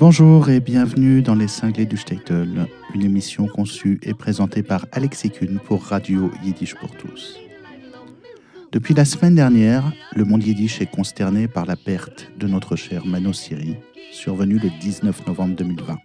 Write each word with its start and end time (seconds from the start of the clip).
Bonjour 0.00 0.48
et 0.48 0.60
bienvenue 0.60 1.20
dans 1.20 1.34
Les 1.34 1.46
Cinglés 1.46 1.84
du 1.84 1.98
Shtetl, 1.98 2.66
une 2.94 3.02
émission 3.02 3.46
conçue 3.46 4.00
et 4.02 4.14
présentée 4.14 4.62
par 4.62 4.86
Alexis 4.92 5.28
Kuhn 5.28 5.58
pour 5.62 5.82
Radio 5.82 6.30
Yiddish 6.42 6.74
pour 6.74 6.90
tous. 6.96 7.38
Depuis 8.72 8.94
la 8.94 9.04
semaine 9.04 9.34
dernière, 9.34 9.92
le 10.16 10.24
monde 10.24 10.42
yiddish 10.42 10.80
est 10.80 10.90
consterné 10.90 11.48
par 11.48 11.66
la 11.66 11.76
perte 11.76 12.32
de 12.38 12.46
notre 12.46 12.76
cher 12.76 13.04
Mano 13.04 13.34
Siri, 13.34 13.76
survenue 14.10 14.58
le 14.58 14.70
19 14.80 15.26
novembre 15.26 15.56
2020. 15.56 15.98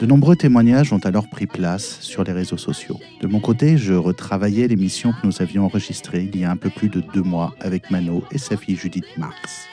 De 0.00 0.06
nombreux 0.06 0.36
témoignages 0.36 0.94
ont 0.94 1.04
alors 1.04 1.28
pris 1.28 1.46
place 1.46 2.00
sur 2.00 2.24
les 2.24 2.32
réseaux 2.32 2.56
sociaux. 2.56 2.98
De 3.20 3.26
mon 3.26 3.40
côté, 3.40 3.76
je 3.76 3.92
retravaillais 3.92 4.66
l'émission 4.66 5.12
que 5.12 5.26
nous 5.26 5.42
avions 5.42 5.66
enregistrée 5.66 6.30
il 6.32 6.40
y 6.40 6.46
a 6.46 6.50
un 6.50 6.56
peu 6.56 6.70
plus 6.70 6.88
de 6.88 7.02
deux 7.12 7.22
mois 7.22 7.54
avec 7.60 7.90
Mano 7.90 8.24
et 8.32 8.38
sa 8.38 8.56
fille 8.56 8.76
Judith 8.76 9.04
Marx. 9.18 9.68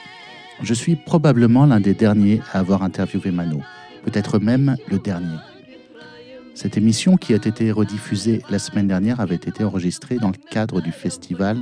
Je 0.63 0.73
suis 0.75 0.95
probablement 0.95 1.65
l'un 1.65 1.79
des 1.79 1.95
derniers 1.95 2.41
à 2.53 2.59
avoir 2.59 2.83
interviewé 2.83 3.31
Mano, 3.31 3.61
peut-être 4.05 4.37
même 4.37 4.75
le 4.89 4.99
dernier. 4.99 5.37
Cette 6.53 6.77
émission, 6.77 7.17
qui 7.17 7.33
a 7.33 7.37
été 7.37 7.71
rediffusée 7.71 8.41
la 8.49 8.59
semaine 8.59 8.87
dernière, 8.87 9.19
avait 9.19 9.35
été 9.35 9.63
enregistrée 9.63 10.17
dans 10.17 10.29
le 10.29 10.37
cadre 10.51 10.79
du 10.79 10.91
festival 10.91 11.57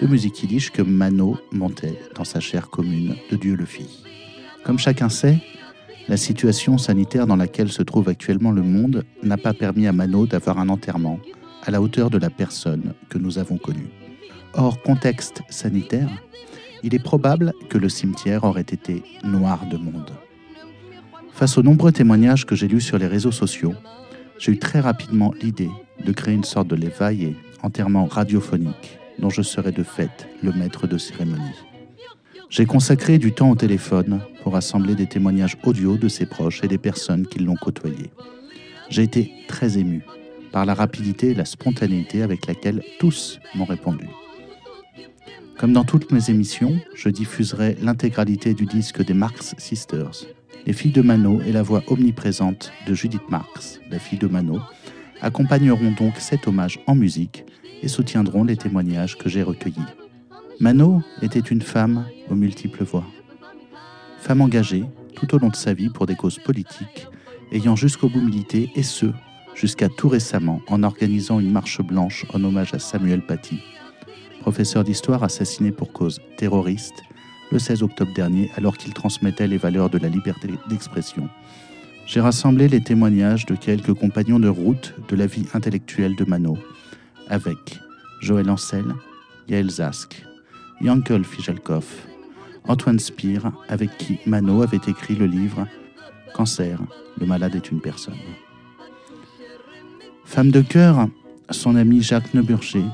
de 0.00 0.06
musique 0.06 0.42
yiddish 0.42 0.70
que 0.70 0.80
Mano 0.80 1.38
montait 1.52 2.00
dans 2.14 2.24
sa 2.24 2.40
chère 2.40 2.70
commune 2.70 3.16
de 3.30 3.36
Dieu-le-Fils. 3.36 4.04
Comme 4.64 4.78
chacun 4.78 5.10
sait, 5.10 5.38
la 6.08 6.16
situation 6.16 6.78
sanitaire 6.78 7.26
dans 7.26 7.36
laquelle 7.36 7.70
se 7.70 7.82
trouve 7.82 8.08
actuellement 8.08 8.52
le 8.52 8.62
monde 8.62 9.04
n'a 9.22 9.36
pas 9.36 9.52
permis 9.52 9.86
à 9.86 9.92
Mano 9.92 10.26
d'avoir 10.26 10.58
un 10.58 10.70
enterrement 10.70 11.20
à 11.66 11.70
la 11.70 11.82
hauteur 11.82 12.08
de 12.08 12.16
la 12.16 12.30
personne 12.30 12.94
que 13.10 13.18
nous 13.18 13.38
avons 13.38 13.58
connue. 13.58 13.90
Hors 14.54 14.80
contexte 14.80 15.42
sanitaire, 15.50 16.08
il 16.82 16.94
est 16.94 17.02
probable 17.02 17.52
que 17.68 17.78
le 17.78 17.88
cimetière 17.88 18.44
aurait 18.44 18.62
été 18.62 19.02
noir 19.24 19.66
de 19.70 19.76
monde. 19.76 20.10
Face 21.32 21.58
aux 21.58 21.62
nombreux 21.62 21.92
témoignages 21.92 22.46
que 22.46 22.54
j'ai 22.54 22.68
lus 22.68 22.80
sur 22.80 22.98
les 22.98 23.06
réseaux 23.06 23.32
sociaux, 23.32 23.74
j'ai 24.38 24.52
eu 24.52 24.58
très 24.58 24.80
rapidement 24.80 25.32
l'idée 25.40 25.70
de 26.04 26.12
créer 26.12 26.34
une 26.34 26.44
sorte 26.44 26.68
de 26.68 26.76
l'éveil 26.76 27.36
enterrement 27.62 28.06
radiophonique 28.06 28.98
dont 29.18 29.30
je 29.30 29.42
serais 29.42 29.72
de 29.72 29.82
fait 29.82 30.28
le 30.42 30.52
maître 30.52 30.86
de 30.86 30.98
cérémonie. 30.98 31.54
J'ai 32.48 32.66
consacré 32.66 33.18
du 33.18 33.32
temps 33.32 33.50
au 33.50 33.54
téléphone 33.54 34.20
pour 34.42 34.56
assembler 34.56 34.94
des 34.94 35.06
témoignages 35.06 35.56
audio 35.64 35.96
de 35.96 36.08
ses 36.08 36.26
proches 36.26 36.64
et 36.64 36.68
des 36.68 36.78
personnes 36.78 37.26
qui 37.26 37.38
l'ont 37.38 37.54
côtoyé. 37.54 38.10
J'ai 38.88 39.02
été 39.02 39.32
très 39.46 39.78
ému 39.78 40.02
par 40.50 40.66
la 40.66 40.74
rapidité 40.74 41.28
et 41.30 41.34
la 41.34 41.44
spontanéité 41.44 42.22
avec 42.22 42.46
laquelle 42.46 42.82
tous 42.98 43.38
m'ont 43.54 43.66
répondu. 43.66 44.08
Comme 45.60 45.74
dans 45.74 45.84
toutes 45.84 46.10
mes 46.10 46.30
émissions, 46.30 46.80
je 46.94 47.10
diffuserai 47.10 47.76
l'intégralité 47.82 48.54
du 48.54 48.64
disque 48.64 49.04
des 49.04 49.12
Marx 49.12 49.54
Sisters. 49.58 50.24
Les 50.64 50.72
filles 50.72 50.90
de 50.90 51.02
Mano 51.02 51.42
et 51.42 51.52
la 51.52 51.62
voix 51.62 51.82
omniprésente 51.88 52.72
de 52.86 52.94
Judith 52.94 53.28
Marx, 53.28 53.78
la 53.90 53.98
fille 53.98 54.18
de 54.18 54.26
Mano, 54.26 54.58
accompagneront 55.20 55.92
donc 55.92 56.14
cet 56.16 56.48
hommage 56.48 56.80
en 56.86 56.94
musique 56.94 57.44
et 57.82 57.88
soutiendront 57.88 58.42
les 58.42 58.56
témoignages 58.56 59.18
que 59.18 59.28
j'ai 59.28 59.42
recueillis. 59.42 59.76
Mano 60.60 61.02
était 61.20 61.40
une 61.40 61.60
femme 61.60 62.06
aux 62.30 62.36
multiples 62.36 62.84
voix. 62.84 63.04
Femme 64.18 64.40
engagée 64.40 64.84
tout 65.14 65.34
au 65.34 65.38
long 65.38 65.48
de 65.48 65.56
sa 65.56 65.74
vie 65.74 65.90
pour 65.90 66.06
des 66.06 66.16
causes 66.16 66.38
politiques, 66.38 67.06
ayant 67.52 67.76
jusqu'au 67.76 68.08
bout 68.08 68.22
milité, 68.22 68.70
et 68.76 68.82
ce, 68.82 69.12
jusqu'à 69.54 69.90
tout 69.90 70.08
récemment, 70.08 70.62
en 70.68 70.82
organisant 70.84 71.38
une 71.38 71.52
marche 71.52 71.82
blanche 71.82 72.24
en 72.32 72.42
hommage 72.44 72.72
à 72.72 72.78
Samuel 72.78 73.20
Paty, 73.20 73.60
professeur 74.40 74.82
d'histoire 74.82 75.22
assassiné 75.22 75.70
pour 75.70 75.92
cause 75.92 76.20
terroriste 76.36 77.04
le 77.52 77.58
16 77.58 77.82
octobre 77.82 78.12
dernier 78.14 78.50
alors 78.56 78.76
qu'il 78.76 78.94
transmettait 78.94 79.46
les 79.46 79.58
valeurs 79.58 79.90
de 79.90 79.98
la 79.98 80.08
liberté 80.08 80.48
d'expression. 80.68 81.28
J'ai 82.06 82.20
rassemblé 82.20 82.68
les 82.68 82.82
témoignages 82.82 83.46
de 83.46 83.54
quelques 83.54 83.94
compagnons 83.94 84.40
de 84.40 84.48
route 84.48 84.94
de 85.08 85.16
la 85.16 85.26
vie 85.26 85.46
intellectuelle 85.54 86.16
de 86.16 86.24
Mano, 86.24 86.58
avec 87.28 87.78
Joël 88.20 88.50
Ancel, 88.50 88.84
Yael 89.48 89.70
Zask, 89.70 90.24
Yankel 90.80 91.24
Fijalkov, 91.24 91.84
Antoine 92.66 92.98
Spire, 92.98 93.52
avec 93.68 93.96
qui 93.98 94.18
Mano 94.26 94.62
avait 94.62 94.80
écrit 94.88 95.14
le 95.14 95.26
livre 95.26 95.66
Cancer, 96.34 96.78
le 97.18 97.26
malade 97.26 97.54
est 97.54 97.70
une 97.70 97.80
personne. 97.80 98.14
Femme 100.24 100.50
de 100.50 100.62
cœur, 100.62 101.08
son 101.50 101.76
ami 101.76 102.02
Jacques 102.02 102.32
Neuburger 102.34 102.84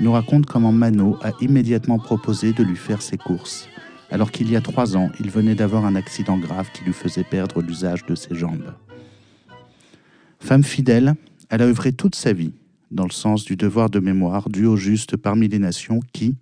nous 0.00 0.12
raconte 0.12 0.46
comment 0.46 0.72
Mano 0.72 1.18
a 1.22 1.32
immédiatement 1.40 1.98
proposé 1.98 2.52
de 2.52 2.62
lui 2.62 2.76
faire 2.76 3.02
ses 3.02 3.18
courses, 3.18 3.68
alors 4.10 4.30
qu'il 4.30 4.50
y 4.50 4.56
a 4.56 4.60
trois 4.60 4.96
ans, 4.96 5.10
il 5.20 5.30
venait 5.30 5.54
d'avoir 5.54 5.84
un 5.84 5.94
accident 5.94 6.38
grave 6.38 6.70
qui 6.72 6.84
lui 6.84 6.92
faisait 6.92 7.24
perdre 7.24 7.62
l'usage 7.62 8.04
de 8.06 8.14
ses 8.14 8.34
jambes. 8.34 8.74
Femme 10.38 10.64
fidèle, 10.64 11.14
elle 11.50 11.62
a 11.62 11.66
œuvré 11.66 11.92
toute 11.92 12.14
sa 12.14 12.32
vie 12.32 12.52
dans 12.90 13.04
le 13.04 13.12
sens 13.12 13.44
du 13.44 13.56
devoir 13.56 13.90
de 13.90 14.00
mémoire 14.00 14.48
dû 14.48 14.66
aux 14.66 14.76
justes 14.76 15.16
parmi 15.16 15.48
les 15.48 15.58
nations 15.58 16.00
qui, 16.12 16.36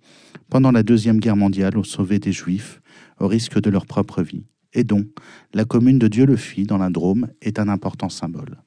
pendant 0.49 0.71
la 0.71 0.83
Deuxième 0.83 1.19
Guerre 1.19 1.35
mondiale, 1.35 1.77
ont 1.77 1.83
sauvé 1.83 2.19
des 2.19 2.31
Juifs 2.31 2.81
au 3.19 3.27
risque 3.27 3.61
de 3.61 3.69
leur 3.69 3.85
propre 3.85 4.23
vie, 4.23 4.45
et 4.73 4.83
dont 4.83 5.05
la 5.53 5.65
commune 5.65 5.99
de 5.99 6.07
Dieu-le-Fit 6.07 6.63
dans 6.63 6.77
la 6.77 6.89
Drôme 6.89 7.27
est 7.41 7.59
un 7.59 7.67
important 7.67 8.09
symbole. 8.09 8.57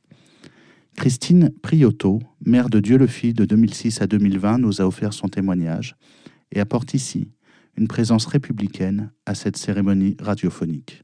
Christine 0.96 1.50
Priotto, 1.62 2.20
maire 2.44 2.68
de 2.68 2.78
Dieu-le-Fit 2.78 3.34
de 3.34 3.44
2006 3.44 4.02
à 4.02 4.06
2020, 4.06 4.58
nous 4.58 4.80
a 4.80 4.86
offert 4.86 5.12
son 5.12 5.28
témoignage 5.28 5.96
et 6.52 6.60
apporte 6.60 6.94
ici 6.94 7.30
une 7.76 7.88
présence 7.88 8.26
républicaine 8.26 9.10
à 9.26 9.34
cette 9.34 9.56
cérémonie 9.56 10.16
radiophonique. 10.20 11.02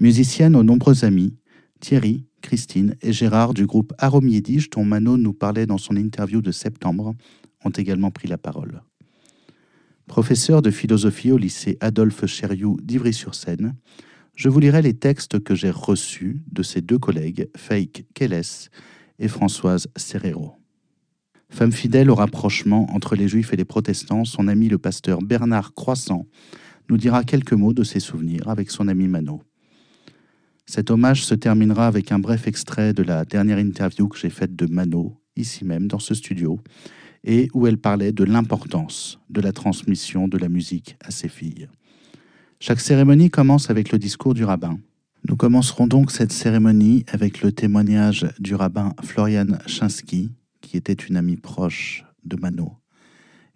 Musicienne 0.00 0.56
aux 0.56 0.62
nombreux 0.62 1.04
amis, 1.04 1.36
Thierry, 1.80 2.26
Christine 2.40 2.96
et 3.02 3.12
Gérard 3.12 3.54
du 3.54 3.66
groupe 3.66 3.92
Arom 3.98 4.28
dont 4.70 4.84
Mano 4.84 5.16
nous 5.16 5.32
parlait 5.32 5.66
dans 5.66 5.78
son 5.78 5.96
interview 5.96 6.40
de 6.40 6.52
septembre, 6.52 7.14
ont 7.64 7.70
également 7.70 8.10
pris 8.10 8.28
la 8.28 8.38
parole. 8.38 8.82
Professeur 10.06 10.62
de 10.62 10.70
philosophie 10.70 11.32
au 11.32 11.38
lycée 11.38 11.76
Adolphe 11.80 12.26
Chériou 12.26 12.76
d'Ivry-sur-Seine, 12.82 13.74
je 14.34 14.48
vous 14.48 14.60
lirai 14.60 14.82
les 14.82 14.94
textes 14.94 15.40
que 15.40 15.54
j'ai 15.54 15.70
reçus 15.70 16.42
de 16.50 16.62
ses 16.62 16.80
deux 16.80 16.98
collègues, 16.98 17.48
Faik 17.56 18.06
Keles 18.14 18.70
et 19.18 19.28
Françoise 19.28 19.88
Serrero. 19.96 20.54
Femme 21.50 21.72
fidèle 21.72 22.10
au 22.10 22.14
rapprochement 22.14 22.86
entre 22.94 23.14
les 23.14 23.28
juifs 23.28 23.52
et 23.52 23.56
les 23.56 23.66
protestants, 23.66 24.24
son 24.24 24.48
ami 24.48 24.68
le 24.68 24.78
pasteur 24.78 25.20
Bernard 25.20 25.74
Croissant 25.74 26.26
nous 26.88 26.96
dira 26.96 27.24
quelques 27.24 27.52
mots 27.52 27.74
de 27.74 27.84
ses 27.84 28.00
souvenirs 28.00 28.48
avec 28.48 28.70
son 28.70 28.88
ami 28.88 29.06
Mano. 29.06 29.42
Cet 30.64 30.90
hommage 30.90 31.24
se 31.24 31.34
terminera 31.34 31.86
avec 31.86 32.10
un 32.10 32.18
bref 32.18 32.46
extrait 32.46 32.94
de 32.94 33.02
la 33.02 33.26
dernière 33.26 33.58
interview 33.58 34.08
que 34.08 34.18
j'ai 34.18 34.30
faite 34.30 34.56
de 34.56 34.66
Mano, 34.66 35.20
ici 35.36 35.64
même 35.64 35.88
dans 35.88 35.98
ce 35.98 36.14
studio, 36.14 36.58
et 37.24 37.48
où 37.52 37.66
elle 37.66 37.78
parlait 37.78 38.12
de 38.12 38.24
l'importance 38.24 39.18
de 39.28 39.40
la 39.40 39.52
transmission 39.52 40.28
de 40.28 40.38
la 40.38 40.48
musique 40.48 40.96
à 41.04 41.10
ses 41.10 41.28
filles. 41.28 41.68
Chaque 42.64 42.78
cérémonie 42.78 43.28
commence 43.28 43.70
avec 43.70 43.90
le 43.90 43.98
discours 43.98 44.34
du 44.34 44.44
rabbin. 44.44 44.78
Nous 45.28 45.34
commencerons 45.34 45.88
donc 45.88 46.12
cette 46.12 46.30
cérémonie 46.30 47.04
avec 47.08 47.42
le 47.42 47.50
témoignage 47.50 48.24
du 48.38 48.54
rabbin 48.54 48.94
Florian 49.02 49.58
Chinsky, 49.66 50.30
qui 50.60 50.76
était 50.76 50.92
une 50.92 51.16
amie 51.16 51.36
proche 51.36 52.04
de 52.24 52.36
Mano. 52.36 52.76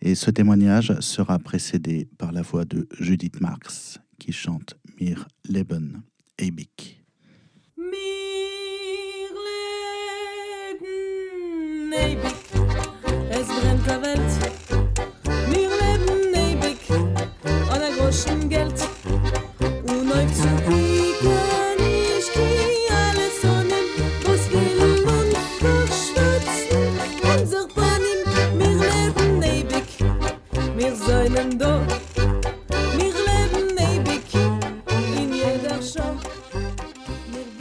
Et 0.03 0.17
ce 0.17 0.33
témoignage 0.33 0.93
sera 0.99 1.39
précédé 1.39 2.09
par 2.19 2.33
la 2.33 2.43
voix 2.43 2.65
de 2.65 2.89
Judith 2.99 3.41
Marx, 3.41 4.01
qui 4.19 4.33
chante 4.33 4.75
Mir 5.01 5.29
Leben 5.49 6.03
Eibik. 6.37 7.01
Der 13.87 14.03
Welt 14.03 14.36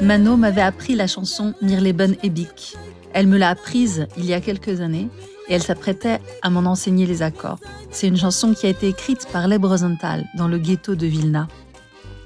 Mano 0.06 0.38
m'avait 0.38 0.62
appris 0.62 0.96
la 0.96 1.08
chanson 1.08 1.54
Mirleben 1.62 2.16
Ebik 2.24 2.78
elle 3.16 3.28
me 3.28 3.38
l'a 3.38 3.50
apprise 3.50 4.08
il 4.18 4.26
y 4.26 4.34
a 4.34 4.42
quelques 4.42 4.82
années 4.82 5.08
et 5.48 5.54
elle 5.54 5.64
s'apprêtait 5.64 6.20
à 6.42 6.50
m'en 6.50 6.70
enseigner 6.70 7.06
les 7.06 7.22
accords. 7.22 7.60
C'est 7.90 8.10
une 8.10 8.18
chanson 8.18 8.54
qui 8.54 8.66
a 8.66 8.70
été 8.70 8.90
écrite 8.90 9.26
par 9.32 9.48
Leb 9.48 9.64
Rosenthal 9.64 10.26
dans 10.36 10.50
le 10.50 10.58
ghetto 10.58 10.96
de 10.96 11.08
Vilna. 11.08 11.48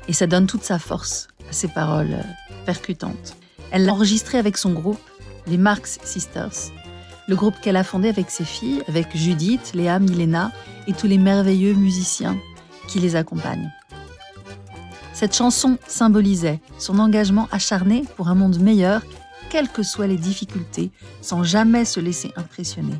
Et 0.07 0.13
ça 0.13 0.25
donne 0.25 0.47
toute 0.47 0.63
sa 0.63 0.79
force 0.79 1.27
à 1.47 1.53
ses 1.53 1.67
paroles 1.67 2.13
euh, 2.13 2.23
percutantes. 2.65 3.35
Elle 3.69 3.85
l'a 3.85 3.93
enregistrée 3.93 4.39
avec 4.39 4.57
son 4.57 4.71
groupe, 4.71 4.99
les 5.45 5.59
Marx 5.59 5.99
Sisters, 6.03 6.71
le 7.27 7.35
groupe 7.35 7.59
qu'elle 7.61 7.77
a 7.77 7.83
fondé 7.83 8.09
avec 8.09 8.31
ses 8.31 8.45
filles, 8.45 8.81
avec 8.87 9.15
Judith, 9.15 9.73
Léa, 9.75 9.99
Milena 9.99 10.51
et 10.87 10.93
tous 10.93 11.05
les 11.05 11.19
merveilleux 11.19 11.75
musiciens 11.75 12.35
qui 12.87 12.99
les 12.99 13.15
accompagnent. 13.15 13.71
Cette 15.19 15.35
chanson 15.35 15.77
symbolisait 15.85 16.61
son 16.77 16.97
engagement 16.97 17.49
acharné 17.51 18.05
pour 18.15 18.29
un 18.29 18.35
monde 18.35 18.57
meilleur, 18.57 19.01
quelles 19.49 19.67
que 19.67 19.83
soient 19.83 20.07
les 20.07 20.15
difficultés, 20.15 20.91
sans 21.19 21.43
jamais 21.43 21.83
se 21.83 21.99
laisser 21.99 22.31
impressionner. 22.37 22.95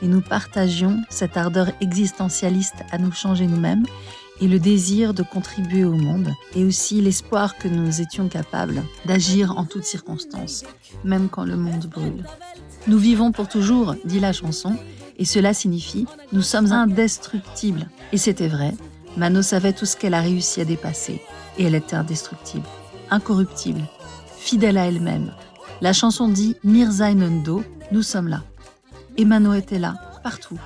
Et 0.00 0.06
nous 0.06 0.22
partagions 0.22 1.02
cette 1.10 1.36
ardeur 1.36 1.70
existentialiste 1.82 2.76
à 2.90 2.96
nous 2.96 3.12
changer 3.12 3.46
nous-mêmes 3.46 3.84
et 4.40 4.48
le 4.48 4.58
désir 4.58 5.12
de 5.12 5.22
contribuer 5.22 5.84
au 5.84 5.92
monde, 5.92 6.32
et 6.54 6.64
aussi 6.64 7.02
l'espoir 7.02 7.58
que 7.58 7.68
nous 7.68 8.00
étions 8.00 8.28
capables 8.28 8.82
d'agir 9.04 9.58
en 9.58 9.66
toutes 9.66 9.84
circonstances, 9.84 10.64
même 11.04 11.28
quand 11.28 11.44
le 11.44 11.58
monde 11.58 11.84
brûle. 11.84 12.24
Nous 12.86 12.98
vivons 12.98 13.32
pour 13.32 13.48
toujours, 13.48 13.96
dit 14.06 14.18
la 14.18 14.32
chanson, 14.32 14.78
et 15.18 15.26
cela 15.26 15.52
signifie 15.52 16.06
nous 16.32 16.40
sommes 16.40 16.72
indestructibles. 16.72 17.86
Et 18.12 18.16
c'était 18.16 18.48
vrai, 18.48 18.72
Mano 19.16 19.42
savait 19.42 19.72
tout 19.72 19.86
ce 19.86 19.96
qu'elle 19.96 20.14
a 20.14 20.20
réussi 20.20 20.60
à 20.60 20.64
dépasser, 20.64 21.20
et 21.56 21.64
elle 21.64 21.74
était 21.74 21.96
indestructible, 21.96 22.66
incorruptible, 23.10 23.82
fidèle 24.36 24.78
à 24.78 24.86
elle-même. 24.86 25.32
La 25.80 25.92
chanson 25.92 26.28
dit 26.28 26.56
Mirza 26.64 27.12
Nendo, 27.14 27.62
nous 27.92 28.02
sommes 28.02 28.28
là. 28.28 28.42
Et 29.16 29.24
Mano 29.24 29.54
était 29.54 29.78
là, 29.78 29.94
partout, 30.22 30.58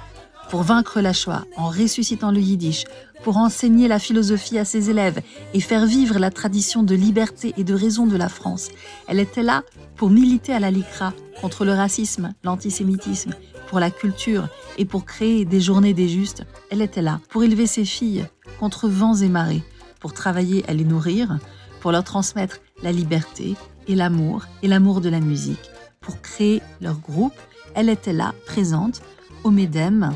pour 0.49 0.63
vaincre 0.63 1.01
la 1.01 1.13
Shoah 1.13 1.45
en 1.57 1.69
ressuscitant 1.69 2.31
le 2.31 2.41
yiddish, 2.41 2.85
pour 3.23 3.37
enseigner 3.37 3.89
la 3.89 3.99
philosophie 3.99 4.59
à 4.59 4.65
ses 4.65 4.91
élèves 4.91 5.21
et 5.53 5.61
faire 5.61 5.87
vivre 5.87 6.19
la 6.19 6.31
tradition 6.31 6.83
de 6.83 6.95
liberté 6.95 7.53
et 7.57 7.65
de 7.65 7.75
raison 7.75 8.07
de 8.07 8.17
la 8.17 8.29
France. 8.29 8.69
Elle 9.09 9.21
était 9.21 9.43
là 9.43 9.63
pour 9.97 10.09
militer 10.09 10.53
à 10.55 10.61
la 10.61 10.71
LICRA 10.71 11.13
contre 11.41 11.65
le 11.65 11.73
racisme, 11.73 12.33
l'antisémitisme, 12.45 13.35
pour 13.69 13.81
la 13.81 13.91
culture 13.91 14.49
et 14.79 14.85
pour 14.85 15.05
créer 15.05 15.45
des 15.45 15.61
journées 15.61 15.95
des 15.95 16.09
justes. 16.09 16.45
Elle 16.71 16.83
était 16.83 17.03
là 17.03 17.21
pour 17.29 17.45
élever 17.45 17.67
ses 17.67 17.85
filles 17.85 18.27
contre 18.59 18.89
vents 18.89 19.15
et 19.15 19.29
marées, 19.29 19.63
pour 20.01 20.13
travailler 20.13 20.69
à 20.69 20.75
les 20.75 20.85
nourrir, 20.85 21.39
pour 21.81 21.93
leur 21.93 22.05
transmettre 22.05 22.61
la 22.83 22.93
liberté 22.93 23.57
et 23.87 23.95
l'amour 23.95 24.47
et 24.63 24.69
l'amour 24.69 25.01
de 25.01 25.09
la 25.09 25.21
musique, 25.21 25.71
pour 26.01 26.21
créer 26.21 26.63
leur 26.81 26.99
groupe. 26.99 27.39
Elle 27.75 27.89
était 27.89 28.13
là, 28.13 28.35
présente, 28.47 29.03
au 29.45 29.51
MEDEM, 29.51 30.15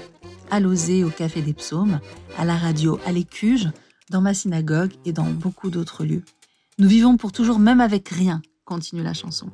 à 0.50 0.60
l'Osée 0.60 1.04
au 1.04 1.10
Café 1.10 1.42
des 1.42 1.54
Psaumes, 1.54 2.00
à 2.36 2.44
la 2.44 2.56
radio, 2.56 2.98
à 3.06 3.12
l'Écuge, 3.12 3.70
dans 4.10 4.20
ma 4.20 4.34
synagogue 4.34 4.92
et 5.04 5.12
dans 5.12 5.30
beaucoup 5.30 5.70
d'autres 5.70 6.04
lieux. 6.04 6.24
Nous 6.78 6.88
vivons 6.88 7.16
pour 7.16 7.32
toujours 7.32 7.58
même 7.58 7.80
avec 7.80 8.08
rien, 8.08 8.42
continue 8.64 9.02
la 9.02 9.14
chanson. 9.14 9.50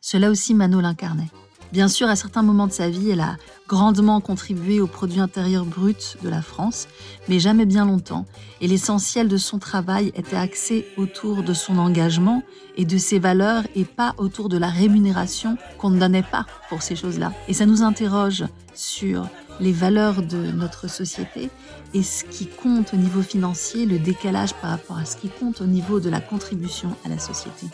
Cela 0.00 0.30
aussi 0.30 0.54
Mano 0.54 0.80
l'incarnait. 0.80 1.30
Bien 1.74 1.88
sûr, 1.88 2.06
à 2.06 2.14
certains 2.14 2.44
moments 2.44 2.68
de 2.68 2.72
sa 2.72 2.88
vie, 2.88 3.10
elle 3.10 3.20
a 3.20 3.36
grandement 3.66 4.20
contribué 4.20 4.80
au 4.80 4.86
produit 4.86 5.18
intérieur 5.18 5.64
brut 5.64 6.16
de 6.22 6.28
la 6.28 6.40
France, 6.40 6.86
mais 7.28 7.40
jamais 7.40 7.66
bien 7.66 7.84
longtemps, 7.84 8.26
et 8.60 8.68
l'essentiel 8.68 9.26
de 9.26 9.36
son 9.36 9.58
travail 9.58 10.12
était 10.14 10.36
axé 10.36 10.86
autour 10.96 11.42
de 11.42 11.52
son 11.52 11.78
engagement 11.78 12.44
et 12.76 12.84
de 12.84 12.96
ses 12.96 13.18
valeurs 13.18 13.64
et 13.74 13.84
pas 13.84 14.14
autour 14.18 14.48
de 14.48 14.56
la 14.56 14.68
rémunération 14.68 15.58
qu'on 15.76 15.90
ne 15.90 15.98
donnait 15.98 16.22
pas 16.22 16.46
pour 16.68 16.80
ces 16.80 16.94
choses-là. 16.94 17.32
Et 17.48 17.54
ça 17.54 17.66
nous 17.66 17.82
interroge 17.82 18.44
sur 18.72 19.26
les 19.58 19.72
valeurs 19.72 20.22
de 20.22 20.52
notre 20.52 20.88
société 20.88 21.50
et 21.92 22.04
ce 22.04 22.22
qui 22.22 22.46
compte 22.46 22.94
au 22.94 22.96
niveau 22.96 23.22
financier, 23.22 23.84
le 23.84 23.98
décalage 23.98 24.54
par 24.54 24.70
rapport 24.70 24.98
à 24.98 25.04
ce 25.04 25.16
qui 25.16 25.28
compte 25.28 25.60
au 25.60 25.66
niveau 25.66 25.98
de 25.98 26.08
la 26.08 26.20
contribution 26.20 26.94
à 27.04 27.08
la 27.08 27.18
société. 27.18 27.66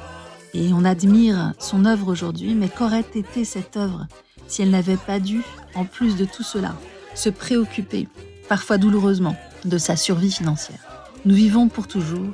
Et 0.54 0.72
on 0.72 0.84
admire 0.84 1.52
son 1.58 1.84
œuvre 1.84 2.08
aujourd'hui, 2.08 2.54
mais 2.54 2.68
qu'aurait 2.68 3.04
été 3.14 3.44
cette 3.44 3.76
œuvre 3.76 4.06
si 4.48 4.62
elle 4.62 4.70
n'avait 4.70 4.96
pas 4.96 5.20
dû, 5.20 5.42
en 5.74 5.84
plus 5.84 6.16
de 6.16 6.24
tout 6.24 6.42
cela, 6.42 6.74
se 7.14 7.28
préoccuper, 7.28 8.08
parfois 8.48 8.78
douloureusement, 8.78 9.36
de 9.64 9.78
sa 9.78 9.96
survie 9.96 10.32
financière? 10.32 10.80
Nous 11.24 11.34
vivons 11.34 11.68
pour 11.68 11.86
toujours, 11.86 12.26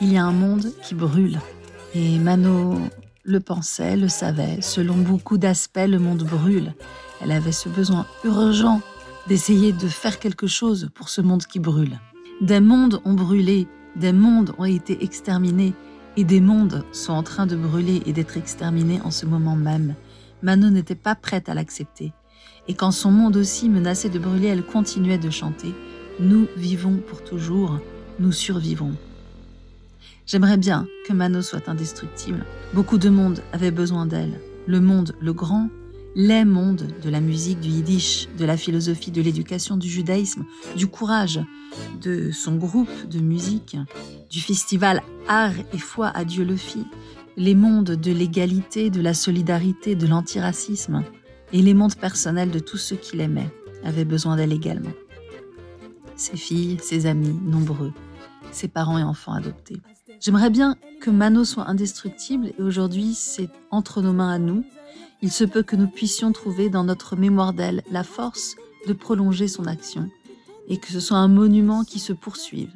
il 0.00 0.12
y 0.12 0.16
a 0.16 0.24
un 0.24 0.32
monde 0.32 0.72
qui 0.82 0.94
brûle. 0.94 1.38
Et 1.94 2.18
Mano 2.18 2.78
le 3.22 3.40
pensait, 3.40 3.96
le 3.96 4.08
savait, 4.08 4.62
selon 4.62 4.96
beaucoup 4.96 5.38
d'aspects, 5.38 5.86
le 5.86 5.98
monde 5.98 6.24
brûle. 6.24 6.74
Elle 7.20 7.32
avait 7.32 7.52
ce 7.52 7.68
besoin 7.68 8.06
urgent 8.24 8.80
d'essayer 9.28 9.72
de 9.72 9.86
faire 9.86 10.18
quelque 10.18 10.46
chose 10.46 10.90
pour 10.94 11.08
ce 11.08 11.20
monde 11.20 11.44
qui 11.44 11.60
brûle. 11.60 12.00
Des 12.40 12.60
mondes 12.60 13.00
ont 13.04 13.12
brûlé, 13.14 13.68
des 13.94 14.12
mondes 14.12 14.54
ont 14.58 14.64
été 14.64 15.04
exterminés, 15.04 15.74
et 16.16 16.24
des 16.24 16.40
mondes 16.40 16.84
sont 16.92 17.12
en 17.12 17.22
train 17.22 17.46
de 17.46 17.56
brûler 17.56 18.02
et 18.06 18.12
d'être 18.12 18.36
exterminés 18.36 19.00
en 19.02 19.10
ce 19.10 19.26
moment 19.26 19.56
même. 19.56 19.94
Manon 20.42 20.70
n'était 20.70 20.94
pas 20.94 21.14
prête 21.14 21.48
à 21.48 21.54
l'accepter. 21.54 22.12
Et 22.68 22.74
quand 22.74 22.90
son 22.90 23.10
monde 23.10 23.36
aussi 23.36 23.68
menaçait 23.68 24.08
de 24.08 24.18
brûler, 24.18 24.48
elle 24.48 24.64
continuait 24.64 25.18
de 25.18 25.30
chanter 25.30 25.74
Nous 26.18 26.46
vivons 26.56 26.96
pour 26.96 27.22
toujours, 27.24 27.78
nous 28.18 28.32
survivons. 28.32 28.94
J'aimerais 30.26 30.56
bien 30.56 30.86
que 31.06 31.12
Mano 31.12 31.42
soit 31.42 31.68
indestructible. 31.68 32.44
Beaucoup 32.72 32.98
de 32.98 33.08
monde 33.08 33.42
avait 33.52 33.72
besoin 33.72 34.06
d'elle. 34.06 34.40
Le 34.66 34.80
monde, 34.80 35.14
le 35.20 35.32
grand, 35.32 35.68
les 36.14 36.44
mondes 36.44 36.88
de 37.02 37.10
la 37.10 37.20
musique, 37.20 37.60
du 37.60 37.68
yiddish, 37.68 38.28
de 38.38 38.44
la 38.44 38.56
philosophie, 38.56 39.10
de 39.10 39.22
l'éducation, 39.22 39.76
du 39.76 39.88
judaïsme, 39.88 40.44
du 40.76 40.86
courage, 40.86 41.40
de 42.02 42.30
son 42.32 42.56
groupe 42.56 43.08
de 43.08 43.20
musique, 43.20 43.76
du 44.28 44.40
festival 44.40 45.02
Art 45.28 45.54
et 45.72 45.78
foi 45.78 46.08
à 46.08 46.24
Dieu 46.24 46.44
le 46.44 46.56
fit, 46.56 46.86
les 47.36 47.54
mondes 47.54 47.92
de 47.92 48.12
l'égalité, 48.12 48.90
de 48.90 49.00
la 49.00 49.14
solidarité, 49.14 49.94
de 49.94 50.06
l'antiracisme, 50.06 51.04
et 51.52 51.62
les 51.62 51.74
mondes 51.74 51.96
personnels 51.96 52.50
de 52.50 52.58
tous 52.58 52.78
ceux 52.78 52.96
qu'il 52.96 53.20
aimait 53.20 53.50
avaient 53.84 54.04
besoin 54.04 54.36
d'elle 54.36 54.52
également. 54.52 54.92
Ses 56.16 56.36
filles, 56.36 56.78
ses 56.82 57.06
amis, 57.06 57.34
nombreux, 57.42 57.92
ses 58.52 58.68
parents 58.68 58.98
et 58.98 59.02
enfants 59.02 59.32
adoptés. 59.32 59.80
J'aimerais 60.20 60.50
bien 60.50 60.76
que 61.00 61.10
Mano 61.10 61.44
soit 61.44 61.68
indestructible 61.68 62.52
et 62.58 62.62
aujourd'hui 62.62 63.14
c'est 63.14 63.48
entre 63.70 64.02
nos 64.02 64.12
mains 64.12 64.30
à 64.30 64.38
nous 64.38 64.64
il 65.22 65.30
se 65.30 65.44
peut 65.44 65.62
que 65.62 65.76
nous 65.76 65.88
puissions 65.88 66.32
trouver 66.32 66.70
dans 66.70 66.84
notre 66.84 67.16
mémoire 67.16 67.52
d'elle 67.52 67.82
la 67.90 68.04
force 68.04 68.56
de 68.86 68.92
prolonger 68.92 69.48
son 69.48 69.66
action 69.66 70.08
et 70.68 70.78
que 70.78 70.88
ce 70.88 71.00
soit 71.00 71.18
un 71.18 71.28
monument 71.28 71.84
qui 71.84 71.98
se 71.98 72.12
poursuive. 72.12 72.72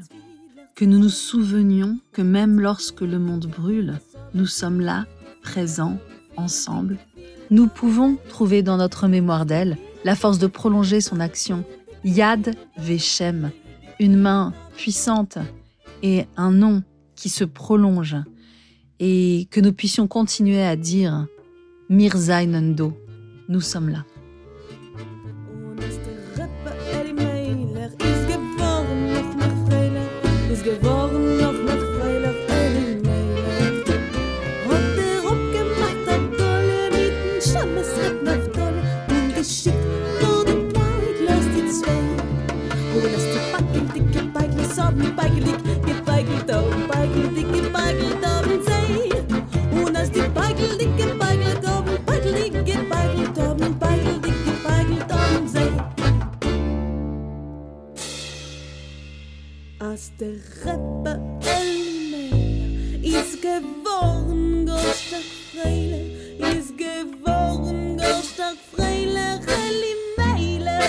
Que 0.74 0.84
nous 0.84 0.98
nous 0.98 1.08
souvenions 1.08 1.98
que 2.12 2.22
même 2.22 2.60
lorsque 2.60 3.02
le 3.02 3.18
monde 3.18 3.46
brûle, 3.46 4.00
nous 4.34 4.46
sommes 4.46 4.80
là, 4.80 5.06
présents, 5.42 5.98
ensemble. 6.36 6.98
Nous 7.50 7.68
pouvons 7.68 8.18
trouver 8.28 8.62
dans 8.62 8.76
notre 8.76 9.06
mémoire 9.06 9.46
d'elle 9.46 9.78
la 10.04 10.16
force 10.16 10.38
de 10.38 10.48
prolonger 10.48 11.00
son 11.00 11.20
action. 11.20 11.64
Yad 12.04 12.56
Veshem, 12.76 13.52
une 14.00 14.16
main 14.16 14.52
puissante 14.76 15.38
et 16.02 16.26
un 16.36 16.50
nom 16.50 16.82
qui 17.14 17.28
se 17.28 17.44
prolonge. 17.44 18.16
Et 19.00 19.48
que 19.50 19.60
nous 19.60 19.72
puissions 19.72 20.06
continuer 20.06 20.62
à 20.62 20.76
dire 20.76 21.26
Mirzainendo, 21.88 22.94
nous 23.48 23.60
sommes 23.60 23.90
là. 23.90 24.04
Reppe 59.94 61.20
Elmeler 61.46 62.34
is 63.00 63.38
geworden 63.40 64.66
Gott 64.66 64.96
stark 64.96 65.22
freile 65.52 66.00
is 66.58 66.72
geworden 66.76 67.96
Gott 67.96 68.24
stark 68.24 68.56
freile 68.72 69.40
Elmeler 69.46 70.80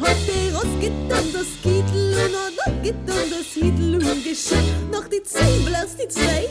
hat 0.00 0.28
er 0.28 0.56
ausgetan 0.58 1.26
das 1.32 1.50
Kittel 1.60 2.12
und 2.12 2.34
hat 2.38 2.66
er 2.66 2.72
getan 2.84 3.30
das 3.30 3.52
Hittel 3.54 3.94
und 3.96 4.22
geschickt 4.22 4.92
noch 4.92 5.08
die 5.08 5.22
Zwiebel 5.24 5.74
aus 5.74 5.96
die 5.96 6.06
zwei 6.06 6.46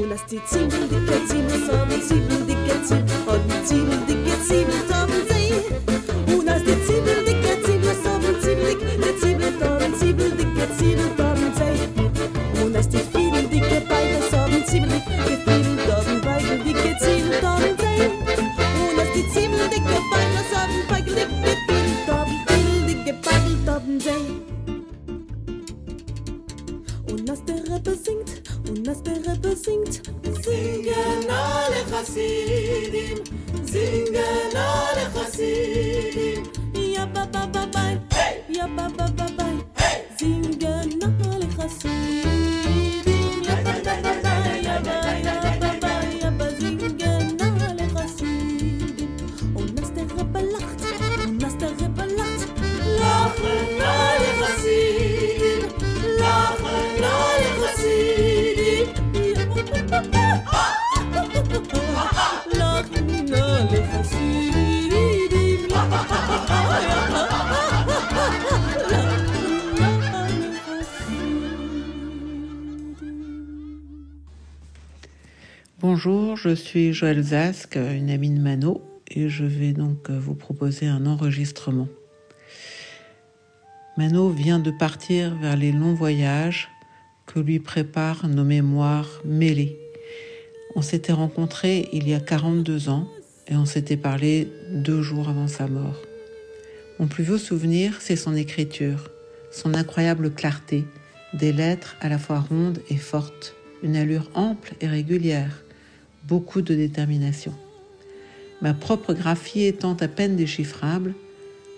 und 0.00 0.10
aus 0.10 0.24
die 0.30 0.42
Zwiebel 0.46 0.91
Bonjour, 76.04 76.36
je 76.36 76.52
suis 76.52 76.92
Joël 76.92 77.22
Zask, 77.22 77.76
une 77.76 78.10
amie 78.10 78.30
de 78.30 78.40
Mano, 78.40 78.82
et 79.08 79.28
je 79.28 79.44
vais 79.44 79.72
donc 79.72 80.10
vous 80.10 80.34
proposer 80.34 80.88
un 80.88 81.06
enregistrement. 81.06 81.86
Mano 83.96 84.28
vient 84.30 84.58
de 84.58 84.72
partir 84.72 85.36
vers 85.36 85.56
les 85.56 85.70
longs 85.70 85.94
voyages 85.94 86.68
que 87.26 87.38
lui 87.38 87.60
préparent 87.60 88.26
nos 88.26 88.42
mémoires 88.42 89.20
mêlées. 89.24 89.78
On 90.74 90.82
s'était 90.82 91.12
rencontrés 91.12 91.88
il 91.92 92.08
y 92.08 92.14
a 92.14 92.20
42 92.20 92.88
ans 92.88 93.06
et 93.46 93.54
on 93.54 93.64
s'était 93.64 93.96
parlé 93.96 94.48
deux 94.72 95.02
jours 95.02 95.28
avant 95.28 95.46
sa 95.46 95.68
mort. 95.68 96.00
Mon 96.98 97.06
plus 97.06 97.22
vieux 97.22 97.38
souvenir, 97.38 97.98
c'est 98.00 98.16
son 98.16 98.34
écriture, 98.34 99.08
son 99.52 99.72
incroyable 99.74 100.32
clarté, 100.32 100.84
des 101.32 101.52
lettres 101.52 101.94
à 102.00 102.08
la 102.08 102.18
fois 102.18 102.40
rondes 102.40 102.82
et 102.90 102.96
fortes, 102.96 103.54
une 103.84 103.94
allure 103.94 104.28
ample 104.34 104.74
et 104.80 104.88
régulière, 104.88 105.61
beaucoup 106.26 106.62
de 106.62 106.74
détermination. 106.74 107.52
Ma 108.60 108.74
propre 108.74 109.12
graphie 109.12 109.64
étant 109.64 109.94
à 109.94 110.08
peine 110.08 110.36
déchiffrable, 110.36 111.14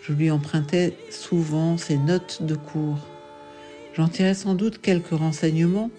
je 0.03 0.13
lui 0.13 0.31
empruntais 0.31 0.95
souvent 1.11 1.79
ses 1.79 1.97
notes 1.97 2.43
de 2.43 2.55
cours. 2.55 2.99
J'en 3.97 4.09
tirais 4.09 4.35
sans 4.35 4.55
doute 4.55 4.81
quelques 4.81 5.17
renseignements, 5.17 5.91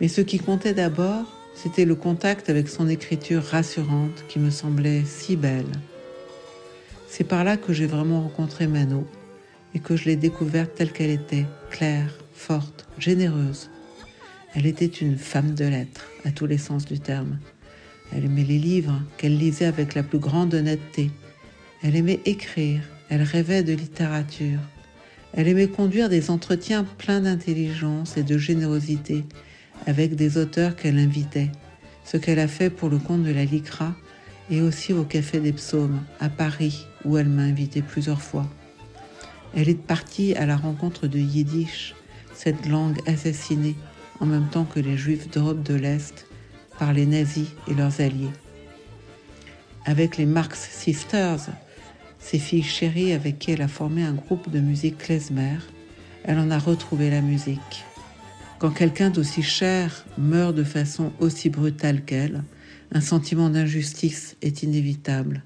mais 0.00 0.08
ce 0.08 0.22
qui 0.22 0.38
comptait 0.38 0.72
d'abord, 0.72 1.26
c'était 1.54 1.84
le 1.84 1.94
contact 1.94 2.48
avec 2.48 2.68
son 2.68 2.88
écriture 2.88 3.42
rassurante 3.42 4.24
qui 4.28 4.38
me 4.38 4.50
semblait 4.50 5.02
si 5.04 5.36
belle. 5.36 5.70
C'est 7.08 7.24
par 7.24 7.44
là 7.44 7.56
que 7.56 7.72
j'ai 7.72 7.86
vraiment 7.86 8.22
rencontré 8.22 8.66
Mano 8.66 9.06
et 9.74 9.78
que 9.78 9.94
je 9.94 10.06
l'ai 10.06 10.16
découverte 10.16 10.74
telle 10.74 10.92
qu'elle 10.92 11.10
était, 11.10 11.46
claire, 11.70 12.18
forte, 12.34 12.86
généreuse. 12.98 13.70
Elle 14.54 14.66
était 14.66 14.86
une 14.86 15.18
femme 15.18 15.54
de 15.54 15.64
lettres, 15.64 16.08
à 16.24 16.30
tous 16.30 16.46
les 16.46 16.58
sens 16.58 16.84
du 16.84 16.98
terme. 16.98 17.38
Elle 18.14 18.26
aimait 18.26 18.44
les 18.44 18.58
livres 18.58 19.00
qu'elle 19.16 19.36
lisait 19.36 19.64
avec 19.64 19.94
la 19.94 20.02
plus 20.02 20.18
grande 20.18 20.54
honnêteté. 20.54 21.10
Elle 21.82 21.96
aimait 21.96 22.20
écrire, 22.24 22.80
elle 23.08 23.22
rêvait 23.22 23.62
de 23.62 23.72
littérature. 23.72 24.60
Elle 25.32 25.48
aimait 25.48 25.68
conduire 25.68 26.08
des 26.08 26.30
entretiens 26.30 26.84
pleins 26.84 27.20
d'intelligence 27.20 28.16
et 28.16 28.22
de 28.22 28.38
générosité 28.38 29.24
avec 29.86 30.14
des 30.14 30.38
auteurs 30.38 30.76
qu'elle 30.76 30.98
invitait, 30.98 31.50
ce 32.04 32.16
qu'elle 32.16 32.38
a 32.38 32.48
fait 32.48 32.70
pour 32.70 32.88
le 32.88 32.98
compte 32.98 33.24
de 33.24 33.32
la 33.32 33.44
LICRA 33.44 33.94
et 34.50 34.60
aussi 34.60 34.92
au 34.92 35.04
Café 35.04 35.40
des 35.40 35.52
Psaumes 35.52 36.00
à 36.20 36.28
Paris 36.28 36.86
où 37.04 37.18
elle 37.18 37.28
m'a 37.28 37.42
invité 37.42 37.82
plusieurs 37.82 38.22
fois. 38.22 38.48
Elle 39.56 39.68
est 39.68 39.74
partie 39.74 40.34
à 40.34 40.46
la 40.46 40.56
rencontre 40.56 41.06
de 41.06 41.18
Yiddish, 41.18 41.94
cette 42.32 42.66
langue 42.66 42.98
assassinée 43.06 43.74
en 44.20 44.26
même 44.26 44.48
temps 44.48 44.64
que 44.64 44.80
les 44.80 44.96
Juifs 44.96 45.30
d'Europe 45.30 45.62
de 45.62 45.74
l'Est 45.74 46.23
par 46.78 46.92
les 46.92 47.06
nazis 47.06 47.48
et 47.68 47.74
leurs 47.74 48.00
alliés. 48.00 48.32
Avec 49.84 50.16
les 50.16 50.26
Marx 50.26 50.68
Sisters, 50.70 51.50
ses 52.18 52.38
filles 52.38 52.62
chéries 52.62 53.12
avec 53.12 53.38
qui 53.38 53.50
elle 53.50 53.62
a 53.62 53.68
formé 53.68 54.02
un 54.02 54.14
groupe 54.14 54.50
de 54.50 54.60
musique 54.60 54.98
klezmer, 54.98 55.58
elle 56.24 56.38
en 56.38 56.50
a 56.50 56.58
retrouvé 56.58 57.10
la 57.10 57.20
musique. 57.20 57.84
Quand 58.58 58.70
quelqu'un 58.70 59.10
d'aussi 59.10 59.42
cher 59.42 60.06
meurt 60.16 60.54
de 60.54 60.64
façon 60.64 61.12
aussi 61.20 61.50
brutale 61.50 62.02
qu'elle, 62.02 62.42
un 62.92 63.00
sentiment 63.00 63.50
d'injustice 63.50 64.36
est 64.40 64.62
inévitable. 64.62 65.42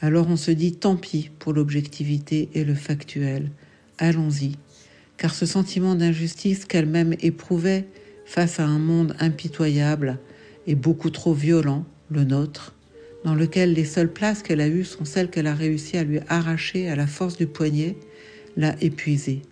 Alors 0.00 0.28
on 0.28 0.36
se 0.36 0.50
dit 0.50 0.72
tant 0.72 0.96
pis 0.96 1.30
pour 1.38 1.52
l'objectivité 1.52 2.48
et 2.54 2.64
le 2.64 2.74
factuel, 2.74 3.50
allons-y, 3.98 4.56
car 5.18 5.34
ce 5.34 5.44
sentiment 5.44 5.94
d'injustice 5.94 6.64
qu'elle-même 6.64 7.14
éprouvait 7.20 7.86
face 8.24 8.58
à 8.58 8.64
un 8.64 8.78
monde 8.78 9.14
impitoyable 9.18 10.18
et 10.66 10.74
beaucoup 10.74 11.10
trop 11.10 11.34
violent, 11.34 11.84
le 12.10 12.24
nôtre, 12.24 12.74
dans 13.24 13.34
lequel 13.34 13.72
les 13.72 13.84
seules 13.84 14.12
places 14.12 14.42
qu'elle 14.42 14.60
a 14.60 14.68
eues 14.68 14.84
sont 14.84 15.04
celles 15.04 15.30
qu'elle 15.30 15.46
a 15.46 15.54
réussi 15.54 15.96
à 15.96 16.04
lui 16.04 16.20
arracher 16.28 16.88
à 16.88 16.96
la 16.96 17.06
force 17.06 17.36
du 17.36 17.46
poignet, 17.46 17.96
l'a 18.56 18.74
épuisée. 18.80 19.42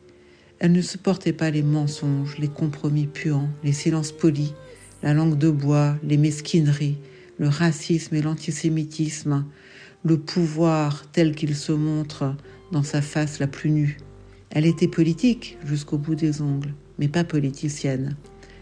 Elle 0.59 0.73
ne 0.73 0.83
supportait 0.83 1.33
pas 1.33 1.51
les 1.51 1.63
mensonges, 1.63 2.37
les 2.39 2.49
compromis 2.49 3.07
puants, 3.07 3.49
les 3.63 3.73
silences 3.73 4.13
polis, 4.13 4.55
la 5.03 5.15
langue 5.15 5.39
de 5.39 5.51
bois, 5.51 5.97
les 6.03 6.17
mesquineries, 6.17 6.99
le 7.39 7.49
racisme 7.49 8.15
et 8.17 8.23
l'antisémitisme, 8.23 9.45
le 10.05 10.19
pouvoir 10.19 11.05
tel 11.13 11.35
qu'il 11.35 11.55
se 11.55 11.73
montre 11.73 12.35
dans 12.73 12.83
sa 12.83 13.03
face 13.03 13.39
la 13.39 13.47
plus 13.47 13.71
nue. 13.71 13.99
Elle 14.51 14.67
était 14.67 14.89
politique 14.89 15.59
jusqu'au 15.65 15.99
bout 15.99 16.15
des 16.15 16.41
ongles, 16.43 16.75
mais 16.99 17.09
pas 17.09 17.25
politicienne. 17.25 18.17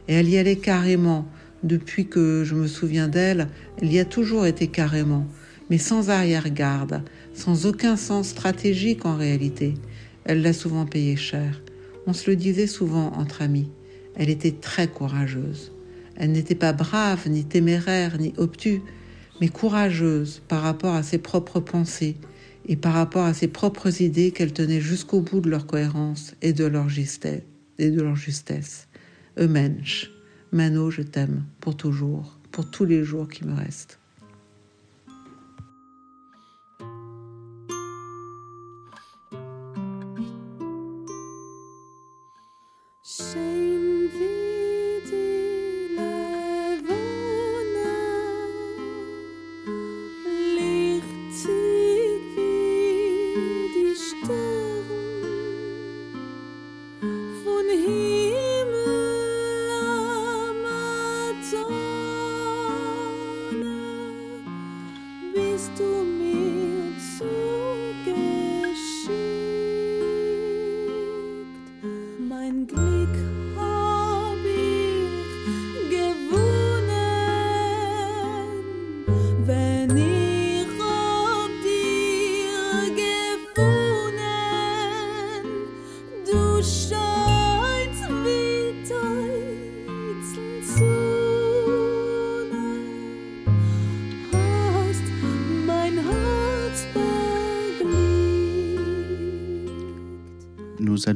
Et 0.08 0.14
elle 0.14 0.28
y 0.28 0.36
allait 0.36 0.56
carrément. 0.56 1.26
Depuis 1.62 2.06
que 2.06 2.44
je 2.44 2.54
me 2.54 2.66
souviens 2.66 3.08
d'elle, 3.08 3.48
elle 3.80 3.92
y 3.92 3.98
a 3.98 4.04
toujours 4.04 4.46
été 4.46 4.66
carrément, 4.68 5.26
mais 5.70 5.78
sans 5.78 6.10
arrière-garde, 6.10 7.02
sans 7.34 7.66
aucun 7.66 7.96
sens 7.96 8.28
stratégique 8.28 9.06
en 9.06 9.16
réalité. 9.16 9.74
Elle 10.24 10.42
l'a 10.42 10.52
souvent 10.52 10.86
payé 10.86 11.16
cher. 11.16 11.62
On 12.06 12.12
se 12.12 12.30
le 12.30 12.36
disait 12.36 12.66
souvent 12.66 13.12
entre 13.12 13.42
amis. 13.42 13.70
Elle 14.16 14.30
était 14.30 14.52
très 14.52 14.88
courageuse. 14.88 15.72
Elle 16.16 16.32
n'était 16.32 16.54
pas 16.54 16.72
brave, 16.72 17.28
ni 17.28 17.44
téméraire, 17.44 18.18
ni 18.18 18.32
obtus, 18.36 18.80
mais 19.40 19.48
courageuse 19.48 20.42
par 20.48 20.62
rapport 20.62 20.94
à 20.94 21.02
ses 21.02 21.18
propres 21.18 21.60
pensées 21.60 22.16
et 22.66 22.76
par 22.76 22.94
rapport 22.94 23.24
à 23.24 23.34
ses 23.34 23.48
propres 23.48 24.02
idées 24.02 24.30
qu'elle 24.30 24.52
tenait 24.52 24.80
jusqu'au 24.80 25.20
bout 25.20 25.40
de 25.40 25.50
leur 25.50 25.66
cohérence 25.66 26.34
et 26.42 26.52
de 26.52 26.64
leur 26.64 26.88
justesse. 26.88 27.42
Et 27.78 27.90
Mano, 30.56 30.90
je 30.90 31.02
t'aime 31.02 31.44
pour 31.60 31.76
toujours, 31.76 32.38
pour 32.50 32.70
tous 32.70 32.86
les 32.86 33.04
jours 33.04 33.28
qui 33.28 33.44
me 33.44 33.52
restent. 33.54 33.98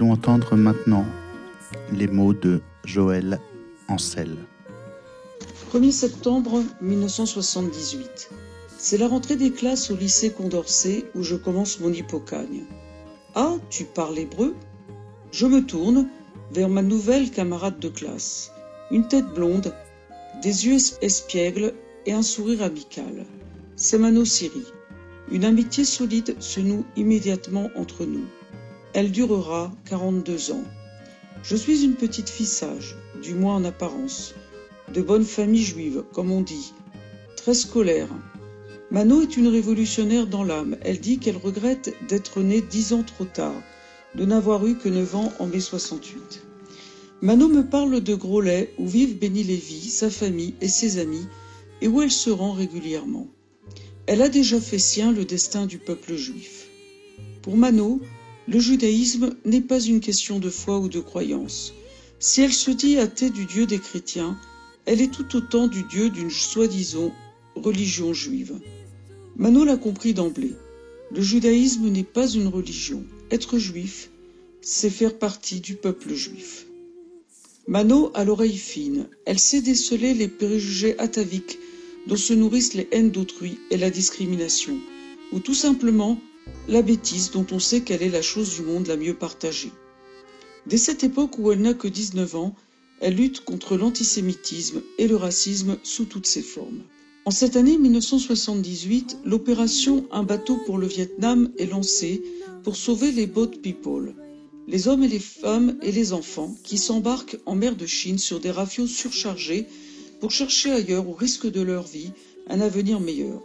Allons 0.00 0.12
entendre 0.12 0.56
maintenant 0.56 1.04
les 1.92 2.06
mots 2.06 2.32
de 2.32 2.62
Joël 2.86 3.38
Ancel. 3.86 4.34
1er 5.74 5.90
septembre 5.90 6.62
1978. 6.80 8.30
C'est 8.78 8.96
la 8.96 9.08
rentrée 9.08 9.36
des 9.36 9.50
classes 9.50 9.90
au 9.90 9.96
lycée 9.96 10.30
Condorcet 10.30 11.04
où 11.14 11.22
je 11.22 11.36
commence 11.36 11.80
mon 11.80 11.92
hippocagne. 11.92 12.62
Ah, 13.34 13.56
tu 13.68 13.84
parles 13.84 14.18
hébreu? 14.18 14.54
Je 15.32 15.44
me 15.44 15.66
tourne 15.66 16.08
vers 16.50 16.70
ma 16.70 16.80
nouvelle 16.80 17.30
camarade 17.30 17.78
de 17.78 17.88
classe. 17.88 18.52
Une 18.90 19.06
tête 19.06 19.28
blonde, 19.34 19.74
des 20.42 20.66
yeux 20.66 20.78
espiègles 21.02 21.74
et 22.06 22.12
un 22.12 22.22
sourire 22.22 22.62
amical. 22.62 23.26
C'est 23.76 23.98
Mano 23.98 24.24
Siri. 24.24 24.64
Une 25.30 25.44
amitié 25.44 25.84
solide 25.84 26.36
se 26.40 26.60
noue 26.60 26.86
immédiatement 26.96 27.68
entre 27.76 28.06
nous. 28.06 28.24
Elle 28.92 29.12
durera 29.12 29.72
42 29.84 30.50
ans. 30.50 30.64
Je 31.44 31.54
suis 31.54 31.84
une 31.84 31.94
petite 31.94 32.28
fille 32.28 32.44
sage, 32.44 32.96
du 33.22 33.34
moins 33.34 33.54
en 33.54 33.64
apparence, 33.64 34.34
de 34.92 35.00
bonne 35.00 35.24
famille 35.24 35.62
juive, 35.62 36.02
comme 36.12 36.32
on 36.32 36.40
dit, 36.40 36.72
très 37.36 37.54
scolaire. 37.54 38.08
Mano 38.90 39.22
est 39.22 39.36
une 39.36 39.46
révolutionnaire 39.46 40.26
dans 40.26 40.42
l'âme. 40.42 40.76
Elle 40.82 40.98
dit 40.98 41.18
qu'elle 41.18 41.36
regrette 41.36 41.94
d'être 42.08 42.40
née 42.40 42.60
dix 42.60 42.92
ans 42.92 43.04
trop 43.04 43.24
tard, 43.24 43.62
de 44.16 44.24
n'avoir 44.24 44.66
eu 44.66 44.76
que 44.76 44.88
neuf 44.88 45.14
ans 45.14 45.32
en 45.38 45.46
mai 45.46 45.60
68. 45.60 46.42
Mano 47.22 47.46
me 47.46 47.62
parle 47.62 48.00
de 48.00 48.14
Groslay, 48.16 48.74
où 48.76 48.88
vivent 48.88 49.18
Béni 49.18 49.44
Lévy, 49.44 49.88
sa 49.88 50.10
famille 50.10 50.54
et 50.60 50.68
ses 50.68 50.98
amis, 50.98 51.28
et 51.80 51.86
où 51.86 52.02
elle 52.02 52.10
se 52.10 52.30
rend 52.30 52.52
régulièrement. 52.52 53.28
Elle 54.06 54.22
a 54.22 54.28
déjà 54.28 54.60
fait 54.60 54.80
sien 54.80 55.12
le 55.12 55.24
destin 55.24 55.66
du 55.66 55.78
peuple 55.78 56.16
juif. 56.16 56.66
Pour 57.42 57.56
Mano, 57.56 58.00
le 58.50 58.58
judaïsme 58.58 59.30
n'est 59.44 59.60
pas 59.60 59.80
une 59.80 60.00
question 60.00 60.40
de 60.40 60.50
foi 60.50 60.80
ou 60.80 60.88
de 60.88 60.98
croyance. 60.98 61.72
Si 62.18 62.40
elle 62.40 62.52
se 62.52 62.72
dit 62.72 62.98
athée 62.98 63.30
du 63.30 63.44
Dieu 63.44 63.64
des 63.64 63.78
chrétiens, 63.78 64.36
elle 64.86 65.00
est 65.00 65.12
tout 65.12 65.36
autant 65.36 65.68
du 65.68 65.84
Dieu 65.84 66.10
d'une 66.10 66.30
soi-disant 66.30 67.12
religion 67.54 68.12
juive. 68.12 68.58
Mano 69.36 69.64
l'a 69.64 69.76
compris 69.76 70.14
d'emblée. 70.14 70.54
Le 71.12 71.22
judaïsme 71.22 71.88
n'est 71.90 72.02
pas 72.02 72.28
une 72.28 72.48
religion. 72.48 73.04
Être 73.30 73.56
juif, 73.58 74.10
c'est 74.62 74.90
faire 74.90 75.16
partie 75.16 75.60
du 75.60 75.76
peuple 75.76 76.12
juif. 76.12 76.66
Mano 77.68 78.10
a 78.14 78.24
l'oreille 78.24 78.58
fine. 78.58 79.06
Elle 79.26 79.38
sait 79.38 79.62
déceler 79.62 80.12
les 80.12 80.28
préjugés 80.28 80.98
ataviques 80.98 81.58
dont 82.08 82.16
se 82.16 82.32
nourrissent 82.32 82.74
les 82.74 82.88
haines 82.90 83.12
d'autrui 83.12 83.58
et 83.70 83.76
la 83.76 83.90
discrimination, 83.90 84.76
ou 85.30 85.38
tout 85.38 85.54
simplement 85.54 86.20
la 86.68 86.82
bêtise 86.82 87.30
dont 87.30 87.46
on 87.50 87.58
sait 87.58 87.80
qu'elle 87.80 88.02
est 88.02 88.08
la 88.08 88.22
chose 88.22 88.54
du 88.54 88.62
monde 88.62 88.86
la 88.86 88.96
mieux 88.96 89.14
partagée. 89.14 89.72
Dès 90.66 90.76
cette 90.76 91.04
époque 91.04 91.38
où 91.38 91.50
elle 91.50 91.62
n'a 91.62 91.74
que 91.74 91.88
19 91.88 92.36
ans, 92.36 92.54
elle 93.00 93.14
lutte 93.14 93.40
contre 93.40 93.76
l'antisémitisme 93.76 94.82
et 94.98 95.08
le 95.08 95.16
racisme 95.16 95.78
sous 95.82 96.04
toutes 96.04 96.26
ses 96.26 96.42
formes. 96.42 96.82
En 97.24 97.30
cette 97.30 97.56
année 97.56 97.78
1978, 97.78 99.18
l'opération 99.24 100.06
Un 100.10 100.22
bateau 100.22 100.58
pour 100.66 100.78
le 100.78 100.86
Vietnam 100.86 101.50
est 101.58 101.66
lancée 101.66 102.22
pour 102.62 102.76
sauver 102.76 103.12
les 103.12 103.26
boat 103.26 103.50
people, 103.62 104.14
les 104.68 104.88
hommes 104.88 105.02
et 105.02 105.08
les 105.08 105.18
femmes 105.18 105.78
et 105.82 105.92
les 105.92 106.12
enfants 106.12 106.54
qui 106.62 106.78
s'embarquent 106.78 107.38
en 107.46 107.54
mer 107.54 107.76
de 107.76 107.86
Chine 107.86 108.18
sur 108.18 108.40
des 108.40 108.50
rafios 108.50 108.86
surchargés 108.86 109.66
pour 110.20 110.30
chercher 110.30 110.70
ailleurs, 110.70 111.08
au 111.08 111.14
risque 111.14 111.50
de 111.50 111.62
leur 111.62 111.84
vie, 111.84 112.10
un 112.48 112.60
avenir 112.60 113.00
meilleur. 113.00 113.42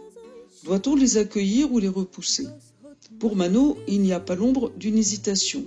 Doit-on 0.64 0.94
les 0.94 1.16
accueillir 1.16 1.72
ou 1.72 1.78
les 1.78 1.88
repousser? 1.88 2.46
Pour 3.18 3.36
Mano, 3.36 3.78
il 3.88 4.02
n'y 4.02 4.12
a 4.12 4.20
pas 4.20 4.34
l'ombre 4.34 4.72
d'une 4.76 4.98
hésitation, 4.98 5.64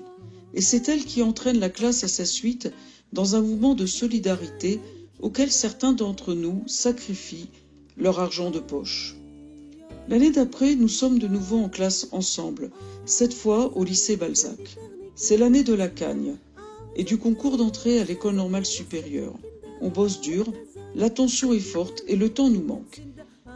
et 0.54 0.62
c'est 0.62 0.88
elle 0.88 1.04
qui 1.04 1.24
entraîne 1.24 1.60
la 1.60 1.70
classe 1.70 2.04
à 2.04 2.08
sa 2.08 2.26
suite 2.26 2.72
dans 3.12 3.36
un 3.36 3.42
mouvement 3.42 3.76
de 3.76 3.86
solidarité 3.86 4.80
auquel 5.20 5.52
certains 5.52 5.94
d'entre 5.94 6.34
nous 6.34 6.64
sacrifient 6.68 7.50
leur 7.98 8.20
argent 8.20 8.52
de 8.52 8.60
poche. 8.60 9.16
L'année 10.08 10.32
d'après, 10.32 10.76
nous 10.76 10.88
sommes 10.88 11.20
de 11.20 11.28
nouveau 11.28 11.58
en 11.58 11.70
classe 11.70 12.08
ensemble, 12.12 12.72
cette 13.06 13.34
fois 13.34 13.76
au 13.76 13.84
lycée 13.84 14.16
Balzac. 14.16 14.78
C'est 15.16 15.38
l'année 15.38 15.64
de 15.64 15.74
la 15.74 15.88
cagne 15.88 16.36
et 16.96 17.04
du 17.04 17.18
concours 17.18 17.58
d'entrée 17.58 18.00
à 18.00 18.06
l'école 18.06 18.36
normale 18.36 18.66
supérieure. 18.66 19.34
On 19.82 19.90
bosse 19.90 20.22
dur, 20.22 20.52
la 20.96 21.10
tension 21.10 21.54
est 21.54 21.60
forte 21.60 22.04
et 22.08 22.16
le 22.16 22.30
temps 22.30 22.50
nous 22.50 22.64
manque. 22.64 23.02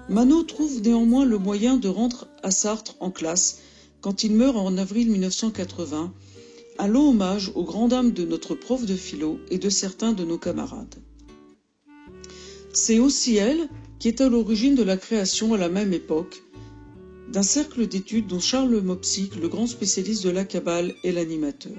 Mano 0.09 0.43
trouve 0.43 0.81
néanmoins 0.81 1.25
le 1.25 1.37
moyen 1.37 1.77
de 1.77 1.89
rentrer 1.89 2.25
à 2.43 2.51
Sartre 2.51 2.95
en 2.99 3.11
classe 3.11 3.59
quand 4.03 4.25
il 4.25 4.35
meurt 4.35 4.57
en 4.57 4.77
avril 4.77 5.09
1980, 5.09 6.13
un 6.77 6.87
long 6.87 7.11
hommage 7.11 7.53
aux 7.55 7.63
grandes 7.63 7.91
dames 7.91 8.11
de 8.11 8.25
notre 8.25 8.53
prof 8.53 8.85
de 8.85 8.97
philo 8.97 9.39
et 9.49 9.57
de 9.57 9.69
certains 9.69 10.11
de 10.11 10.25
nos 10.25 10.37
camarades. 10.37 10.95
C'est 12.73 12.99
aussi 12.99 13.37
elle 13.37 13.69
qui 13.99 14.09
est 14.09 14.19
à 14.19 14.27
l'origine 14.27 14.75
de 14.75 14.83
la 14.83 14.97
création 14.97 15.53
à 15.53 15.57
la 15.57 15.69
même 15.69 15.93
époque 15.93 16.43
d'un 17.31 17.43
cercle 17.43 17.87
d'études 17.87 18.27
dont 18.27 18.41
Charles 18.41 18.81
Mopsic, 18.81 19.37
le 19.37 19.47
grand 19.47 19.67
spécialiste 19.67 20.25
de 20.25 20.31
la 20.31 20.43
Kabbale, 20.43 20.95
est 21.05 21.13
l'animateur. 21.13 21.77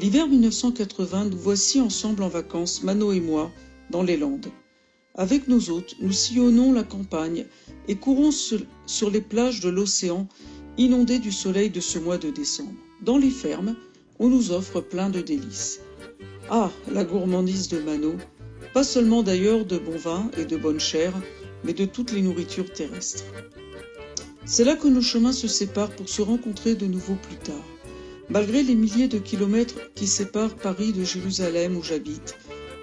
L'hiver 0.00 0.26
1980, 0.26 1.26
nous 1.26 1.38
voici 1.38 1.82
ensemble 1.82 2.22
en 2.22 2.28
vacances, 2.28 2.82
Mano 2.82 3.12
et 3.12 3.20
moi, 3.20 3.50
dans 3.90 4.02
les 4.02 4.16
Landes. 4.16 4.50
Avec 5.14 5.48
nos 5.48 5.68
hôtes, 5.68 5.96
nous 6.00 6.12
sillonnons 6.12 6.72
la 6.72 6.84
campagne 6.84 7.44
et 7.88 7.96
courons 7.96 8.30
sur 8.30 9.10
les 9.10 9.20
plages 9.20 9.60
de 9.60 9.68
l'océan 9.68 10.28
inondées 10.78 11.18
du 11.18 11.32
soleil 11.32 11.70
de 11.70 11.80
ce 11.80 11.98
mois 11.98 12.18
de 12.18 12.30
décembre. 12.30 12.72
Dans 13.02 13.18
les 13.18 13.30
fermes, 13.30 13.74
on 14.20 14.28
nous 14.28 14.52
offre 14.52 14.80
plein 14.80 15.10
de 15.10 15.20
délices. 15.20 15.80
Ah, 16.48 16.70
la 16.90 17.04
gourmandise 17.04 17.68
de 17.68 17.80
Mano, 17.80 18.14
pas 18.72 18.84
seulement 18.84 19.24
d'ailleurs 19.24 19.64
de 19.64 19.76
bon 19.76 19.96
vin 19.96 20.30
et 20.38 20.44
de 20.44 20.56
bonne 20.56 20.80
chair, 20.80 21.12
mais 21.64 21.74
de 21.74 21.84
toutes 21.84 22.12
les 22.12 22.22
nourritures 22.22 22.72
terrestres. 22.72 23.24
C'est 24.44 24.64
là 24.64 24.76
que 24.76 24.88
nos 24.88 25.02
chemins 25.02 25.32
se 25.32 25.48
séparent 25.48 25.90
pour 25.90 26.08
se 26.08 26.22
rencontrer 26.22 26.74
de 26.74 26.86
nouveau 26.86 27.16
plus 27.16 27.36
tard. 27.36 27.66
Malgré 28.30 28.62
les 28.62 28.74
milliers 28.74 29.08
de 29.08 29.18
kilomètres 29.18 29.92
qui 29.94 30.06
séparent 30.06 30.54
Paris 30.54 30.92
de 30.92 31.02
Jérusalem 31.02 31.76
où 31.76 31.82
j'habite, 31.82 32.36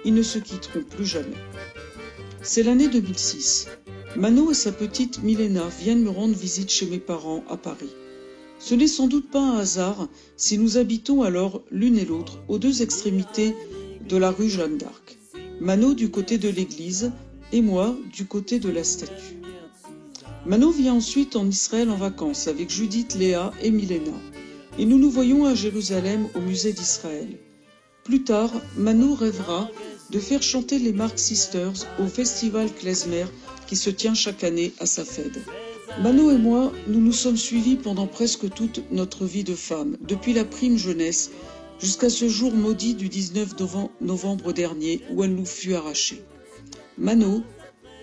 ils 0.04 0.14
ne 0.14 0.22
se 0.22 0.38
quitteront 0.38 0.82
plus 0.82 1.06
jamais. 1.06 1.36
C'est 2.42 2.62
l'année 2.62 2.88
2006. 2.88 3.68
Mano 4.16 4.50
et 4.50 4.54
sa 4.54 4.72
petite 4.72 5.22
Milena 5.22 5.68
viennent 5.78 6.02
me 6.02 6.08
rendre 6.08 6.34
visite 6.34 6.70
chez 6.70 6.86
mes 6.86 6.98
parents 6.98 7.44
à 7.50 7.58
Paris. 7.58 7.90
Ce 8.58 8.74
n'est 8.74 8.86
sans 8.86 9.08
doute 9.08 9.30
pas 9.30 9.42
un 9.42 9.58
hasard 9.58 10.08
si 10.38 10.56
nous 10.56 10.78
habitons 10.78 11.22
alors 11.22 11.62
l'une 11.70 11.98
et 11.98 12.06
l'autre 12.06 12.38
aux 12.48 12.58
deux 12.58 12.80
extrémités 12.80 13.54
de 14.08 14.16
la 14.16 14.30
rue 14.30 14.48
Jeanne 14.48 14.78
d'Arc. 14.78 15.18
Mano 15.60 15.92
du 15.92 16.10
côté 16.10 16.38
de 16.38 16.48
l'église 16.48 17.12
et 17.52 17.60
moi 17.60 17.94
du 18.10 18.24
côté 18.24 18.58
de 18.58 18.70
la 18.70 18.84
statue. 18.84 19.36
Mano 20.46 20.70
vient 20.70 20.94
ensuite 20.94 21.36
en 21.36 21.46
Israël 21.46 21.90
en 21.90 21.96
vacances 21.96 22.48
avec 22.48 22.70
Judith, 22.70 23.16
Léa 23.18 23.52
et 23.62 23.70
Milena. 23.70 24.16
Et 24.78 24.86
nous 24.86 24.98
nous 24.98 25.10
voyons 25.10 25.44
à 25.44 25.54
Jérusalem 25.54 26.26
au 26.34 26.40
musée 26.40 26.72
d'Israël. 26.72 27.36
Plus 28.02 28.24
tard, 28.24 28.52
Mano 28.78 29.14
rêvera 29.14 29.68
de 30.10 30.18
faire 30.20 30.42
chanter 30.42 30.78
les 30.78 30.92
Mark 30.94 31.18
Sisters 31.18 31.86
au 31.98 32.06
festival 32.06 32.72
Klezmer 32.72 33.26
qui 33.66 33.76
se 33.76 33.90
tient 33.90 34.14
chaque 34.14 34.44
année 34.44 34.72
à 34.78 34.86
Safed. 34.86 35.42
Mano 36.02 36.30
et 36.30 36.38
moi, 36.38 36.72
nous 36.88 37.00
nous 37.00 37.12
sommes 37.12 37.36
suivis 37.36 37.76
pendant 37.76 38.06
presque 38.06 38.50
toute 38.50 38.82
notre 38.90 39.24
vie 39.24 39.44
de 39.44 39.54
femme, 39.54 39.96
depuis 40.00 40.32
la 40.32 40.44
prime 40.44 40.76
jeunesse 40.76 41.30
jusqu'à 41.80 42.10
ce 42.10 42.28
jour 42.28 42.52
maudit 42.52 42.94
du 42.94 43.08
19 43.08 43.54
novembre 44.00 44.52
dernier 44.52 45.00
où 45.10 45.24
elle 45.24 45.34
nous 45.34 45.46
fut 45.46 45.74
arrachée. 45.74 46.22
Mano, 46.98 47.42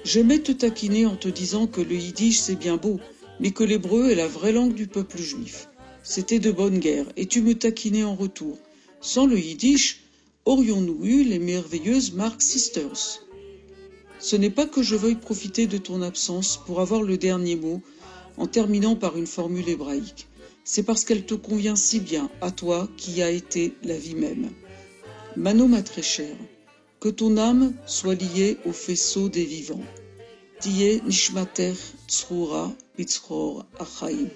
j'aimais 0.04 0.40
te 0.40 0.52
taquiner 0.52 1.06
en 1.06 1.16
te 1.16 1.28
disant 1.28 1.68
que 1.68 1.82
le 1.82 1.96
yiddish 1.96 2.40
c'est 2.40 2.56
bien 2.56 2.78
beau, 2.78 3.00
mais 3.40 3.52
que 3.52 3.64
l'hébreu 3.64 4.10
est 4.10 4.16
la 4.16 4.28
vraie 4.28 4.52
langue 4.52 4.74
du 4.74 4.88
peuple 4.88 5.18
juif. 5.18 5.68
C'était 6.04 6.40
de 6.40 6.52
bonne 6.52 6.80
guerre, 6.80 7.06
et 7.16 7.26
tu 7.26 7.42
me 7.42 7.56
taquinais 7.56 8.04
en 8.04 8.16
retour. 8.16 8.60
Sans 9.02 9.26
le 9.26 9.40
yiddish, 9.40 10.04
aurions-nous 10.46 11.06
eu 11.06 11.24
les 11.24 11.40
merveilleuses 11.40 12.14
Mark 12.14 12.42
Sisters? 12.42 13.23
Ce 14.24 14.38
n'est 14.38 14.50
pas 14.50 14.66
que 14.66 14.82
je 14.82 14.96
veuille 14.96 15.16
profiter 15.16 15.68
de 15.68 15.78
ton 15.78 16.02
absence 16.02 16.58
pour 16.66 16.80
avoir 16.80 17.04
le 17.04 17.18
dernier 17.18 17.58
mot 17.58 17.82
en 18.38 18.48
terminant 18.48 18.96
par 18.96 19.18
une 19.18 19.28
formule 19.28 19.68
hébraïque. 19.68 20.30
C'est 20.64 20.84
parce 20.84 21.04
qu'elle 21.04 21.26
te 21.26 21.34
convient 21.34 21.76
si 21.76 22.00
bien, 22.00 22.30
à 22.40 22.50
toi 22.50 22.88
qui 22.96 23.22
a 23.22 23.30
été 23.30 23.74
la 23.84 23.98
vie 23.98 24.16
même. 24.16 24.50
Mano, 25.36 25.68
ma 25.68 25.82
très 25.84 26.02
chère, 26.02 26.38
que 27.02 27.10
ton 27.10 27.36
âme 27.36 27.74
soit 27.86 28.16
liée 28.16 28.56
au 28.64 28.72
faisceau 28.72 29.28
des 29.28 29.44
vivants. 29.44 29.84
Tiye 30.62 31.02
nishmater 31.06 31.74
tsrura 32.08 32.72
achaim. 33.78 34.30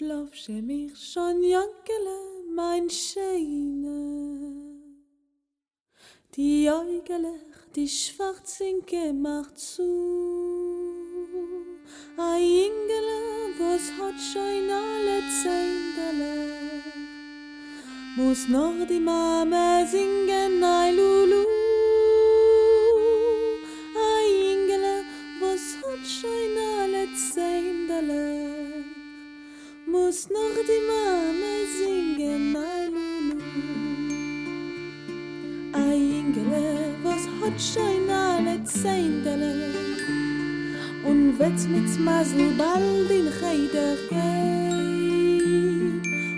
Schlaf 0.00 0.34
mich 0.62 0.92
schon 1.12 1.42
jankele, 1.42 1.79
Die 6.42 6.70
Äugelech, 6.70 7.52
die 7.76 7.86
Schwarzinke 7.86 9.12
macht 9.12 9.58
zu. 9.58 9.82
A 12.16 12.38
Ingele, 12.38 13.20
was 13.58 13.84
hat 13.98 14.18
schon 14.30 14.70
alle 14.86 15.18
Zändele. 15.42 16.32
Muss 18.16 18.48
noch 18.48 18.86
die 18.88 19.00
Mama 19.00 19.84
singen, 19.84 20.64
ei 20.64 20.92
Lulu. 20.92 21.44
A 24.08 24.10
Ingele, 24.50 24.96
was 25.42 25.64
hat 25.82 26.04
schon 26.18 26.52
alle 26.78 27.04
Zändele. 27.34 28.84
Muss 29.84 30.30
noch 30.30 30.56
die 30.70 30.84
Mama 30.90 31.39
hat 37.50 37.60
schon 37.60 38.10
alle 38.10 38.62
Zändele. 38.64 39.74
Und 41.04 41.38
wird 41.38 41.68
mit 41.68 42.00
Masel 42.00 42.52
bald 42.58 43.10
in 43.10 43.28
Heider 43.40 43.96
gehen. 44.08 45.22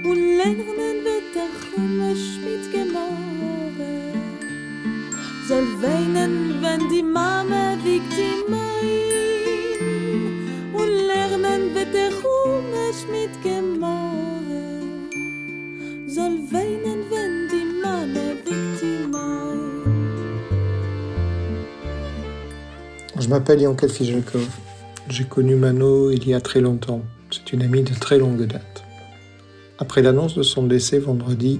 Und 0.05 0.37
lernen 0.37 1.05
wird 1.05 1.35
der 1.35 1.51
Chumisch 1.61 2.39
mit 2.45 2.65
Gemorre. 2.73 3.95
Soll 5.49 5.69
weinen, 5.83 6.35
wenn 6.63 6.89
die 6.89 7.03
Mama 7.03 7.77
wiegt 7.85 8.13
die 8.17 8.45
Mein. 8.49 8.71
Und 10.73 10.93
lernen 11.09 11.75
wird 11.75 11.93
der 11.93 12.11
Chumisch 12.11 13.05
mit 13.11 13.33
Gemorre. 13.43 14.02
M'appelle 23.33 23.63
Yankel 23.63 23.89
Fijalkov. 23.89 24.47
J'ai 25.09 25.25
connu 25.25 25.57
Mano 25.57 26.11
il 26.11 26.29
y 26.29 26.35
a 26.35 26.41
très 26.43 26.61
longtemps. 26.61 27.01
C'est 27.31 27.55
une 27.55 27.63
amie 27.63 27.83
de 27.83 27.95
très 27.95 28.19
longue 28.19 28.47
date. 28.47 28.85
Après 29.79 30.03
l'annonce 30.03 30.35
de 30.35 30.43
son 30.43 30.65
décès 30.65 30.99
vendredi, 30.99 31.59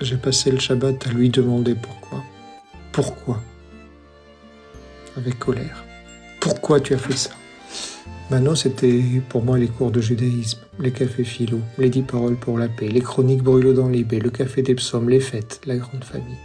j'ai 0.00 0.16
passé 0.16 0.52
le 0.52 0.60
Shabbat 0.60 1.04
à 1.08 1.10
lui 1.10 1.30
demander 1.30 1.74
pourquoi. 1.74 2.22
Pourquoi? 2.92 3.42
Avec 5.16 5.40
colère. 5.40 5.84
Pourquoi 6.38 6.78
tu 6.78 6.94
as 6.94 6.98
fait 6.98 7.16
ça? 7.16 7.30
Mano, 8.30 8.54
c'était 8.54 9.02
pour 9.28 9.42
moi 9.42 9.58
les 9.58 9.66
cours 9.66 9.90
de 9.90 10.00
judaïsme, 10.00 10.60
les 10.78 10.92
cafés 10.92 11.24
philo, 11.24 11.58
les 11.76 11.90
dix 11.90 12.02
paroles 12.02 12.36
pour 12.36 12.56
la 12.56 12.68
paix, 12.68 12.86
les 12.86 13.00
chroniques 13.00 13.42
brûlot 13.42 13.72
dans 13.72 13.88
les 13.88 14.04
baies, 14.04 14.20
le 14.20 14.30
café 14.30 14.62
des 14.62 14.76
psaumes, 14.76 15.10
les 15.10 15.18
fêtes, 15.18 15.60
la 15.66 15.76
grande 15.76 16.04
famille. 16.04 16.38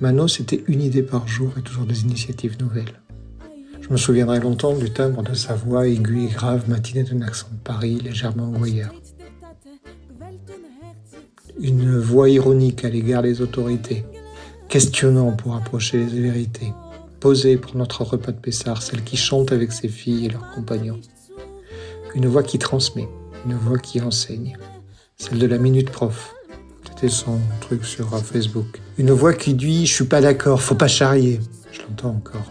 Mano, 0.00 0.26
c'était 0.26 0.64
une 0.66 0.82
idée 0.82 1.04
par 1.04 1.28
jour 1.28 1.52
et 1.56 1.62
toujours 1.62 1.86
des 1.86 2.02
initiatives 2.02 2.58
nouvelles. 2.60 3.03
Je 3.84 3.90
me 3.92 3.98
souviendrai 3.98 4.40
longtemps 4.40 4.72
du 4.72 4.90
timbre 4.90 5.22
de 5.22 5.34
sa 5.34 5.54
voix 5.54 5.86
aiguë 5.86 6.24
et 6.24 6.28
grave, 6.28 6.70
matinée 6.70 7.02
d'un 7.02 7.20
accent 7.20 7.48
de 7.52 7.58
Paris 7.58 8.00
légèrement 8.02 8.44
envoyeur. 8.44 8.94
Une 11.60 11.98
voix 11.98 12.30
ironique 12.30 12.82
à 12.86 12.88
l'égard 12.88 13.22
des 13.22 13.42
autorités, 13.42 14.06
questionnant 14.70 15.32
pour 15.32 15.54
approcher 15.54 15.98
les 15.98 16.06
vérités, 16.06 16.72
posée 17.20 17.58
pour 17.58 17.76
notre 17.76 18.04
repas 18.04 18.32
de 18.32 18.38
Pessard, 18.38 18.80
celle 18.80 19.04
qui 19.04 19.18
chante 19.18 19.52
avec 19.52 19.70
ses 19.70 19.88
filles 19.88 20.26
et 20.26 20.28
leurs 20.30 20.50
compagnons. 20.52 21.00
Une 22.14 22.26
voix 22.26 22.42
qui 22.42 22.58
transmet, 22.58 23.08
une 23.44 23.54
voix 23.54 23.78
qui 23.78 24.00
enseigne, 24.00 24.56
celle 25.18 25.38
de 25.38 25.46
la 25.46 25.58
minute 25.58 25.90
prof. 25.90 26.34
C'était 26.88 27.10
son 27.10 27.38
truc 27.60 27.84
sur 27.84 28.14
euh, 28.14 28.18
Facebook. 28.18 28.80
Une 28.96 29.10
voix 29.10 29.34
qui 29.34 29.52
dit 29.52 29.84
Je 29.84 29.92
suis 29.92 30.04
pas 30.06 30.22
d'accord, 30.22 30.62
faut 30.62 30.74
pas 30.74 30.88
charrier. 30.88 31.38
Je 31.70 31.82
l'entends 31.82 32.16
encore. 32.16 32.50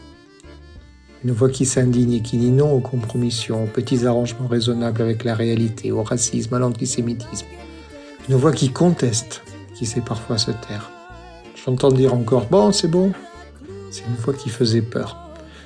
Une 1.23 1.31
voix 1.31 1.49
qui 1.49 1.65
s'indigne 1.65 2.13
et 2.13 2.21
qui 2.21 2.38
dit 2.38 2.51
non 2.51 2.73
aux 2.73 2.81
compromissions, 2.81 3.63
aux 3.63 3.67
petits 3.67 4.05
arrangements 4.05 4.47
raisonnables 4.47 5.01
avec 5.01 5.23
la 5.23 5.36
réalité, 5.36 5.91
au 5.91 6.03
racisme, 6.03 6.53
à 6.53 6.59
l'antisémitisme. 6.59 7.45
Une 8.27 8.36
voix 8.36 8.51
qui 8.51 8.69
conteste, 8.69 9.41
qui 9.75 9.86
sait 9.86 10.01
parfois 10.01 10.38
se 10.38 10.51
taire. 10.51 10.91
J'entends 11.55 11.91
dire 11.91 12.13
encore 12.13 12.47
Bon, 12.47 12.73
c'est 12.73 12.89
bon. 12.89 13.13
C'est 13.89 14.03
une 14.05 14.15
voix 14.15 14.33
qui 14.33 14.49
faisait 14.49 14.81
peur. 14.81 15.17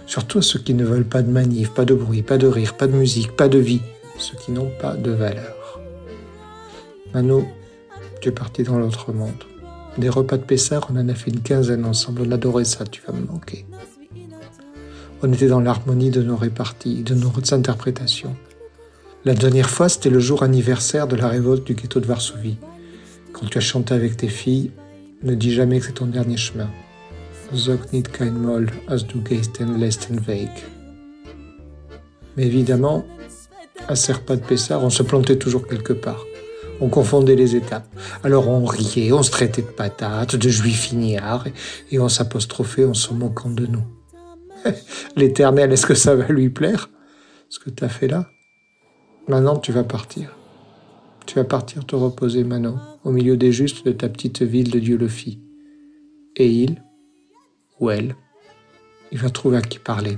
Surtout 0.06 0.42
ceux 0.42 0.60
qui 0.60 0.76
ne 0.76 0.86
veulent 0.86 1.08
pas 1.08 1.24
de 1.24 1.32
manif, 1.32 1.72
pas 1.72 1.86
de 1.86 1.96
bruit, 1.96 2.22
pas 2.22 2.38
de 2.38 2.48
rire, 2.48 2.78
pas 2.78 2.88
de 2.88 2.94
musique, 2.94 3.32
pas 3.36 3.48
de 3.48 3.58
vie. 3.58 3.82
Ceux 4.20 4.38
qui 4.38 4.52
n'ont 4.52 4.72
pas 4.80 4.96
de 4.96 5.12
valeur. 5.12 5.82
Mano, 7.14 7.48
tu 8.22 8.30
es 8.30 8.32
parti 8.32 8.64
dans 8.64 8.78
l'autre 8.78 9.12
monde. 9.12 9.44
Des 9.98 10.10
repas 10.10 10.38
de 10.38 10.44
Pessard, 10.44 10.88
on 10.92 10.98
en 10.98 11.10
a 11.10 11.16
fait 11.16 11.32
une 11.32 11.42
quinzaine 11.42 11.84
ensemble. 11.84 12.22
On 12.28 12.32
adorait 12.32 12.66
ça, 12.66 12.86
tu 12.86 13.02
vas 13.08 13.14
me 13.14 13.26
manquer. 13.26 13.66
On 15.24 15.34
était 15.34 15.48
dans 15.48 15.60
l'harmonie 15.60 16.12
de 16.12 16.22
nos 16.22 16.36
réparties, 16.36 17.02
de 17.02 17.16
nos 17.16 17.32
interprétations. 17.52 18.36
La 19.26 19.34
dernière 19.34 19.70
fois, 19.70 19.90
c'était 19.90 20.12
le 20.12 20.20
jour 20.20 20.44
anniversaire 20.44 21.08
de 21.08 21.16
la 21.16 21.28
révolte 21.28 21.66
du 21.66 21.74
ghetto 21.74 22.00
de 22.00 22.06
Varsovie. 22.06 22.58
Quand 23.34 23.48
tu 23.48 23.58
as 23.58 23.62
chanté 23.62 23.96
avec 23.96 24.16
tes 24.16 24.28
filles, 24.28 24.72
ne 25.24 25.34
dis 25.34 25.54
jamais 25.54 25.80
que 25.80 25.88
c'est 25.88 25.94
ton 25.94 26.06
dernier 26.06 26.38
chemin. 26.38 26.70
Niet 27.94 28.12
kein 28.12 28.32
Moll, 28.32 28.70
as 28.88 29.04
du 29.04 29.24
letzten 29.78 30.20
Weg. 30.28 30.50
Mais 32.36 32.46
évidemment, 32.46 33.06
à 33.88 33.96
ces 33.96 34.14
repas 34.14 34.36
de 34.36 34.42
Pessard, 34.42 34.84
on 34.84 34.90
se 34.90 35.02
plantait 35.02 35.38
toujours 35.38 35.66
quelque 35.66 35.94
part. 35.94 36.26
On 36.80 36.90
confondait 36.90 37.36
les 37.36 37.56
étapes. 37.56 37.88
Alors 38.24 38.50
on 38.50 38.66
riait, 38.66 39.12
on 39.14 39.24
se 39.24 39.32
traitait 39.32 39.64
de 39.64 39.68
patates, 39.68 40.36
de 40.36 40.50
juifs 40.50 40.92
ignares, 40.92 41.46
et 41.90 42.00
on 42.00 42.10
s'apostrophait 42.10 42.86
en 42.86 42.94
se 42.94 43.14
moquant 43.14 43.50
de 43.50 43.66
nous. 43.66 43.97
L'Éternel, 45.16 45.72
est-ce 45.72 45.86
que 45.86 45.96
ça 45.96 46.16
va 46.16 46.28
lui 46.28 46.50
plaire 46.50 46.90
Ce 47.50 47.60
que 47.60 47.70
tu 47.70 47.84
as 47.84 47.90
fait 47.90 48.08
là? 48.08 48.30
Maintenant, 49.28 49.58
tu 49.58 49.72
vas 49.72 49.84
partir. 49.84 50.36
Tu 51.26 51.36
vas 51.36 51.44
partir 51.44 51.86
te 51.86 51.96
reposer, 51.96 52.44
Manon, 52.44 52.80
au 53.04 53.12
milieu 53.12 53.36
des 53.36 53.52
justes 53.52 53.86
de 53.86 53.92
ta 53.92 54.08
petite 54.08 54.42
ville 54.42 54.72
de 54.72 54.80
Dieu 54.80 54.98
le 54.98 55.08
fit. 55.08 55.42
Et 56.38 56.50
il, 56.50 56.82
ou 57.80 57.90
elle, 57.90 58.16
il 59.12 59.18
va 59.18 59.30
trouver 59.30 59.58
à 59.58 59.62
qui 59.62 59.80
parler. 59.80 60.18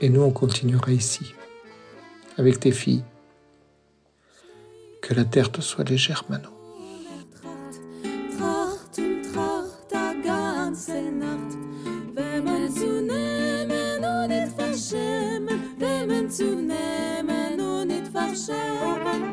Et 0.00 0.08
nous, 0.08 0.22
on 0.22 0.32
continuera 0.32 0.90
ici, 0.90 1.34
avec 2.36 2.58
tes 2.58 2.72
filles. 2.72 3.04
Que 5.00 5.14
la 5.14 5.24
terre 5.24 5.52
te 5.52 5.60
soit 5.60 5.88
légère, 5.88 6.24
Manon. 6.28 6.51
Verschämen, 14.72 15.74
wenn 15.78 16.08
man 16.08 16.30
zu 16.30 16.44
nehmen 16.44 17.60
und 17.60 17.88
nicht 17.88 18.08
verschämen. 18.08 19.31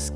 Was 0.00 0.10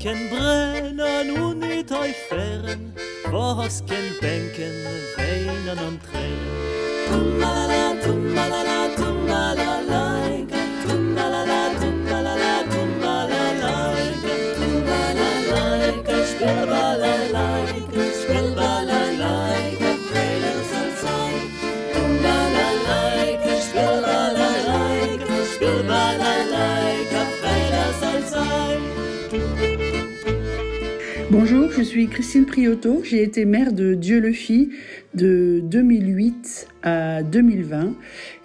suis 32.05 32.13
Christine 32.13 32.45
Prioto. 32.45 33.01
J'ai 33.03 33.23
été 33.23 33.45
maire 33.45 33.71
de 33.73 33.93
Dieu-le-Fit 33.93 34.69
de 35.13 35.61
2008 35.63 36.67
à 36.83 37.23
2020. 37.23 37.95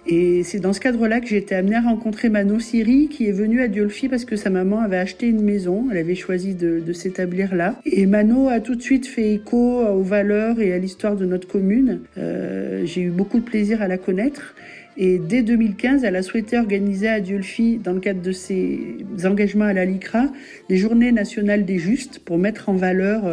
Et 0.07 0.43
c'est 0.43 0.59
dans 0.59 0.73
ce 0.73 0.79
cadre-là 0.79 1.19
que 1.19 1.27
j'ai 1.27 1.37
été 1.37 1.53
amenée 1.53 1.75
à 1.75 1.81
rencontrer 1.81 2.29
Mano 2.29 2.59
Siri, 2.59 3.07
qui 3.07 3.27
est 3.27 3.31
venue 3.31 3.61
à 3.61 3.67
Dieu-le-Fit 3.67 4.09
parce 4.09 4.25
que 4.25 4.35
sa 4.35 4.49
maman 4.49 4.79
avait 4.79 4.97
acheté 4.97 5.27
une 5.27 5.41
maison. 5.43 5.87
Elle 5.91 5.97
avait 5.97 6.15
choisi 6.15 6.55
de, 6.55 6.93
s'établir 6.93 7.53
là. 7.53 7.75
Et 7.85 8.05
Mano 8.05 8.47
a 8.47 8.59
tout 8.61 8.75
de 8.75 8.81
suite 8.81 9.05
fait 9.05 9.33
écho 9.33 9.85
aux 9.85 10.03
valeurs 10.03 10.59
et 10.59 10.73
à 10.73 10.77
l'histoire 10.77 11.15
de 11.15 11.25
notre 11.25 11.47
commune. 11.47 12.01
Euh, 12.17 12.83
j'ai 12.85 13.01
eu 13.01 13.09
beaucoup 13.09 13.39
de 13.39 13.45
plaisir 13.45 13.81
à 13.81 13.87
la 13.87 13.97
connaître. 13.97 14.55
Et 14.97 15.19
dès 15.19 15.41
2015, 15.41 16.03
elle 16.03 16.15
a 16.15 16.21
souhaité 16.21 16.57
organiser 16.57 17.07
à 17.07 17.21
Dieu-le-Fit, 17.21 17.77
dans 17.77 17.93
le 17.93 17.99
cadre 17.99 18.21
de 18.21 18.31
ses 18.31 18.97
engagements 19.23 19.65
à 19.65 19.73
la 19.73 19.85
LICRA, 19.85 20.29
les 20.69 20.77
Journées 20.77 21.11
nationales 21.11 21.63
des 21.65 21.79
justes 21.79 22.19
pour 22.19 22.37
mettre 22.37 22.67
en 22.67 22.73
valeur 22.73 23.25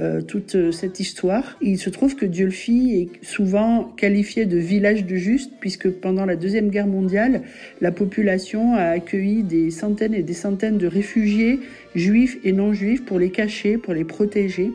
euh, 0.00 0.22
toute 0.22 0.56
euh, 0.56 0.72
cette 0.72 0.98
histoire. 0.98 1.56
il 1.60 1.78
se 1.78 1.88
trouve 1.88 2.16
que 2.16 2.26
Dieu-le-Fit 2.26 3.00
est 3.00 3.24
souvent 3.24 3.84
qualifié 3.96 4.44
de 4.44 4.56
village 4.56 5.06
de 5.06 5.14
justes, 5.14 5.52
puisque 5.60 5.88
pendant 5.88 6.26
la 6.26 6.34
Deuxième 6.34 6.68
Guerre 6.68 6.88
mondiale, 6.88 7.42
la 7.80 7.92
population 7.92 8.74
a 8.74 8.82
accueilli 8.82 9.44
des 9.44 9.70
centaines 9.70 10.14
et 10.14 10.22
des 10.22 10.34
centaines 10.34 10.78
de 10.78 10.88
réfugiés 10.88 11.60
juifs 11.94 12.38
et 12.44 12.52
non 12.52 12.72
juifs 12.72 13.04
pour 13.04 13.18
les 13.18 13.30
cacher, 13.30 13.78
pour 13.78 13.94
les 13.94 14.04
protéger, 14.04 14.72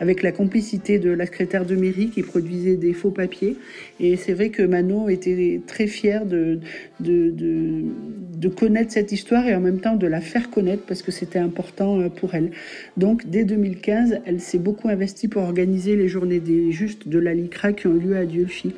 avec 0.00 0.22
la 0.22 0.32
complicité 0.32 0.98
de 0.98 1.10
la 1.10 1.26
secrétaire 1.26 1.66
de 1.66 1.76
mairie 1.76 2.08
qui 2.08 2.22
produisait 2.22 2.76
des 2.76 2.94
faux 2.94 3.10
papiers. 3.10 3.56
Et 4.00 4.16
c'est 4.16 4.32
vrai 4.32 4.48
que 4.48 4.62
Manon 4.62 5.08
était 5.08 5.60
très 5.66 5.86
fière 5.86 6.24
de, 6.24 6.60
de, 7.02 8.48
connaître 8.48 8.92
cette 8.92 9.12
histoire 9.12 9.46
et 9.46 9.54
en 9.54 9.60
même 9.60 9.80
temps 9.80 9.96
de 9.96 10.06
la 10.06 10.20
faire 10.20 10.50
connaître 10.50 10.82
parce 10.86 11.02
que 11.02 11.10
c'était 11.10 11.38
important 11.38 12.00
euh, 12.00 12.08
pour 12.08 12.34
elle. 12.34 12.50
Donc 12.96 13.28
dès 13.28 13.44
2015, 13.44 14.20
elle 14.24 14.40
s'est 14.40 14.58
beaucoup 14.58 14.88
investie 14.88 15.28
pour 15.28 15.42
organiser 15.42 15.96
les 15.96 16.08
journées 16.08 16.40
des 16.40 16.70
justes 16.70 17.08
de 17.08 17.18
la 17.18 17.34
LICRA 17.34 17.72
qui 17.72 17.86
ont 17.86 17.94
lieu 17.94 18.16
à 18.16 18.24
Dieu-le-Fit. 18.24 18.74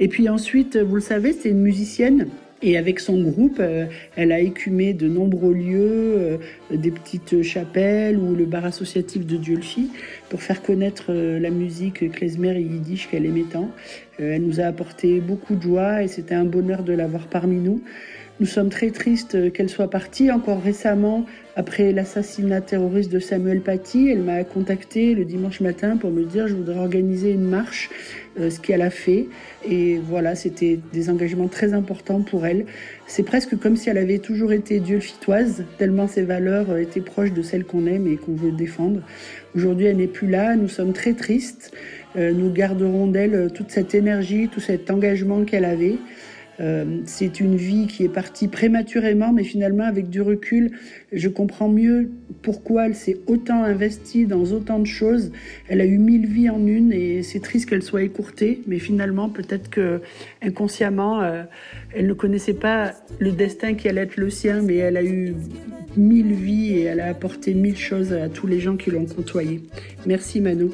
Et 0.00 0.08
puis 0.08 0.28
ensuite, 0.28 0.76
vous 0.76 0.96
le 0.96 1.00
savez, 1.00 1.32
c'est 1.32 1.50
une 1.50 1.60
musicienne 1.60 2.28
et 2.64 2.78
avec 2.78 2.98
son 2.98 3.20
groupe, 3.20 3.58
euh, 3.60 3.84
elle 4.16 4.32
a 4.32 4.40
écumé 4.40 4.94
de 4.94 5.06
nombreux 5.06 5.52
lieux, 5.52 6.14
euh, 6.16 6.38
des 6.70 6.90
petites 6.90 7.42
chapelles 7.42 8.16
ou 8.16 8.34
le 8.34 8.46
bar 8.46 8.64
associatif 8.64 9.26
de 9.26 9.36
Dieu-le-Fit 9.36 9.90
pour 10.30 10.42
faire 10.42 10.62
connaître 10.62 11.06
euh, 11.10 11.38
la 11.38 11.50
musique 11.50 12.10
klezmer 12.10 12.56
et 12.56 12.62
yiddish 12.62 13.08
qu'elle 13.10 13.26
aimait 13.26 13.44
tant. 13.52 13.70
elle 14.18 14.42
nous 14.42 14.60
a 14.60 14.64
apporté 14.64 15.20
beaucoup 15.20 15.56
de 15.56 15.62
joie 15.62 16.02
et 16.02 16.08
c'était 16.08 16.34
un 16.34 16.46
bonheur 16.46 16.84
de 16.84 16.94
l'avoir 16.94 17.26
parmi 17.26 17.56
nous. 17.56 17.82
Nous 18.40 18.46
sommes 18.46 18.68
très 18.68 18.90
tristes 18.90 19.52
qu'elle 19.52 19.68
soit 19.68 19.88
partie. 19.88 20.32
Encore 20.32 20.60
récemment, 20.60 21.24
après 21.54 21.92
l'assassinat 21.92 22.62
terroriste 22.62 23.12
de 23.12 23.20
Samuel 23.20 23.60
Paty, 23.60 24.08
elle 24.08 24.22
m'a 24.22 24.42
contacté 24.42 25.14
le 25.14 25.24
dimanche 25.24 25.60
matin 25.60 25.96
pour 25.96 26.10
me 26.10 26.24
dire 26.24 26.48
je 26.48 26.54
voudrais 26.54 26.80
organiser 26.80 27.30
une 27.30 27.48
marche, 27.48 27.90
euh, 28.40 28.50
ce 28.50 28.58
qu'elle 28.58 28.82
a 28.82 28.90
fait. 28.90 29.28
Et 29.64 29.98
voilà, 29.98 30.34
c'était 30.34 30.80
des 30.92 31.10
engagements 31.10 31.46
très 31.46 31.74
importants 31.74 32.22
pour 32.22 32.44
elle. 32.44 32.66
C'est 33.06 33.22
presque 33.22 33.56
comme 33.56 33.76
si 33.76 33.88
elle 33.88 33.98
avait 33.98 34.18
toujours 34.18 34.52
été 34.52 34.80
dieu-fitoise, 34.80 35.62
tellement 35.78 36.08
ses 36.08 36.22
valeurs 36.22 36.76
étaient 36.76 37.00
proches 37.00 37.32
de 37.32 37.42
celles 37.42 37.64
qu'on 37.64 37.86
aime 37.86 38.08
et 38.08 38.16
qu'on 38.16 38.34
veut 38.34 38.50
défendre. 38.50 39.00
Aujourd'hui, 39.54 39.86
elle 39.86 39.98
n'est 39.98 40.08
plus 40.08 40.28
là. 40.28 40.56
Nous 40.56 40.68
sommes 40.68 40.92
très 40.92 41.12
tristes. 41.12 41.70
Euh, 42.16 42.32
nous 42.32 42.50
garderons 42.52 43.06
d'elle 43.06 43.52
toute 43.54 43.70
cette 43.70 43.94
énergie, 43.94 44.48
tout 44.48 44.60
cet 44.60 44.90
engagement 44.90 45.44
qu'elle 45.44 45.64
avait. 45.64 45.98
Euh, 46.60 47.00
c'est 47.04 47.40
une 47.40 47.56
vie 47.56 47.86
qui 47.86 48.04
est 48.04 48.08
partie 48.08 48.48
prématurément, 48.48 49.32
mais 49.32 49.44
finalement, 49.44 49.84
avec 49.84 50.08
du 50.08 50.20
recul, 50.20 50.72
je 51.12 51.28
comprends 51.28 51.68
mieux 51.68 52.10
pourquoi 52.42 52.86
elle 52.86 52.94
s'est 52.94 53.18
autant 53.26 53.64
investie 53.64 54.26
dans 54.26 54.44
autant 54.52 54.78
de 54.78 54.86
choses. 54.86 55.32
Elle 55.68 55.80
a 55.80 55.84
eu 55.84 55.98
mille 55.98 56.26
vies 56.26 56.50
en 56.50 56.66
une 56.66 56.92
et 56.92 57.22
c'est 57.22 57.40
triste 57.40 57.68
qu'elle 57.68 57.82
soit 57.82 58.02
écourtée, 58.02 58.62
mais 58.66 58.78
finalement, 58.78 59.28
peut-être 59.28 59.68
que 59.70 60.00
inconsciemment, 60.42 61.22
euh, 61.22 61.42
elle 61.94 62.06
ne 62.06 62.14
connaissait 62.14 62.54
pas 62.54 62.92
le 63.18 63.32
destin 63.32 63.74
qui 63.74 63.88
allait 63.88 64.02
être 64.02 64.16
le 64.16 64.30
sien, 64.30 64.62
mais 64.62 64.76
elle 64.76 64.96
a 64.96 65.04
eu 65.04 65.34
mille 65.96 66.32
vies 66.32 66.74
et 66.74 66.82
elle 66.82 67.00
a 67.00 67.06
apporté 67.06 67.54
mille 67.54 67.76
choses 67.76 68.12
à 68.12 68.28
tous 68.28 68.46
les 68.46 68.60
gens 68.60 68.76
qui 68.76 68.90
l'ont 68.90 69.06
côtoyée. 69.06 69.62
Merci 70.06 70.40
Manu. 70.40 70.70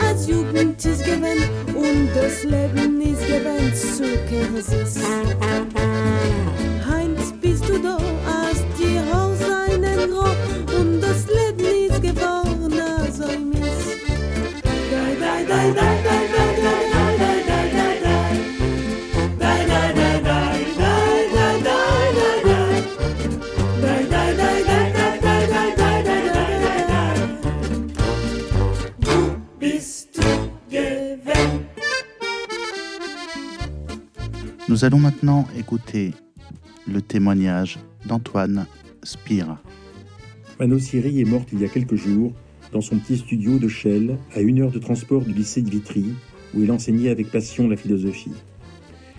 Als 0.00 0.26
Jugend 0.26 0.84
ist 0.84 1.04
gewend 1.04 1.48
und 1.74 2.08
das 2.14 2.44
Leben 2.44 3.00
ist 3.00 3.26
gewend 3.26 3.76
zu 3.76 4.04
kennen. 4.28 5.07
Allons 34.88 35.00
maintenant 35.00 35.46
écouter 35.54 36.14
le 36.90 37.02
témoignage 37.02 37.78
d'Antoine 38.06 38.64
Spira. 39.02 39.60
Mano 40.58 40.78
Siri 40.78 41.20
est 41.20 41.26
morte 41.26 41.50
il 41.52 41.60
y 41.60 41.66
a 41.66 41.68
quelques 41.68 41.96
jours 41.96 42.32
dans 42.72 42.80
son 42.80 42.96
petit 42.96 43.18
studio 43.18 43.58
de 43.58 43.68
Chelles, 43.68 44.16
à 44.34 44.40
une 44.40 44.62
heure 44.62 44.70
de 44.70 44.78
transport 44.78 45.20
du 45.20 45.34
lycée 45.34 45.60
de 45.60 45.68
Vitry, 45.68 46.06
où 46.54 46.62
il 46.62 46.72
enseignait 46.72 47.10
avec 47.10 47.30
passion 47.30 47.68
la 47.68 47.76
philosophie. 47.76 48.32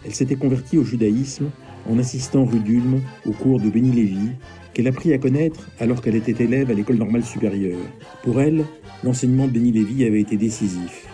Elle 0.03 0.15
s'était 0.15 0.37
convertie 0.37 0.79
au 0.79 0.83
judaïsme 0.83 1.51
en 1.87 1.99
assistant 1.99 2.45
rue 2.45 2.61
d'Ulm 2.61 3.03
au 3.27 3.33
cours 3.33 3.59
de 3.59 3.69
Béni 3.69 3.91
Lévy, 3.91 4.31
qu'elle 4.73 4.87
apprit 4.87 5.13
à 5.13 5.19
connaître 5.19 5.69
alors 5.79 6.01
qu'elle 6.01 6.15
était 6.15 6.43
élève 6.43 6.71
à 6.71 6.73
l'école 6.73 6.97
normale 6.97 7.23
supérieure. 7.23 7.77
Pour 8.23 8.41
elle, 8.41 8.65
l'enseignement 9.03 9.45
de 9.45 9.51
Béni 9.51 9.71
Lévy 9.71 10.03
avait 10.05 10.21
été 10.21 10.35
décisif. 10.35 11.05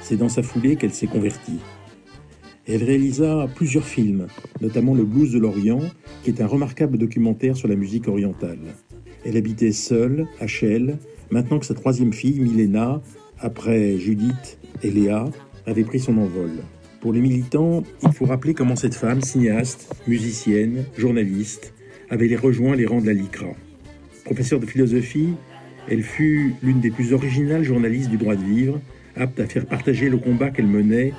C'est 0.00 0.16
dans 0.16 0.28
sa 0.28 0.42
foulée 0.42 0.74
qu'elle 0.74 0.92
s'est 0.92 1.06
convertie. 1.06 1.60
Elle 2.66 2.84
réalisa 2.84 3.48
plusieurs 3.56 3.84
films, 3.84 4.28
notamment 4.60 4.94
Le 4.94 5.04
Blues 5.04 5.32
de 5.32 5.38
l'Orient, 5.38 5.80
qui 6.22 6.30
est 6.30 6.40
un 6.40 6.46
remarquable 6.46 6.96
documentaire 6.96 7.56
sur 7.56 7.66
la 7.66 7.74
musique 7.74 8.06
orientale. 8.06 8.60
Elle 9.24 9.36
habitait 9.36 9.72
seule, 9.72 10.26
à 10.38 10.46
Chelles, 10.46 10.98
maintenant 11.30 11.58
que 11.58 11.66
sa 11.66 11.74
troisième 11.74 12.12
fille, 12.12 12.38
Milena, 12.38 13.02
après 13.40 13.98
Judith 13.98 14.58
et 14.84 14.90
Léa, 14.90 15.24
avait 15.66 15.82
pris 15.82 15.98
son 15.98 16.18
envol. 16.18 16.50
Pour 17.00 17.12
les 17.12 17.20
militants, 17.20 17.82
il 18.04 18.12
faut 18.12 18.26
rappeler 18.26 18.54
comment 18.54 18.76
cette 18.76 18.94
femme, 18.94 19.22
cinéaste, 19.22 19.92
musicienne, 20.06 20.84
journaliste, 20.96 21.74
avait 22.10 22.36
rejoint 22.36 22.76
les 22.76 22.86
rangs 22.86 23.00
de 23.00 23.06
la 23.06 23.12
LICRA. 23.12 23.54
Professeure 24.24 24.60
de 24.60 24.66
philosophie, 24.66 25.30
elle 25.88 26.04
fut 26.04 26.54
l'une 26.62 26.80
des 26.80 26.90
plus 26.90 27.12
originales 27.12 27.64
journalistes 27.64 28.08
du 28.08 28.18
droit 28.18 28.36
de 28.36 28.44
vivre, 28.44 28.80
apte 29.16 29.40
à 29.40 29.46
faire 29.46 29.66
partager 29.66 30.08
le 30.08 30.18
combat 30.18 30.50
qu'elle 30.50 30.68
menait 30.68 31.12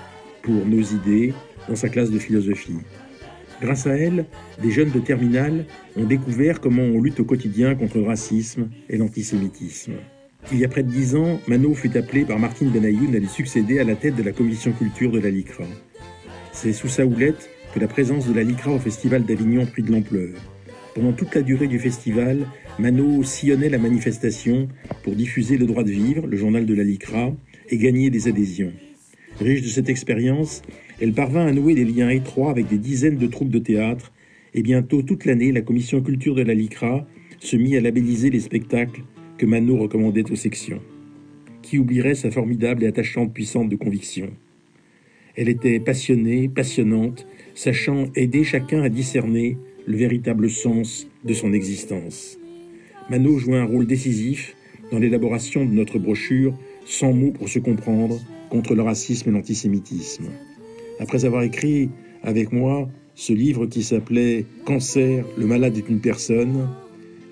pour 0.44 0.66
nos 0.66 0.82
idées 0.82 1.34
dans 1.68 1.76
sa 1.76 1.90
classe 1.90 2.12
de 2.12 2.20
philosophie. 2.20 2.78
Grâce 3.62 3.88
à 3.88 3.96
elle, 3.96 4.26
des 4.62 4.72
jeunes 4.72 4.92
de 4.92 5.00
terminale 5.00 5.66
ont 5.96 6.04
découvert 6.04 6.60
comment 6.60 6.84
on 6.84 7.02
lutte 7.02 7.22
au 7.22 7.26
quotidien 7.26 7.76
contre 7.76 7.98
le 7.98 8.04
racisme 8.04 8.70
et 8.90 8.98
l'antisémitisme. 8.98 9.94
Il 10.52 10.60
y 10.60 10.66
a 10.66 10.68
près 10.68 10.84
de 10.84 10.92
dix 10.92 11.16
ans, 11.16 11.40
Mano 11.48 11.74
fut 11.74 11.96
appelé 11.98 12.26
par 12.26 12.38
Martine 12.38 12.70
Benayoun 12.70 13.16
à 13.16 13.20
lui 13.20 13.30
succéder 13.30 13.80
à 13.80 13.86
la 13.86 13.96
tête 13.96 14.16
de 14.16 14.24
la 14.24 14.34
commission 14.34 14.74
culture 14.74 15.12
de 15.12 15.20
la 15.20 15.30
LICRA. 15.30 15.64
C'est 16.52 16.74
sous 16.74 16.90
sa 16.90 17.06
houlette 17.06 17.50
que 17.74 17.80
la 17.80 17.88
présence 17.88 18.28
de 18.28 18.34
la 18.34 18.44
LICRA 18.44 18.72
au 18.72 18.80
Festival 18.80 19.24
d'Avignon 19.24 19.66
prit 19.66 19.82
de 19.82 19.92
l'ampleur. 19.92 20.30
Pendant 20.94 21.14
toute 21.14 21.34
la 21.34 21.42
durée 21.42 21.68
du 21.68 21.80
festival, 21.80 22.46
Mano 22.78 23.24
sillonnait 23.24 23.70
la 23.70 23.78
manifestation 23.78 24.68
pour 25.04 25.16
diffuser 25.16 25.58
le 25.58 25.66
droit 25.66 25.84
de 25.84 25.90
vivre, 25.90 26.28
le 26.28 26.38
journal 26.38 26.66
de 26.66 26.74
la 26.76 26.84
LICRA, 26.84 27.32
et 27.70 27.78
gagner 27.78 28.10
des 28.10 28.28
adhésions. 28.28 28.74
Riche 29.40 29.64
de 29.64 29.68
cette 29.68 29.90
expérience, 29.90 30.62
elle 31.02 31.14
parvint 31.14 31.48
à 31.48 31.52
nouer 31.52 31.74
des 31.74 31.86
liens 31.86 32.10
étroits 32.10 32.52
avec 32.52 32.68
des 32.68 32.78
dizaines 32.78 33.18
de 33.18 33.28
troupes 33.28 33.50
de 33.50 33.60
théâtre, 33.60 34.12
et 34.54 34.62
bientôt 34.62 35.02
toute 35.02 35.26
l'année, 35.26 35.52
la 35.52 35.62
commission 35.62 36.02
culture 36.02 36.36
de 36.36 36.44
la 36.44 36.54
LICRA 36.54 37.08
se 37.40 37.56
mit 37.56 37.76
à 37.76 37.82
labelliser 37.82 38.30
les 38.30 38.40
spectacles 38.40 39.02
que 39.38 39.48
Mano 39.48 39.78
recommandait 39.78 40.32
aux 40.32 40.36
sections. 40.36 40.82
Qui 41.64 41.80
oublierait 41.80 42.14
sa 42.14 42.30
formidable 42.30 42.84
et 42.84 42.88
attachante 42.88 43.34
puissante 43.34 43.70
de 43.70 43.76
conviction 43.76 44.30
Elle 45.36 45.50
était 45.50 45.80
passionnée, 45.80 46.48
passionnante, 46.48 47.26
sachant 47.56 48.06
aider 48.16 48.44
chacun 48.44 48.84
à 48.84 48.90
discerner 48.90 49.58
le 49.88 49.98
véritable 49.98 50.50
sens 50.50 51.08
de 51.24 51.34
son 51.34 51.54
existence. 51.54 52.38
Mano 53.10 53.38
jouait 53.40 53.58
un 53.58 53.66
rôle 53.66 53.88
décisif 53.88 54.56
dans 54.92 55.00
l'élaboration 55.00 55.66
de 55.66 55.72
notre 55.72 55.98
brochure 55.98 56.54
Sans 56.86 57.14
mots 57.14 57.32
pour 57.32 57.50
se 57.50 57.60
comprendre 57.60 58.20
contre 58.54 58.76
le 58.76 58.84
racisme 58.84 59.30
et 59.30 59.32
l'antisémitisme. 59.32 60.26
Après 61.00 61.26
avoir 61.26 61.42
écrit 61.42 61.90
avec 62.22 62.52
moi 62.52 62.88
ce 63.16 63.34
livre 63.34 63.66
qui 63.66 63.82
s'appelait 63.82 64.46
Cancer, 64.64 65.26
le 65.40 65.48
malade 65.48 65.76
est 65.76 65.90
une 65.90 66.00
personne, 66.00 66.70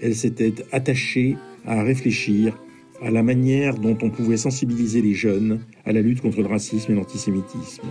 elle 0.02 0.16
s'était 0.16 0.56
attachée 0.72 1.38
à 1.64 1.84
réfléchir 1.84 2.60
à 3.04 3.12
la 3.12 3.22
manière 3.22 3.76
dont 3.76 3.96
on 4.02 4.10
pouvait 4.10 4.36
sensibiliser 4.36 5.04
les 5.04 5.14
jeunes 5.14 5.60
à 5.86 5.92
la 5.92 6.02
lutte 6.02 6.22
contre 6.22 6.42
le 6.42 6.48
racisme 6.48 6.92
et 6.92 6.96
l'antisémitisme. 6.96 7.88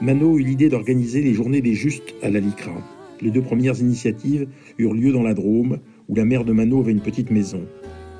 Mano 0.00 0.38
eut 0.38 0.44
l'idée 0.44 0.68
d'organiser 0.68 1.22
les 1.22 1.34
journées 1.34 1.60
des 1.60 1.74
justes 1.74 2.14
à 2.22 2.30
la 2.30 2.38
LICRA. 2.38 2.80
Les 3.20 3.32
deux 3.32 3.42
premières 3.42 3.80
initiatives 3.80 4.46
eurent 4.78 4.94
lieu 4.94 5.10
dans 5.10 5.24
la 5.24 5.34
Drôme, 5.34 5.78
où 6.08 6.14
la 6.14 6.24
mère 6.24 6.44
de 6.44 6.52
Mano 6.52 6.78
avait 6.78 6.92
une 6.92 7.00
petite 7.00 7.32
maison. 7.32 7.62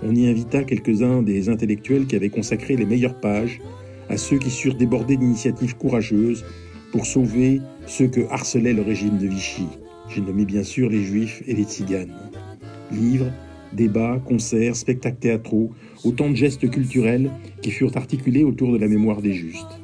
On 0.03 0.13
y 0.17 0.27
invita 0.27 0.65
quelques-uns 0.65 1.23
des 1.23 1.49
intellectuels 1.49 2.07
qui 2.07 2.17
avaient 2.17 2.31
consacré 2.31 2.75
les 2.75 2.85
meilleures 2.85 3.21
pages 3.21 3.61
à 4.09 4.17
ceux 4.17 4.39
qui 4.39 4.51
surent 4.51 4.75
déborder 4.75 5.17
d'initiatives 5.17 5.77
courageuses 5.77 6.45
pour 6.93 7.07
sauver 7.07 7.61
ceux 7.87 8.09
que 8.09 8.27
harcelait 8.31 8.73
le 8.73 8.83
régime 8.83 9.19
de 9.19 9.27
Vichy. 9.27 9.67
J'ai 10.09 10.21
nommé 10.21 10.45
bien 10.45 10.63
sûr 10.63 10.89
les 10.89 11.03
juifs 11.03 11.43
et 11.47 11.55
les 11.55 11.65
tziganes. 11.65 12.15
Livres, 12.91 13.31
débats, 13.73 14.21
concerts, 14.25 14.77
spectacles 14.77 15.19
théâtraux, 15.19 15.71
autant 16.05 16.31
de 16.31 16.37
gestes 16.37 16.71
culturels 16.71 17.31
qui 17.61 17.71
furent 17.71 17.97
articulés 17.97 18.45
autour 18.45 18.73
de 18.73 18.79
la 18.79 18.89
mémoire 18.89 19.21
des 19.21 19.35
justes. 19.35 19.81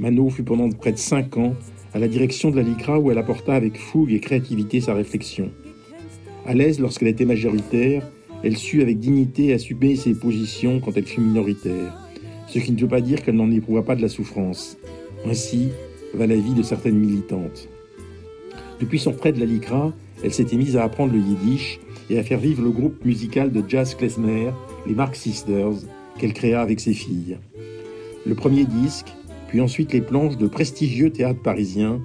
Mano 0.00 0.30
fut 0.30 0.42
pendant 0.42 0.68
près 0.70 0.92
de 0.92 0.98
cinq 0.98 1.36
ans 1.36 1.54
à 1.94 1.98
la 1.98 2.08
direction 2.08 2.50
de 2.50 2.56
la 2.56 2.62
LICRA 2.62 2.98
où 2.98 3.10
elle 3.10 3.18
apporta 3.18 3.54
avec 3.54 3.78
fougue 3.78 4.12
et 4.12 4.20
créativité 4.20 4.80
sa 4.80 4.94
réflexion. 4.94 5.50
À 6.46 6.54
l'aise 6.54 6.80
lorsqu'elle 6.80 7.08
était 7.08 7.24
majoritaire, 7.24 8.02
elle 8.42 8.56
sut 8.56 8.82
avec 8.82 8.98
dignité 8.98 9.52
assumer 9.52 9.94
ses 9.94 10.14
positions 10.14 10.80
quand 10.80 10.96
elle 10.96 11.06
fut 11.06 11.20
minoritaire, 11.20 12.01
ce 12.52 12.58
qui 12.58 12.72
ne 12.72 12.78
veut 12.78 12.88
pas 12.88 13.00
dire 13.00 13.22
qu'elle 13.22 13.36
n'en 13.36 13.50
éprouva 13.50 13.82
pas 13.82 13.96
de 13.96 14.02
la 14.02 14.10
souffrance. 14.10 14.76
Ainsi 15.24 15.70
va 16.12 16.26
la 16.26 16.36
vie 16.36 16.52
de 16.52 16.62
certaines 16.62 16.98
militantes. 16.98 17.70
Depuis 18.78 18.98
son 18.98 19.12
prêt 19.12 19.32
de 19.32 19.40
la 19.40 19.46
LICRA, 19.46 19.94
elle 20.22 20.34
s'était 20.34 20.56
mise 20.56 20.76
à 20.76 20.84
apprendre 20.84 21.14
le 21.14 21.18
yiddish 21.18 21.80
et 22.10 22.18
à 22.18 22.22
faire 22.22 22.38
vivre 22.38 22.62
le 22.62 22.70
groupe 22.70 23.02
musical 23.06 23.52
de 23.52 23.64
jazz 23.66 23.94
klezmer, 23.94 24.50
les 24.86 24.94
Mark 24.94 25.16
Sisters, 25.16 25.72
qu'elle 26.18 26.34
créa 26.34 26.60
avec 26.60 26.80
ses 26.80 26.92
filles. 26.92 27.38
Le 28.26 28.34
premier 28.34 28.66
disque, 28.66 29.14
puis 29.48 29.62
ensuite 29.62 29.94
les 29.94 30.02
planches 30.02 30.36
de 30.36 30.46
prestigieux 30.46 31.10
théâtres 31.10 31.40
parisiens, 31.40 32.02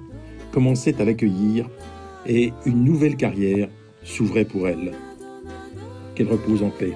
commençaient 0.50 0.98
à 0.98 1.04
l'accueillir 1.04 1.68
et 2.26 2.54
une 2.64 2.84
nouvelle 2.84 3.16
carrière 3.16 3.68
s'ouvrait 4.02 4.46
pour 4.46 4.66
elle. 4.66 4.92
Qu'elle 6.14 6.28
repose 6.28 6.62
en 6.62 6.70
paix. 6.70 6.94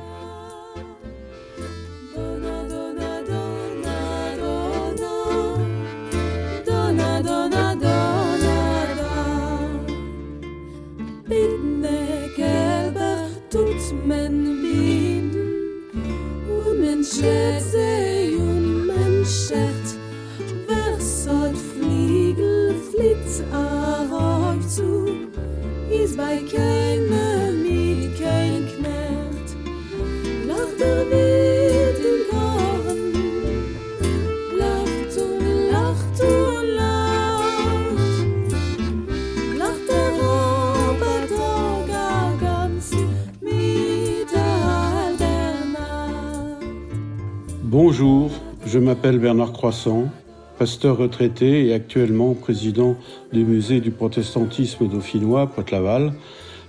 Bonjour, 47.72 48.30
je 48.66 48.78
m'appelle 48.78 49.18
Bernard 49.18 49.54
Croissant, 49.54 50.10
pasteur 50.58 50.98
retraité 50.98 51.68
et 51.68 51.72
actuellement 51.72 52.34
président 52.34 52.98
du 53.32 53.46
musée 53.46 53.80
du 53.80 53.90
protestantisme 53.90 54.88
dauphinois, 54.88 55.46
Pointe-Laval, 55.46 56.12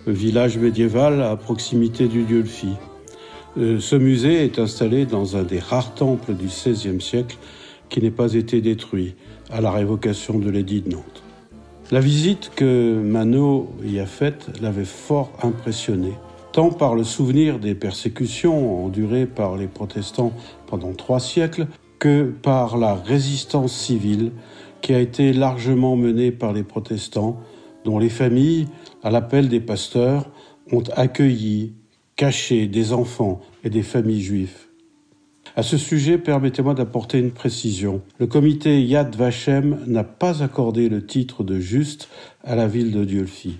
village 0.07 0.57
médiéval 0.57 1.21
à 1.21 1.35
proximité 1.35 2.07
du 2.07 2.23
Dieu-le-Fi. 2.23 2.69
Euh, 3.57 3.81
Ce 3.81 3.97
musée 3.97 4.45
est 4.45 4.59
installé 4.59 5.05
dans 5.05 5.35
un 5.35 5.43
des 5.43 5.59
rares 5.59 5.93
temples 5.93 6.35
du 6.35 6.45
XVIe 6.45 7.01
siècle 7.01 7.35
qui 7.89 8.01
n'ait 8.01 8.09
pas 8.09 8.33
été 8.33 8.61
détruit 8.61 9.15
à 9.51 9.59
la 9.59 9.71
révocation 9.71 10.39
de 10.39 10.49
l'édit 10.49 10.83
de 10.83 10.91
Nantes. 10.91 11.23
La 11.91 11.99
visite 11.99 12.49
que 12.55 12.97
Mano 13.03 13.73
y 13.85 13.99
a 13.99 14.05
faite 14.05 14.57
l'avait 14.61 14.85
fort 14.85 15.33
impressionné, 15.43 16.13
tant 16.53 16.69
par 16.69 16.93
le 16.93 17.03
souvenir 17.03 17.59
des 17.59 17.73
persécutions 17.73 18.85
endurées 18.85 19.25
par 19.25 19.57
les 19.57 19.67
protestants 19.67 20.31
pendant 20.67 20.93
trois 20.93 21.19
siècles 21.19 21.67
que 21.97 22.31
par 22.43 22.77
la 22.77 22.93
résistance 22.93 23.73
civile 23.73 24.31
qui 24.81 24.93
a 24.93 24.99
été 24.99 25.33
largement 25.33 25.95
menée 25.95 26.31
par 26.31 26.53
les 26.53 26.63
protestants, 26.63 27.39
dont 27.85 27.97
les 27.97 28.09
familles, 28.09 28.67
à 29.01 29.09
l'appel 29.09 29.49
des 29.49 29.61
pasteurs, 29.61 30.29
ont 30.71 30.83
accueilli, 30.95 31.73
caché 32.15 32.67
des 32.67 32.93
enfants 32.93 33.41
et 33.63 33.71
des 33.71 33.81
familles 33.81 34.21
juives. 34.21 34.67
À 35.55 35.63
ce 35.63 35.77
sujet, 35.77 36.19
permettez-moi 36.19 36.75
d'apporter 36.75 37.17
une 37.17 37.31
précision. 37.31 38.01
Le 38.19 38.27
comité 38.27 38.83
Yad 38.83 39.15
Vashem 39.15 39.79
n'a 39.87 40.03
pas 40.03 40.43
accordé 40.43 40.87
le 40.87 41.03
titre 41.05 41.43
de 41.43 41.59
juste 41.59 42.09
à 42.43 42.55
la 42.55 42.67
ville 42.67 42.91
de 42.91 43.05
Dieu-le-Fi. 43.05 43.55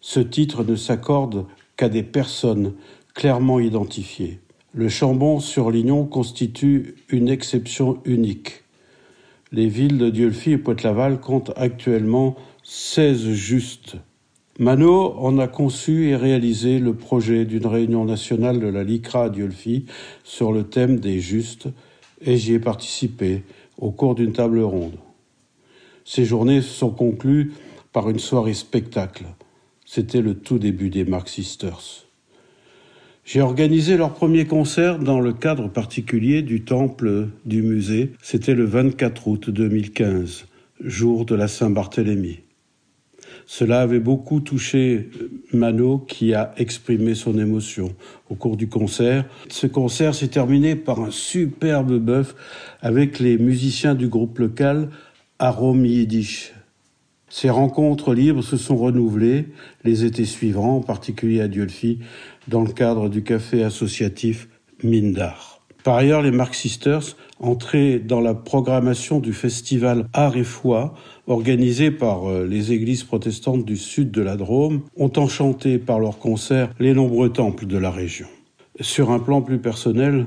Ce 0.00 0.20
titre 0.20 0.64
ne 0.64 0.76
s'accorde 0.76 1.46
qu'à 1.78 1.88
des 1.88 2.02
personnes 2.02 2.74
clairement 3.14 3.60
identifiées. 3.60 4.40
Le 4.74 4.90
Chambon 4.90 5.40
sur 5.40 5.70
Lignon 5.70 6.04
constitue 6.04 6.96
une 7.08 7.30
exception 7.30 8.00
unique. 8.04 8.64
Les 9.50 9.68
villes 9.68 9.96
de 9.96 10.10
Dieu-le-Fi 10.10 10.52
et 10.52 10.58
Pointe-Laval 10.58 11.20
comptent 11.20 11.52
actuellement 11.56 12.36
16 12.64 13.30
justes. 13.30 13.96
Mano 14.58 15.14
en 15.18 15.38
a 15.38 15.46
conçu 15.46 16.08
et 16.08 16.16
réalisé 16.16 16.80
le 16.80 16.94
projet 16.94 17.44
d'une 17.44 17.66
réunion 17.66 18.04
nationale 18.04 18.58
de 18.60 18.66
la 18.66 18.82
LICRA 18.84 19.24
à 19.24 19.30
Dieu-le-Fi 19.30 19.86
sur 20.24 20.52
le 20.52 20.64
thème 20.64 20.98
des 20.98 21.20
justes 21.20 21.68
et 22.20 22.36
j'y 22.36 22.54
ai 22.54 22.58
participé 22.58 23.44
au 23.78 23.92
cours 23.92 24.16
d'une 24.16 24.32
table 24.32 24.60
ronde. 24.60 24.98
Ces 26.04 26.24
journées 26.24 26.60
sont 26.60 26.90
conclues 26.90 27.52
par 27.92 28.10
une 28.10 28.18
soirée 28.18 28.54
spectacle. 28.54 29.26
C'était 29.90 30.20
le 30.20 30.34
tout 30.34 30.58
début 30.58 30.90
des 30.90 31.06
Mark 31.06 31.30
Sisters. 31.30 32.04
J'ai 33.24 33.40
organisé 33.40 33.96
leur 33.96 34.12
premier 34.12 34.44
concert 34.44 34.98
dans 34.98 35.18
le 35.18 35.32
cadre 35.32 35.66
particulier 35.68 36.42
du 36.42 36.62
temple 36.62 37.28
du 37.46 37.62
musée. 37.62 38.12
C'était 38.20 38.54
le 38.54 38.66
24 38.66 39.26
août 39.26 39.48
2015, 39.48 40.44
jour 40.84 41.24
de 41.24 41.34
la 41.34 41.48
Saint-Barthélemy. 41.48 42.40
Cela 43.46 43.80
avait 43.80 43.98
beaucoup 43.98 44.40
touché 44.40 45.08
Mano 45.54 45.96
qui 45.96 46.34
a 46.34 46.52
exprimé 46.58 47.14
son 47.14 47.38
émotion 47.38 47.94
au 48.28 48.34
cours 48.34 48.58
du 48.58 48.68
concert. 48.68 49.24
Ce 49.48 49.66
concert 49.66 50.14
s'est 50.14 50.28
terminé 50.28 50.76
par 50.76 51.00
un 51.00 51.10
superbe 51.10 51.96
bœuf 51.96 52.34
avec 52.82 53.18
les 53.20 53.38
musiciens 53.38 53.94
du 53.94 54.08
groupe 54.08 54.38
local 54.38 54.90
Arom 55.38 55.86
Yiddish. 55.86 56.52
Ces 57.30 57.50
rencontres 57.50 58.14
libres 58.14 58.42
se 58.42 58.56
sont 58.56 58.76
renouvelées 58.76 59.46
les 59.84 60.04
étés 60.04 60.24
suivants, 60.24 60.76
en 60.76 60.80
particulier 60.80 61.40
à 61.40 61.48
Dieu-le-Fi, 61.48 61.98
dans 62.48 62.62
le 62.62 62.72
cadre 62.72 63.08
du 63.08 63.22
café 63.22 63.62
associatif 63.62 64.48
Mindar. 64.82 65.60
Par 65.84 65.96
ailleurs, 65.96 66.22
les 66.22 66.30
Mark 66.30 66.54
Sisters, 66.54 67.16
entrés 67.38 67.98
dans 67.98 68.20
la 68.20 68.34
programmation 68.34 69.20
du 69.20 69.32
festival 69.32 70.06
Art 70.12 70.36
et 70.36 70.44
Foi, 70.44 70.94
organisé 71.26 71.90
par 71.90 72.28
euh, 72.28 72.46
les 72.46 72.72
églises 72.72 73.04
protestantes 73.04 73.64
du 73.64 73.76
sud 73.76 74.10
de 74.10 74.22
la 74.22 74.36
Drôme, 74.36 74.82
ont 74.96 75.12
enchanté 75.16 75.78
par 75.78 76.00
leurs 76.00 76.18
concerts 76.18 76.70
les 76.80 76.94
nombreux 76.94 77.30
temples 77.30 77.66
de 77.66 77.78
la 77.78 77.90
région. 77.90 78.26
Sur 78.80 79.10
un 79.10 79.18
plan 79.18 79.40
plus 79.40 79.58
personnel, 79.58 80.26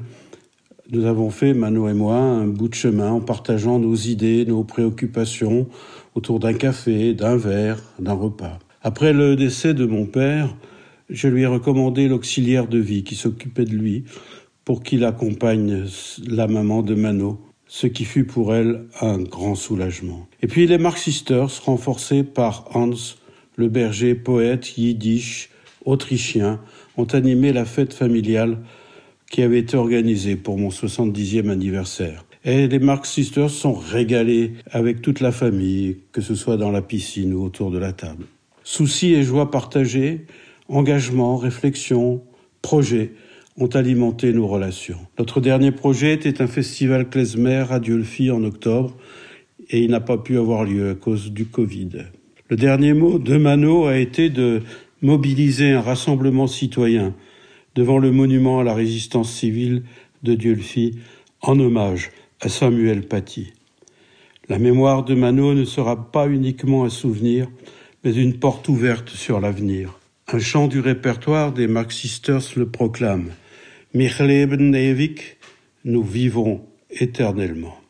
nous 0.91 1.05
avons 1.05 1.29
fait, 1.29 1.53
Mano 1.53 1.87
et 1.87 1.93
moi, 1.93 2.17
un 2.17 2.47
bout 2.47 2.67
de 2.67 2.75
chemin 2.75 3.11
en 3.11 3.21
partageant 3.21 3.79
nos 3.79 3.95
idées, 3.95 4.45
nos 4.45 4.65
préoccupations 4.65 5.67
autour 6.15 6.39
d'un 6.39 6.53
café, 6.53 7.13
d'un 7.13 7.37
verre, 7.37 7.81
d'un 7.99 8.13
repas. 8.13 8.59
Après 8.83 9.13
le 9.13 9.37
décès 9.37 9.73
de 9.73 9.85
mon 9.85 10.05
père, 10.05 10.53
je 11.09 11.29
lui 11.29 11.43
ai 11.43 11.45
recommandé 11.45 12.09
l'auxiliaire 12.09 12.67
de 12.67 12.77
vie 12.77 13.03
qui 13.03 13.15
s'occupait 13.15 13.63
de 13.63 13.73
lui 13.73 14.03
pour 14.65 14.83
qu'il 14.83 15.05
accompagne 15.05 15.85
la 16.27 16.47
maman 16.47 16.81
de 16.81 16.93
Mano, 16.93 17.39
ce 17.67 17.87
qui 17.87 18.03
fut 18.03 18.25
pour 18.25 18.53
elle 18.53 18.83
un 18.99 19.17
grand 19.17 19.55
soulagement. 19.55 20.27
Et 20.41 20.47
puis 20.47 20.67
les 20.67 20.77
Mark 20.77 20.97
Sisters, 20.97 21.63
renforcés 21.63 22.23
par 22.23 22.75
Hans, 22.75 23.15
le 23.55 23.69
berger, 23.69 24.13
poète 24.13 24.77
yiddish, 24.77 25.51
autrichien, 25.85 26.59
ont 26.97 27.05
animé 27.05 27.53
la 27.53 27.63
fête 27.63 27.93
familiale 27.93 28.57
qui 29.31 29.41
avait 29.41 29.59
été 29.59 29.77
organisée 29.77 30.35
pour 30.35 30.59
mon 30.59 30.69
70e 30.69 31.49
anniversaire. 31.49 32.25
Et 32.43 32.67
les 32.67 32.79
Mark 32.79 33.05
Sisters 33.05 33.49
sont 33.49 33.73
régalés 33.73 34.53
avec 34.69 35.01
toute 35.01 35.21
la 35.21 35.31
famille, 35.31 35.97
que 36.11 36.21
ce 36.21 36.35
soit 36.35 36.57
dans 36.57 36.69
la 36.69 36.81
piscine 36.81 37.33
ou 37.33 37.43
autour 37.43 37.71
de 37.71 37.77
la 37.77 37.93
table. 37.93 38.25
Soucis 38.63 39.13
et 39.13 39.23
joie 39.23 39.49
partagés, 39.49 40.25
engagement, 40.67 41.37
réflexion, 41.37 42.21
projet 42.61 43.13
ont 43.57 43.67
alimenté 43.67 44.33
nos 44.33 44.47
relations. 44.47 44.99
Notre 45.17 45.39
dernier 45.39 45.71
projet 45.71 46.13
était 46.13 46.41
un 46.41 46.47
festival 46.47 47.09
klezmer 47.09 47.65
à 47.69 47.79
Diolfi 47.79 48.31
en 48.31 48.43
octobre 48.43 48.95
et 49.69 49.79
il 49.79 49.91
n'a 49.91 50.01
pas 50.01 50.17
pu 50.17 50.37
avoir 50.37 50.65
lieu 50.65 50.89
à 50.89 50.95
cause 50.95 51.31
du 51.31 51.45
Covid. 51.45 51.89
Le 52.49 52.57
dernier 52.57 52.93
mot 52.93 53.17
de 53.17 53.37
Mano 53.37 53.85
a 53.85 53.97
été 53.97 54.29
de 54.29 54.61
mobiliser 55.01 55.71
un 55.71 55.81
rassemblement 55.81 56.47
citoyen 56.47 57.13
devant 57.75 57.97
le 57.97 58.11
monument 58.11 58.59
à 58.59 58.63
la 58.63 58.73
résistance 58.73 59.31
civile 59.31 59.83
de 60.23 60.35
Diolfi 60.35 60.99
en 61.41 61.59
hommage 61.59 62.11
à 62.41 62.49
Samuel 62.49 63.07
Paty. 63.07 63.53
La 64.49 64.59
mémoire 64.59 65.03
de 65.03 65.15
Mano 65.15 65.53
ne 65.53 65.65
sera 65.65 66.11
pas 66.11 66.27
uniquement 66.27 66.83
un 66.83 66.89
souvenir, 66.89 67.47
mais 68.03 68.13
une 68.13 68.39
porte 68.39 68.67
ouverte 68.67 69.09
sur 69.09 69.39
l'avenir. 69.39 69.99
Un 70.27 70.39
chant 70.39 70.67
du 70.67 70.79
répertoire 70.79 71.51
des 71.51 71.67
Marx 71.67 71.95
Sisters 71.95 72.55
le 72.55 72.67
proclame. 72.67 73.31
Mich 73.93 74.19
leben 74.19 74.75
nous 75.83 76.03
vivons 76.03 76.61
éternellement. 76.89 77.80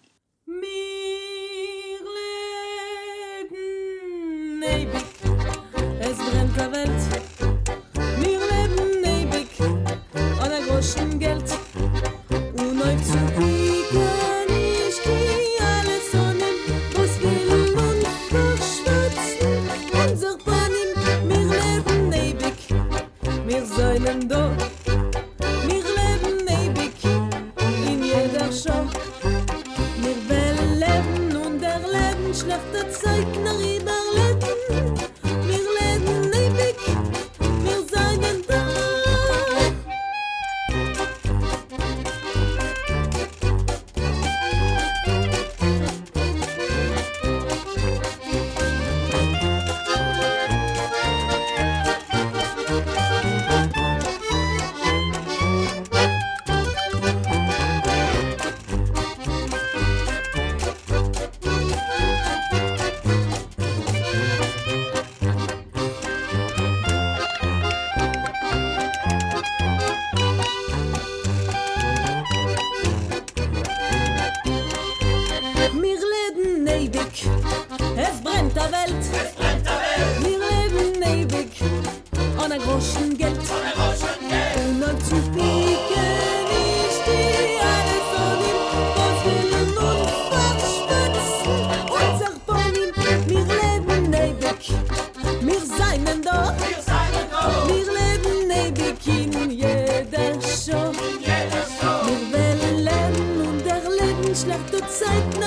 I 105.03 105.40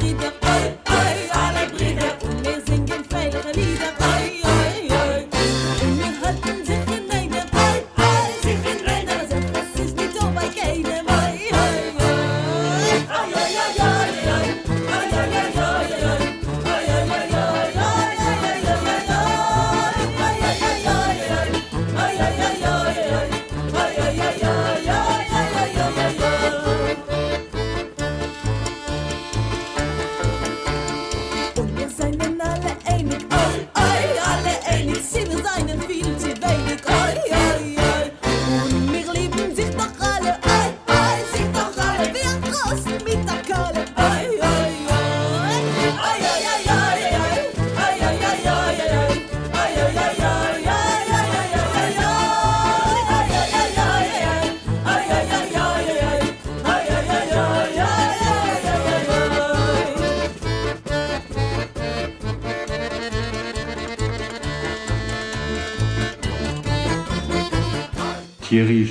liberté. 0.00 0.87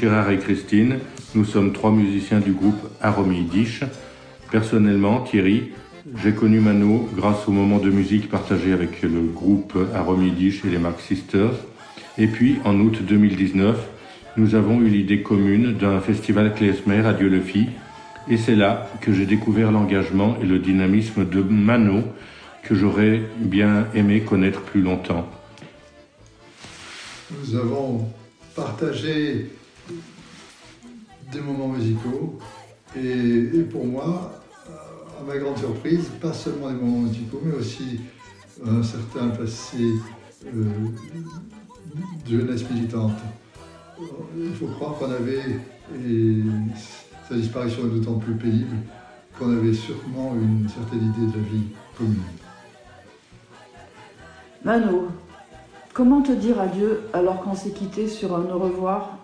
Gérard 0.08 0.32
et 0.32 0.38
Christine, 0.38 1.00
nous 1.36 1.44
sommes 1.44 1.74
trois 1.74 1.92
musiciens 1.92 2.40
du 2.40 2.54
groupe 2.54 2.80
Aromi 3.02 3.40
Yiddish. 3.40 3.82
Personnellement, 4.50 5.20
Thierry, 5.20 5.72
j'ai 6.24 6.32
connu 6.32 6.62
Mano 6.62 7.10
grâce 7.14 7.46
au 7.46 7.52
moment 7.52 7.78
de 7.78 7.90
musique 7.90 8.30
partagé 8.30 8.72
avec 8.72 9.02
le 9.02 9.20
groupe 9.20 9.78
Aromi 9.94 10.28
Yiddish 10.28 10.64
et 10.64 10.70
les 10.70 10.78
Mark 10.78 11.02
Sisters. 11.02 11.56
Et 12.18 12.28
puis, 12.28 12.56
en 12.64 12.80
août 12.80 13.00
2019, 13.06 13.78
nous 14.38 14.56
avons 14.56 14.80
eu 14.80 14.88
l'idée 14.88 15.24
commune 15.24 15.74
d'un 15.74 16.00
festival 16.00 16.54
klezmer 16.56 17.06
à 17.06 17.12
Dieu-le-Fit. 17.12 17.68
Et 18.30 18.38
c'est 18.38 18.56
là 18.56 18.90
que 19.02 19.12
j'ai 19.12 19.26
découvert 19.26 19.74
l'engagement 19.74 20.38
et 20.42 20.46
le 20.46 20.60
dynamisme 20.60 21.28
de 21.28 21.42
Mano 21.42 22.02
que 22.64 22.76
j'aurais 22.76 23.24
bien 23.40 23.88
aimé 23.94 24.22
connaître 24.22 24.62
plus 24.62 24.82
longtemps. 24.82 25.28
Nous 27.30 27.58
avons 27.58 28.08
partagé 28.56 29.50
des 31.32 31.42
moments 31.42 31.68
musicaux 31.68 32.38
et, 32.96 33.64
pour 33.72 33.86
moi, 33.86 34.32
à 35.20 35.24
ma 35.26 35.38
grande 35.38 35.58
surprise, 35.58 36.10
pas 36.22 36.34
seulement 36.34 36.70
des 36.70 36.76
moments 36.76 37.00
musicaux, 37.00 37.42
mais 37.44 37.56
aussi 37.56 38.00
un 38.66 38.82
certain 38.82 39.30
passé 39.30 39.94
euh, 40.46 40.64
de 42.26 42.40
jeunesse 42.40 42.70
militante. 42.70 43.20
Il 44.38 44.54
faut 44.54 44.68
croire 44.68 44.94
qu'on 44.94 45.12
avait, 45.12 45.60
et 45.96 46.44
sa 47.28 47.36
disparition 47.36 47.86
est 47.86 47.90
d'autant 47.90 48.20
plus 48.20 48.36
pénible, 48.36 48.78
qu'on 49.38 49.56
avait 49.56 49.74
sûrement 49.74 50.34
une 50.36 50.68
certaine 50.70 51.10
idée 51.10 51.32
de 51.32 51.38
la 51.38 51.44
vie 51.44 51.64
commune. 51.98 52.22
Mano, 54.64 55.08
comment 55.94 56.22
te 56.22 56.32
dire 56.32 56.60
adieu 56.60 57.02
alors 57.14 57.42
qu'on 57.42 57.56
s'est 57.56 57.72
quitté 57.72 58.08
sur 58.08 58.36
un 58.36 58.46
au 58.50 58.60
revoir? 58.60 59.17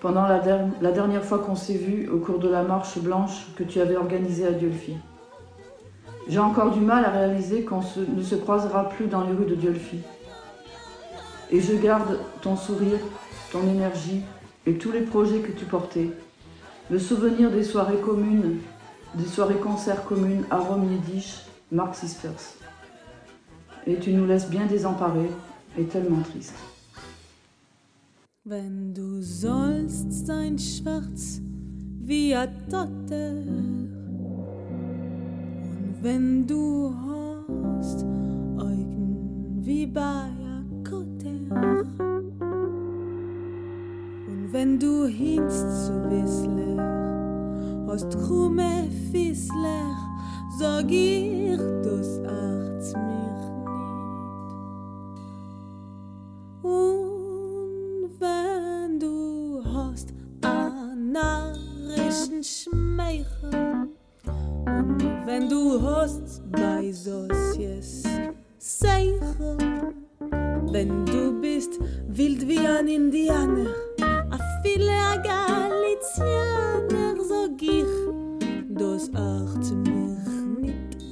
Pendant 0.00 0.26
la, 0.26 0.38
der- 0.38 0.68
la 0.80 0.92
dernière 0.92 1.24
fois 1.24 1.38
qu'on 1.40 1.56
s'est 1.56 1.76
vu 1.76 2.08
au 2.08 2.18
cours 2.18 2.38
de 2.38 2.48
la 2.48 2.62
marche 2.62 2.98
blanche 2.98 3.46
que 3.56 3.64
tu 3.64 3.80
avais 3.80 3.96
organisée 3.96 4.46
à 4.46 4.52
Diolfi 4.52 4.94
J'ai 6.28 6.38
encore 6.38 6.70
du 6.70 6.80
mal 6.80 7.04
à 7.04 7.10
réaliser 7.10 7.62
qu'on 7.64 7.80
ne 8.16 8.22
se 8.22 8.34
croisera 8.36 8.88
plus 8.88 9.06
dans 9.06 9.22
les 9.24 9.32
rues 9.32 9.46
de 9.46 9.54
Diolfi. 9.54 9.98
Et 11.50 11.60
je 11.60 11.74
garde 11.74 12.18
ton 12.42 12.56
sourire, 12.56 12.98
ton 13.52 13.62
énergie 13.68 14.22
et 14.66 14.74
tous 14.74 14.92
les 14.92 15.00
projets 15.00 15.40
que 15.40 15.52
tu 15.52 15.64
portais. 15.64 16.10
Le 16.90 16.98
souvenir 16.98 17.50
des 17.50 17.64
soirées 17.64 17.96
communes, 17.98 18.58
des 19.14 19.26
soirées 19.26 19.56
concerts 19.56 20.04
communes 20.04 20.44
à 20.50 20.58
Rome 20.58 20.90
Yiddish, 20.92 21.38
Mark 21.72 21.94
Sisters. 21.94 22.54
Et 23.86 23.96
tu 23.96 24.12
nous 24.12 24.26
laisses 24.26 24.48
bien 24.50 24.66
désemparés 24.66 25.30
et 25.78 25.84
tellement 25.84 26.20
tristes. 26.20 26.54
Wenn 28.44 28.94
du 28.94 29.20
sollst 29.20 30.26
sein 30.26 30.58
schwarz 30.58 31.40
wie 32.00 32.34
a 32.34 32.46
Totter 32.70 33.32
und 35.76 35.98
wenn 36.00 36.46
du 36.46 36.94
hast 36.94 38.04
Augen 38.56 39.60
wie 39.62 39.86
bei 39.86 40.00
a 40.00 40.64
Kotter 40.88 41.40
und 44.28 44.52
wenn 44.52 44.78
du 44.78 45.06
hinst 45.06 45.86
zu 45.86 45.92
Whistler 46.08 46.78
hast 47.88 48.16
krumme 48.18 48.88
Fissler 49.10 49.96
sag 50.58 50.90
ich 50.90 51.58
das 51.82 52.20
achts 52.20 52.94
mich 52.94 53.37
narrischen 62.38 62.44
Schmeichel 62.44 63.88
und 64.66 65.26
wenn 65.26 65.48
du 65.48 65.80
hast 65.82 66.42
bei 66.52 66.92
Sosies 66.92 68.04
Seichel 68.58 69.56
wenn 70.70 71.06
du 71.06 71.40
bist 71.40 71.78
wild 72.08 72.46
wie 72.46 72.58
ein 72.58 72.86
Indianer. 72.88 73.74
A 74.00 74.38
viele 74.62 74.92
a 74.92 75.16
Galizianer 75.16 75.94
sag 77.24 77.62
ich 77.62 77.86
das 78.68 79.10
acht 79.14 79.74
mich 79.86 80.28
nicht 80.60 81.07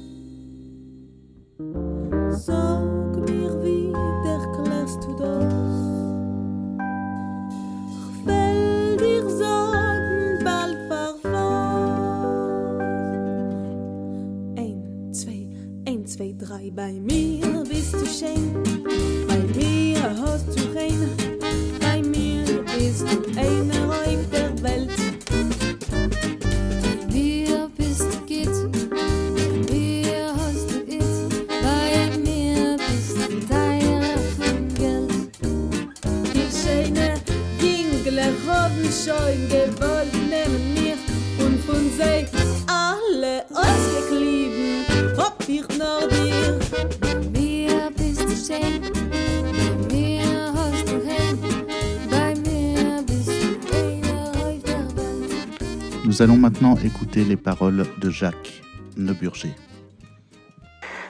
écouter 56.75 57.23
les 57.23 57.37
paroles 57.37 57.85
de 57.97 58.09
Jacques 58.09 58.61
Neuburger. 58.97 59.53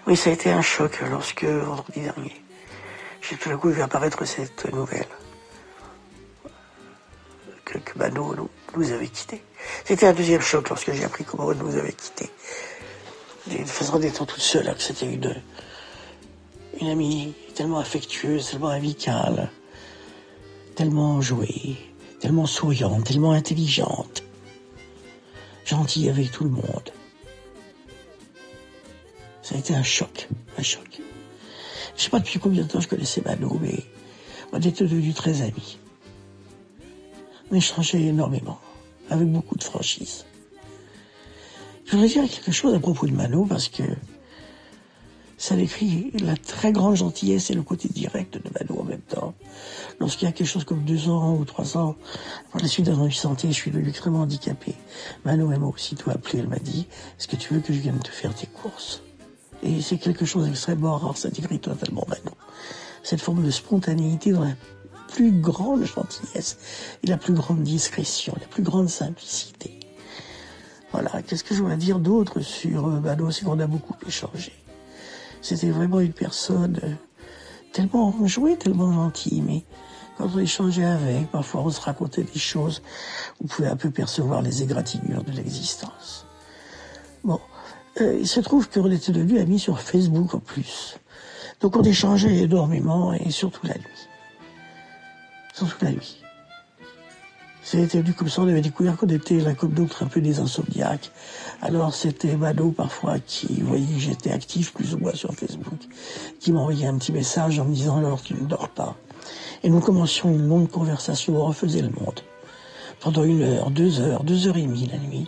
Oui, 0.05 0.16
ça 0.16 0.30
a 0.30 0.34
été 0.34 0.51
un 0.51 0.62
choc 0.62 1.01
lorsque, 1.10 1.43
vendredi 1.43 2.01
dernier, 2.01 2.34
j'ai 3.22 3.36
tout 3.36 3.49
d'un 3.49 3.58
coup 3.58 3.70
vu 3.70 3.82
apparaître 3.82 4.24
cette 4.26 4.72
nouvelle 4.72 5.08
que, 7.66 7.78
que 7.80 8.78
nous, 8.78 8.91
avait 8.91 9.08
quittés. 9.08 9.43
C'était 9.84 10.08
un 10.08 10.14
deuxième 10.14 10.41
choc 10.41 10.70
lorsque 10.70 10.93
j'ai 10.93 11.03
appris 11.03 11.24
comment 11.26 11.53
nous 11.53 11.76
avait 11.76 11.93
quittés. 11.93 12.30
D'une 13.47 13.66
façon 13.66 13.99
d'étant 13.99 14.26
toute 14.26 14.41
seule, 14.41 14.70
hein, 14.70 14.74
que 14.74 14.82
c'était 14.82 15.12
une, 15.12 15.36
une 16.80 16.89
amie 16.89 17.34
tellement 17.55 17.80
affectueuse, 17.80 18.49
tellement 18.51 18.70
amicale, 18.70 19.49
tellement 20.76 21.22
jouée, 21.22 21.78
tellement 22.20 22.45
souriante, 22.45 23.05
tellement 23.05 23.34
intelligente, 23.34 24.24
gentille 25.68 26.09
avec 26.09 26.32
tout 26.32 26.43
le 26.43 26.49
monde. 26.49 26.91
Ça 29.41 29.55
a 29.55 29.57
été 29.57 29.76
un 29.76 29.84
choc, 29.84 30.28
un 30.57 30.63
choc. 30.63 31.01
Je 31.95 32.03
sais 32.03 32.09
pas 32.09 32.20
depuis 32.20 32.39
combien 32.39 32.63
de 32.63 32.68
temps 32.68 32.80
je 32.80 32.88
connaissais 32.88 33.22
Mano, 33.26 33.57
mais 33.61 33.84
on 34.51 34.57
était 34.59 34.84
devenus 34.84 35.15
très 35.15 35.41
amis. 35.41 35.78
On 37.51 37.55
échangeait 37.55 38.01
énormément, 38.01 38.59
avec 39.09 39.28
beaucoup 39.28 39.55
de 39.55 39.63
franchise. 39.63 40.26
Je 41.86 41.91
voudrais 41.91 42.07
dire 42.07 42.30
quelque 42.30 42.51
chose 42.51 42.74
à 42.74 42.80
propos 42.80 43.07
de 43.07 43.13
Mano 43.13 43.45
parce 43.45 43.70
que 43.70 43.84
ça 45.38 45.55
décrit 45.55 46.11
la 46.20 46.36
très 46.36 46.72
grande 46.72 46.95
gentillesse 46.95 47.49
et 47.49 47.53
le 47.53 47.61
côté 47.61 47.88
direct 47.89 48.34
de 48.34 48.49
Mano 48.59 48.82
en 48.82 48.84
même 48.84 49.01
temps. 49.01 49.34
Lorsqu'il 50.00 50.28
y 50.28 50.30
a 50.30 50.32
quelque 50.32 50.48
chose 50.48 50.64
comme 50.64 50.84
deux 50.84 51.10
ans 51.10 51.36
ou 51.36 51.45
trois 51.45 51.76
ans, 51.78 51.95
par 52.52 52.62
la 52.62 52.68
suite 52.68 52.86
d'un 52.86 53.06
de 53.06 53.10
santé, 53.10 53.48
je 53.48 53.54
suis 53.54 53.72
devenu 53.72 53.89
extrêmement 53.89 54.22
handicapé. 54.22 54.76
Mano, 55.26 55.52
elle 55.52 55.60
m'a 55.60 55.66
aussitôt 55.66 56.12
appelé, 56.12 56.39
elle 56.39 56.48
m'a 56.48 56.60
dit, 56.60 56.88
est-ce 57.18 57.28
que 57.28 57.36
tu 57.36 57.54
veux 57.54 57.62
que 57.62 57.74
je 57.74 57.80
vienne 57.80 57.98
te 58.00 58.10
faire 58.10 58.34
tes 58.34 58.48
courses? 58.48 59.02
Et 59.64 59.82
c'est 59.82 59.98
quelque 59.98 60.26
chose 60.26 60.45
d'extrêmement 60.45 60.98
rare, 60.98 61.18
ça 61.18 61.30
décrit 61.30 61.60
totalement 61.60 62.06
Mano. 62.08 62.36
Cette 63.02 63.22
forme 63.22 63.43
de 63.43 63.50
spontanéité 63.50 64.32
dans 64.32 64.43
la 64.43 64.56
plus 65.08 65.32
grande 65.32 65.84
gentillesse 65.86 66.58
et 67.04 67.08
la 67.08 67.18
plus 67.18 67.34
grande 67.34 67.64
discrétion, 67.64 68.36
la 68.39 68.48
plus 68.48 68.62
grande 68.62 68.89
simplicité. 68.89 69.80
Voilà, 70.91 71.22
qu'est-ce 71.24 71.43
que 71.43 71.56
je 71.56 71.62
voudrais 71.62 71.78
dire 71.78 72.00
d'autre 72.00 72.41
sur 72.41 72.88
euh, 72.88 73.00
Mano 73.00 73.32
C'est 73.32 73.45
qu'on 73.45 73.60
a 73.60 73.68
beaucoup 73.68 73.95
échangé. 74.08 74.54
C'était 75.41 75.70
vraiment 75.70 76.00
une 76.00 76.14
personne 76.14 76.80
euh, 76.84 76.93
tellement 77.74 78.14
enjouée, 78.22 78.58
tellement 78.58 78.93
gentille, 78.93 79.41
mais 79.41 79.64
quand 80.18 80.30
on 80.36 80.39
échangeait 80.39 80.86
avec, 80.86 81.30
parfois 81.32 81.61
on 81.61 81.70
se 81.70 81.82
racontait 81.82 82.24
des 82.24 82.39
choses, 82.39 82.82
on 83.43 83.47
pouvait 83.47 83.68
un 83.68 83.76
peu 83.76 83.91
percevoir 83.91 84.41
les 84.41 84.63
égratignures 84.63 85.24
de 85.24 85.32
l'existence. 85.32 86.26
Bon, 87.24 87.39
euh, 88.01 88.18
il 88.20 88.28
se 88.28 88.39
trouve 88.39 88.70
qu'on 88.70 88.91
était 88.91 89.11
devenus 89.11 89.41
amis 89.41 89.59
sur 89.59 89.80
Facebook 89.80 90.34
en 90.34 90.39
plus. 90.39 90.97
Donc 91.61 91.76
on 91.76 91.84
échangeait 91.84 92.38
énormément 92.38 93.13
et 93.13 93.32
surtout 93.32 93.65
la 93.65 93.76
nuit. 93.76 94.09
Surtout 95.53 95.86
la 95.86 95.91
nuit. 95.91 96.22
C'était 97.63 97.99
venu 97.99 98.13
comme 98.13 98.30
ça, 98.30 98.43
on 98.43 98.47
avait 98.47 98.61
découvert 98.61 98.95
qu'on 98.95 99.07
était 99.07 99.39
l'un 99.39 99.53
comme 99.53 99.74
d'autres 99.74 100.03
un 100.03 100.07
peu 100.07 100.22
des 100.22 100.39
insomniaques. 100.39 101.11
Alors 101.61 101.93
c'était 101.93 102.38
Mano 102.38 102.72
parfois 102.72 103.20
qui 103.20 103.61
voyait 103.61 103.86
que 103.86 103.99
j'étais 103.99 104.32
actif 104.32 104.74
plus 104.74 104.93
ou 104.93 104.99
moins 104.99 105.13
sur 105.13 105.34
Facebook, 105.34 105.80
qui 106.39 106.53
m'envoyait 106.53 106.88
un 106.88 106.97
petit 106.97 107.11
message 107.11 107.59
en 107.59 107.65
me 107.65 107.74
disant 107.74 107.97
alors 107.97 108.22
tu 108.22 108.36
ne 108.36 108.45
dors 108.45 108.70
pas. 108.70 108.95
Et 109.64 109.70
nous 109.70 109.80
commencions 109.80 110.30
une 110.32 110.47
longue 110.47 110.70
conversation, 110.70 111.36
on 111.36 111.45
refaisait 111.45 111.82
le 111.82 111.89
monde. 111.89 112.22
Pendant 112.99 113.24
une 113.24 113.41
heure, 113.43 113.70
deux 113.70 113.99
heures, 113.99 114.24
deux 114.24 114.47
heures 114.47 114.58
et 114.58 114.64
demie 114.64 114.89
la 114.91 114.97
nuit. 114.97 115.28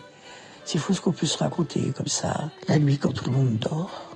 C'est 0.64 0.78
fou 0.78 0.94
ce 0.94 1.00
qu'on 1.00 1.12
peut 1.12 1.26
se 1.26 1.38
raconter 1.38 1.92
comme 1.96 2.06
ça, 2.06 2.50
la 2.68 2.78
nuit 2.78 2.98
quand 2.98 3.12
tout 3.12 3.30
le 3.30 3.36
monde 3.36 3.58
dort. 3.58 4.10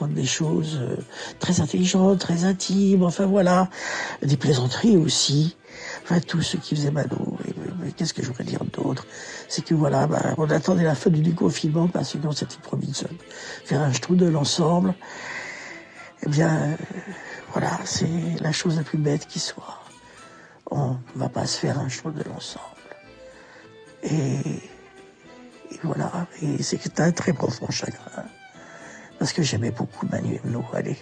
On 0.00 0.06
des 0.06 0.24
choses 0.24 0.78
euh, 0.80 0.96
très 1.38 1.60
intelligentes, 1.60 2.18
très 2.18 2.44
intimes, 2.44 3.04
enfin 3.04 3.26
voilà. 3.26 3.68
Des 4.22 4.36
plaisanteries 4.36 4.96
aussi. 4.96 5.56
Enfin, 6.02 6.20
tout 6.20 6.42
ce 6.42 6.56
qui 6.56 6.74
faisait 6.74 6.90
Mano. 6.90 7.36
Mais 7.80 7.92
qu'est-ce 7.92 8.12
que 8.12 8.22
je 8.22 8.28
voudrais 8.28 8.44
dire 8.44 8.64
d'autre? 8.72 9.06
C'est 9.48 9.64
que 9.64 9.74
voilà, 9.74 10.06
bah, 10.06 10.34
on 10.36 10.50
attendait 10.50 10.84
la 10.84 10.94
fin 10.94 11.10
du 11.10 11.20
déconfinement 11.20 11.86
parce 11.88 12.14
que 12.14 12.18
on 12.26 12.32
s'était 12.32 12.56
promis 12.62 12.86
de 12.86 13.06
faire 13.64 13.80
un 13.80 13.92
strudel 13.92 14.36
ensemble. 14.36 14.94
Eh 16.26 16.28
bien, 16.28 16.48
euh, 16.48 16.76
voilà, 17.52 17.78
c'est 17.84 18.06
la 18.40 18.52
chose 18.52 18.76
la 18.76 18.84
plus 18.84 18.98
bête 18.98 19.26
qui 19.26 19.38
soit. 19.38 19.82
On 20.70 20.96
va 21.14 21.28
pas 21.28 21.46
se 21.46 21.58
faire 21.58 21.78
un 21.78 21.88
strudel 21.88 22.30
ensemble. 22.36 22.64
Et, 24.02 24.38
et 25.70 25.80
voilà, 25.82 26.26
et 26.42 26.62
c'est 26.62 27.00
un 27.00 27.10
très 27.12 27.32
profond 27.32 27.70
chagrin. 27.70 28.24
Parce 29.18 29.32
que 29.32 29.42
j'aimais 29.42 29.70
beaucoup 29.70 30.06
Manu 30.06 30.40
Mano. 30.44 30.64
Allez, 30.72 30.98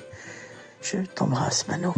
je 0.82 0.98
t'embrasse, 0.98 1.68
Mano. 1.68 1.94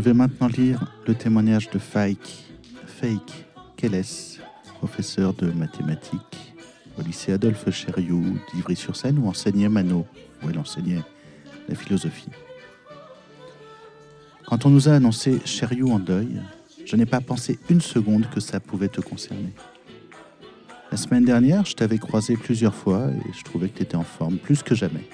Je 0.00 0.04
vais 0.06 0.14
maintenant 0.14 0.46
lire 0.46 0.82
le 1.06 1.14
témoignage 1.14 1.68
de 1.68 1.78
Faik, 1.78 2.46
Fake 2.86 3.44
Keles, 3.76 4.40
professeur 4.78 5.34
de 5.34 5.50
mathématiques 5.50 6.54
au 6.98 7.02
lycée 7.02 7.34
Adolphe 7.34 7.70
Chériou 7.70 8.24
d'Ivry-sur-Seine 8.54 9.18
où 9.18 9.28
enseignait 9.28 9.68
Mano, 9.68 10.06
où 10.42 10.48
elle 10.48 10.58
enseignait 10.58 11.02
la 11.68 11.74
philosophie. 11.74 12.30
Quand 14.46 14.64
on 14.64 14.70
nous 14.70 14.88
a 14.88 14.92
annoncé 14.92 15.38
Chériou 15.44 15.92
en 15.92 15.98
deuil, 15.98 16.40
je 16.86 16.96
n'ai 16.96 17.04
pas 17.04 17.20
pensé 17.20 17.58
une 17.68 17.82
seconde 17.82 18.26
que 18.30 18.40
ça 18.40 18.58
pouvait 18.58 18.88
te 18.88 19.02
concerner. 19.02 19.52
La 20.90 20.96
semaine 20.96 21.26
dernière, 21.26 21.66
je 21.66 21.74
t'avais 21.74 21.98
croisé 21.98 22.38
plusieurs 22.38 22.74
fois 22.74 23.10
et 23.10 23.32
je 23.38 23.44
trouvais 23.44 23.68
que 23.68 23.76
tu 23.76 23.82
étais 23.82 23.96
en 23.96 24.04
forme 24.04 24.38
plus 24.38 24.62
que 24.62 24.74
jamais. 24.74 25.10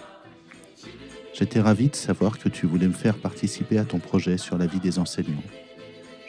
J'étais 1.38 1.60
ravi 1.60 1.90
de 1.90 1.96
savoir 1.96 2.38
que 2.38 2.48
tu 2.48 2.66
voulais 2.66 2.88
me 2.88 2.94
faire 2.94 3.18
participer 3.18 3.76
à 3.76 3.84
ton 3.84 3.98
projet 3.98 4.38
sur 4.38 4.56
la 4.56 4.66
vie 4.66 4.80
des 4.80 4.98
enseignants. 4.98 5.42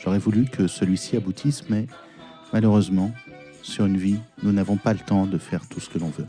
J'aurais 0.03 0.19
voulu 0.19 0.45
que 0.45 0.67
celui-ci 0.67 1.15
aboutisse, 1.15 1.69
mais 1.69 1.87
malheureusement, 2.51 3.13
sur 3.61 3.85
une 3.85 3.95
vie, 3.95 4.17
nous 4.43 4.51
n'avons 4.51 4.75
pas 4.75 4.91
le 4.91 4.99
temps 4.99 5.25
de 5.25 5.37
faire 5.37 5.65
tout 5.69 5.79
ce 5.79 5.89
que 5.89 5.97
l'on 5.97 6.09
veut. 6.09 6.27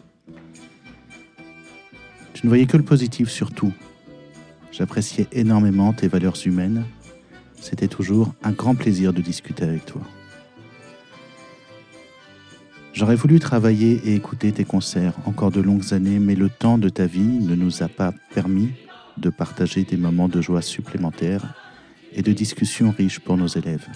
Tu 2.34 2.46
ne 2.46 2.48
voyais 2.48 2.66
que 2.66 2.76
le 2.76 2.84
positif 2.84 3.28
sur 3.30 3.50
tout. 3.50 3.72
J'appréciais 4.70 5.26
énormément 5.32 5.92
tes 5.92 6.06
valeurs 6.06 6.36
humaines. 6.46 6.84
C'était 7.60 7.88
toujours 7.88 8.32
un 8.44 8.52
grand 8.52 8.76
plaisir 8.76 9.12
de 9.12 9.20
discuter 9.20 9.64
avec 9.64 9.86
toi. 9.86 10.02
J'aurais 12.98 13.14
voulu 13.14 13.38
travailler 13.38 14.00
et 14.06 14.16
écouter 14.16 14.50
tes 14.50 14.64
concerts 14.64 15.14
encore 15.24 15.52
de 15.52 15.60
longues 15.60 15.94
années, 15.94 16.18
mais 16.18 16.34
le 16.34 16.50
temps 16.50 16.78
de 16.78 16.88
ta 16.88 17.06
vie 17.06 17.20
ne 17.20 17.54
nous 17.54 17.84
a 17.84 17.88
pas 17.88 18.12
permis 18.34 18.70
de 19.18 19.30
partager 19.30 19.84
des 19.84 19.96
moments 19.96 20.28
de 20.28 20.40
joie 20.40 20.62
supplémentaires 20.62 21.54
et 22.12 22.22
de 22.22 22.32
discussions 22.32 22.90
riches 22.90 23.20
pour 23.20 23.36
nos 23.36 23.46
élèves. 23.46 23.86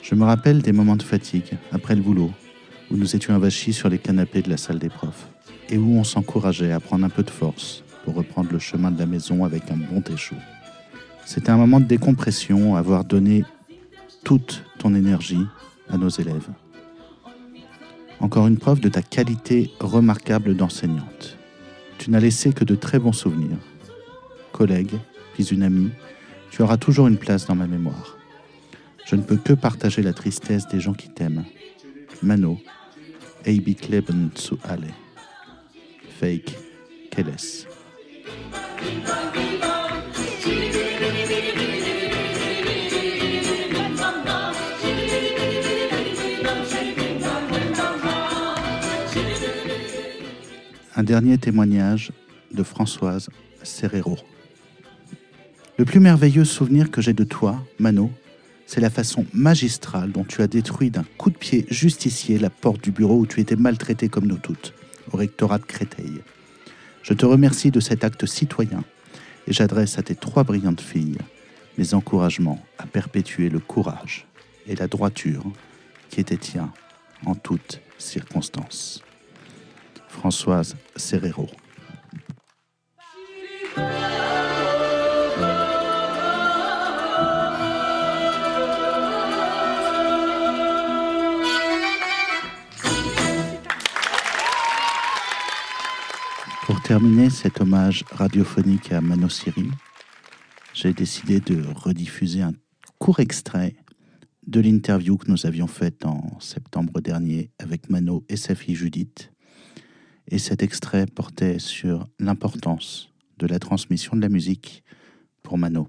Je 0.00 0.14
me 0.14 0.24
rappelle 0.24 0.62
des 0.62 0.72
moments 0.72 0.96
de 0.96 1.02
fatigue 1.02 1.58
après 1.70 1.94
le 1.94 2.00
boulot, 2.00 2.32
où 2.90 2.96
nous 2.96 3.14
étions 3.14 3.34
avachis 3.34 3.74
sur 3.74 3.90
les 3.90 3.98
canapés 3.98 4.40
de 4.40 4.48
la 4.48 4.56
salle 4.56 4.78
des 4.78 4.88
profs, 4.88 5.28
et 5.68 5.76
où 5.76 5.98
on 5.98 6.04
s'encourageait 6.04 6.72
à 6.72 6.80
prendre 6.80 7.04
un 7.04 7.10
peu 7.10 7.24
de 7.24 7.30
force 7.30 7.84
pour 8.06 8.14
reprendre 8.14 8.52
le 8.52 8.58
chemin 8.58 8.90
de 8.90 8.98
la 8.98 9.04
maison 9.04 9.44
avec 9.44 9.70
un 9.70 9.76
bon 9.76 10.00
thé 10.00 10.16
chaud. 10.16 10.36
C'était 11.26 11.50
un 11.50 11.58
moment 11.58 11.78
de 11.78 11.84
décompression, 11.84 12.74
avoir 12.74 13.04
donné 13.04 13.44
toute 14.24 14.64
ton 14.78 14.94
énergie 14.94 15.44
à 15.90 15.98
nos 15.98 16.08
élèves. 16.08 16.48
Encore 18.20 18.46
une 18.46 18.58
preuve 18.58 18.80
de 18.80 18.88
ta 18.88 19.02
qualité 19.02 19.70
remarquable 19.80 20.56
d'enseignante. 20.56 21.36
Tu 21.98 22.10
n'as 22.10 22.20
laissé 22.20 22.52
que 22.52 22.64
de 22.64 22.74
très 22.74 22.98
bons 22.98 23.12
souvenirs. 23.12 23.58
Collègue, 24.52 24.94
puis 25.34 25.44
une 25.44 25.62
amie, 25.62 25.90
tu 26.50 26.62
auras 26.62 26.76
toujours 26.76 27.06
une 27.06 27.16
place 27.16 27.46
dans 27.46 27.54
ma 27.54 27.66
mémoire. 27.66 28.16
Je 29.06 29.16
ne 29.16 29.22
peux 29.22 29.36
que 29.36 29.52
partager 29.52 30.02
la 30.02 30.12
tristesse 30.12 30.66
des 30.68 30.80
gens 30.80 30.94
qui 30.94 31.08
t'aiment. 31.08 31.44
Mano, 32.22 32.58
Eibik 33.44 33.88
Leben 33.88 34.30
zu 34.34 34.58
alle. 34.64 34.92
Fake, 36.18 36.58
Keles. 37.10 37.66
Un 50.98 51.04
dernier 51.04 51.38
témoignage 51.38 52.10
de 52.52 52.64
Françoise 52.64 53.30
Serrero. 53.62 54.18
Le 55.76 55.84
plus 55.84 56.00
merveilleux 56.00 56.44
souvenir 56.44 56.90
que 56.90 57.00
j'ai 57.00 57.12
de 57.12 57.22
toi, 57.22 57.64
Mano, 57.78 58.10
c'est 58.66 58.80
la 58.80 58.90
façon 58.90 59.24
magistrale 59.32 60.10
dont 60.10 60.24
tu 60.24 60.42
as 60.42 60.48
détruit 60.48 60.90
d'un 60.90 61.04
coup 61.16 61.30
de 61.30 61.36
pied 61.36 61.66
justicier 61.70 62.36
la 62.36 62.50
porte 62.50 62.82
du 62.82 62.90
bureau 62.90 63.20
où 63.20 63.26
tu 63.26 63.40
étais 63.40 63.54
maltraité 63.54 64.08
comme 64.08 64.26
nous 64.26 64.38
toutes, 64.38 64.74
au 65.12 65.16
rectorat 65.16 65.58
de 65.58 65.66
Créteil. 65.66 66.20
Je 67.04 67.14
te 67.14 67.24
remercie 67.24 67.70
de 67.70 67.78
cet 67.78 68.02
acte 68.02 68.26
citoyen 68.26 68.82
et 69.46 69.52
j'adresse 69.52 70.00
à 70.00 70.02
tes 70.02 70.16
trois 70.16 70.42
brillantes 70.42 70.80
filles 70.80 71.18
mes 71.78 71.94
encouragements 71.94 72.60
à 72.76 72.86
perpétuer 72.86 73.50
le 73.50 73.60
courage 73.60 74.26
et 74.66 74.74
la 74.74 74.88
droiture 74.88 75.44
qui 76.10 76.18
étaient 76.18 76.36
tiens 76.36 76.72
en 77.24 77.36
toutes 77.36 77.80
circonstances. 77.98 79.04
Françoise 80.18 80.74
Serrero. 80.96 81.46
Pour 96.66 96.82
terminer 96.82 97.30
cet 97.30 97.60
hommage 97.60 98.04
radiophonique 98.10 98.90
à 98.90 99.00
Mano 99.00 99.28
Siri, 99.28 99.70
j'ai 100.74 100.92
décidé 100.92 101.38
de 101.38 101.62
rediffuser 101.76 102.42
un 102.42 102.54
court 102.98 103.20
extrait 103.20 103.76
de 104.48 104.60
l'interview 104.60 105.16
que 105.16 105.30
nous 105.30 105.46
avions 105.46 105.68
faite 105.68 106.04
en 106.04 106.40
septembre 106.40 107.00
dernier 107.00 107.52
avec 107.60 107.88
Mano 107.88 108.24
et 108.28 108.36
sa 108.36 108.56
fille 108.56 108.74
Judith. 108.74 109.30
Et 110.30 110.38
cet 110.38 110.62
extrait 110.62 111.06
portait 111.06 111.58
sur 111.58 112.06
l'importance 112.18 113.10
de 113.38 113.46
la 113.46 113.58
transmission 113.58 114.16
de 114.16 114.20
la 114.20 114.28
musique 114.28 114.84
pour 115.42 115.58
Mano, 115.58 115.88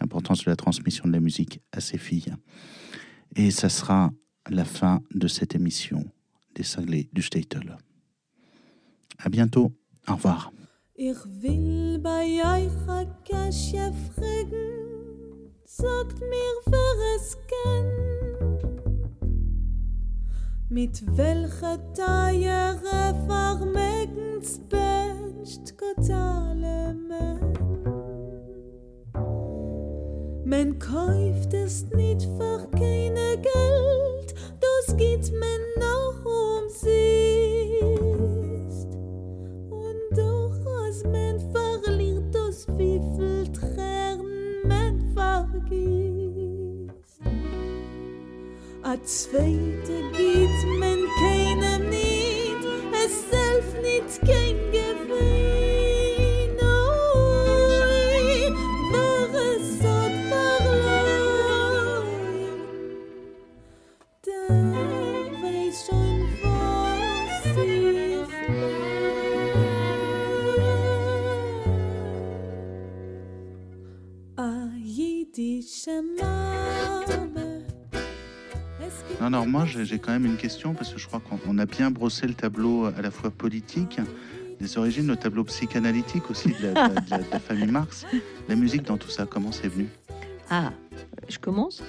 l'importance 0.00 0.44
de 0.44 0.50
la 0.50 0.56
transmission 0.56 1.08
de 1.08 1.12
la 1.12 1.20
musique 1.20 1.60
à 1.72 1.80
ses 1.80 1.98
filles. 1.98 2.34
Et 3.36 3.50
ça 3.50 3.68
sera 3.68 4.12
la 4.48 4.64
fin 4.64 5.02
de 5.12 5.26
cette 5.26 5.54
émission 5.54 6.04
des 6.54 6.62
cinglés 6.62 7.08
du 7.12 7.22
Statel. 7.22 7.76
À 9.18 9.28
bientôt. 9.28 9.72
Au 10.06 10.14
revoir. 10.14 10.52
Mit 20.70 21.04
welcher 21.16 21.78
Teiere 21.92 23.14
vermegens 23.26 24.58
best 24.70 25.76
Gott 25.76 26.10
alle 26.10 26.94
Men. 26.94 27.52
Men 30.44 30.78
kauft 30.78 31.52
es 31.52 31.84
nicht 31.90 32.22
für 32.22 32.66
keine 32.72 33.36
Geld, 33.36 34.34
das 34.60 34.96
gibt 34.96 35.32
men 35.32 35.60
noch 35.78 36.24
zweite 49.02 50.02
geht 50.12 50.78
men 50.78 51.00
keinem 51.18 51.90
nicht, 51.90 52.62
es 52.92 53.30
selbst 53.30 53.74
nicht 53.82 54.20
kein 54.20 54.43
Non, 79.24 79.30
non, 79.30 79.46
moi 79.46 79.64
j'ai 79.64 79.98
quand 79.98 80.12
même 80.12 80.26
une 80.26 80.36
question 80.36 80.74
parce 80.74 80.92
que 80.92 80.98
je 81.00 81.06
crois 81.06 81.18
qu'on 81.18 81.38
on 81.48 81.56
a 81.56 81.64
bien 81.64 81.90
brossé 81.90 82.26
le 82.26 82.34
tableau 82.34 82.84
à 82.84 83.00
la 83.00 83.10
fois 83.10 83.30
politique, 83.30 83.98
des 84.60 84.76
origines, 84.76 85.06
le 85.06 85.16
tableau 85.16 85.44
psychanalytique 85.44 86.30
aussi 86.30 86.48
de 86.48 86.56
la, 86.74 86.88
de 87.00 87.10
la- 87.10 87.18
de 87.20 87.24
la 87.32 87.40
famille 87.40 87.70
Marx. 87.70 88.04
La 88.50 88.54
musique 88.54 88.82
dans 88.82 88.98
tout 88.98 89.08
ça, 89.08 89.24
comment 89.24 89.50
c'est 89.50 89.68
venu? 89.68 89.88
Ah, 90.50 90.72
je 91.26 91.38
commence? 91.38 91.82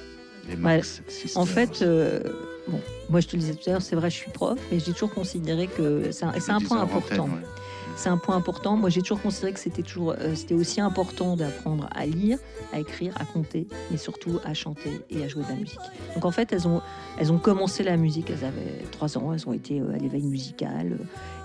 Les 0.48 0.56
Marx. 0.56 1.02
En 1.36 1.46
fait, 1.46 1.82
euh, 1.82 2.22
bon, 2.70 2.80
moi 3.10 3.20
je 3.20 3.28
te 3.28 3.36
le 3.36 3.42
disais 3.42 3.54
tout 3.54 3.70
à 3.70 3.74
l'heure, 3.74 3.82
c'est 3.82 3.96
vrai, 3.96 4.10
je 4.10 4.16
suis 4.16 4.32
prof, 4.32 4.60
mais 4.72 4.80
j'ai 4.80 4.94
toujours 4.94 5.14
considéré 5.14 5.68
que 5.68 6.12
c'est 6.12 6.26
un, 6.26 6.60
point 6.60 6.82
important. 6.82 7.26
ouais. 7.26 7.46
C'est 7.96 8.10
un 8.10 8.18
point 8.18 8.36
important. 8.36 8.76
Moi, 8.76 8.90
j'ai 8.90 9.02
toujours 9.02 9.22
considéré 9.22 9.54
que 9.54 9.60
c'était 9.60 9.82
toujours, 9.82 10.16
euh, 10.20 10.36
c'était 10.36 10.54
aussi 10.54 10.82
important 10.82 11.38
d'apprendre 11.38 11.88
à 11.96 12.06
lire, 12.06 12.38
à 12.74 12.80
écrire, 12.80 13.14
à 13.18 13.24
compter, 13.24 13.68
mais 13.90 13.98
surtout 13.98 14.40
à 14.44 14.54
chanter 14.54 15.02
et 15.10 15.24
à 15.24 15.30
jouer 15.30 15.44
de 15.44 15.50
la 15.50 15.56
musique. 15.56 15.80
Donc 16.14 16.26
en 16.26 16.32
fait, 16.32 16.52
elles 16.52 16.68
ont, 16.68 16.82
elles 17.18 17.32
ont 17.32 17.38
commencé 17.38 17.84
la 17.84 17.96
musique. 17.96 18.30
Elles 18.30 18.44
avaient 18.44 18.84
trois 18.92 19.18
ans. 19.18 19.34
Elles 19.34 19.48
ont 19.48 19.54
été 19.54 19.80
euh, 19.80 19.96
à 19.96 19.98
l'éveil 19.98 20.24
musical. 20.24 20.98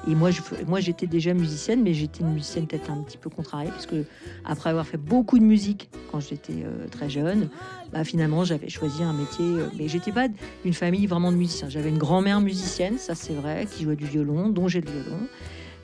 Et 0.09 0.15
moi, 0.15 0.31
je, 0.31 0.41
moi, 0.67 0.81
j'étais 0.81 1.07
déjà 1.07 1.35
musicienne, 1.35 1.83
mais 1.83 1.95
j'étais 1.95 2.21
une 2.21 2.33
musicienne 2.33 2.67
peut-être 2.67 2.91
un 2.91 3.03
petit 3.03 3.19
peu 3.19 3.31
contrariée, 3.31 3.71
parce 3.71 3.87
que 3.87 4.05
après 4.45 4.71
avoir 4.71 4.87
fait 4.87 4.97
beaucoup 4.97 5.39
de 5.39 5.45
musique 5.45 5.91
quand 6.11 6.21
j'étais 6.21 6.65
euh, 6.65 6.89
très 6.91 7.11
jeune, 7.11 7.49
bah, 7.93 8.03
finalement, 8.05 8.45
j'avais 8.45 8.69
choisi 8.69 9.03
un 9.03 9.13
métier. 9.13 9.45
euh, 9.45 9.67
mais 9.79 9.89
j'étais 9.89 10.13
pas 10.13 10.29
d'une 10.65 10.75
famille 10.75 11.07
vraiment 11.07 11.31
de 11.33 11.37
J'avais 11.69 11.89
une 11.89 11.99
grand-mère 11.99 12.41
musicienne, 12.41 12.99
ça 12.99 13.15
c'est 13.15 13.33
vrai, 13.33 13.67
qui 13.71 13.85
jouait 13.85 13.97
du 13.97 14.07
violon, 14.07 14.49
dont 14.49 14.69
j'ai 14.69 14.81
le 14.81 14.91
violon. 14.91 15.21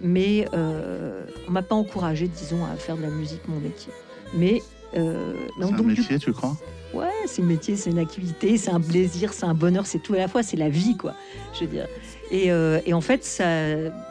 Mais 0.01 0.47
euh, 0.55 1.25
on 1.49 1.53
m'a 1.53 1.63
pas 1.63 1.75
encouragé, 1.75 2.29
disons, 2.29 2.65
à 2.65 2.77
faire 2.77 2.97
de 2.97 3.03
la 3.03 3.09
musique 3.11 3.47
mon 3.49 3.59
métier. 3.61 3.93
Mais 4.35 4.63
euh, 4.97 5.33
donc, 5.61 5.73
un 5.73 5.77
donc, 5.77 5.87
du 5.89 6.01
métier, 6.01 6.19
tu 6.19 6.33
crois? 6.33 6.57
Ouais, 6.95 7.11
c'est 7.27 7.43
le 7.43 7.49
métier, 7.49 7.77
c'est 7.77 7.91
une 7.91 7.99
activité, 7.99 8.57
c'est 8.59 8.71
un 8.71 8.81
plaisir, 8.81 9.33
c'est 9.33 9.45
un 9.45 9.55
bonheur, 9.55 9.87
c'est 9.87 9.99
tout 9.99 10.15
à 10.15 10.19
la 10.19 10.29
fois, 10.29 10.43
c'est 10.43 10.57
la 10.57 10.69
vie, 10.69 10.97
quoi. 10.97 11.15
Je 11.55 11.61
veux 11.61 11.71
dire. 11.71 11.89
Et, 12.31 12.51
euh, 12.51 12.81
et 12.87 12.95
en 12.95 13.01
fait, 13.01 13.25
ça, 13.25 13.45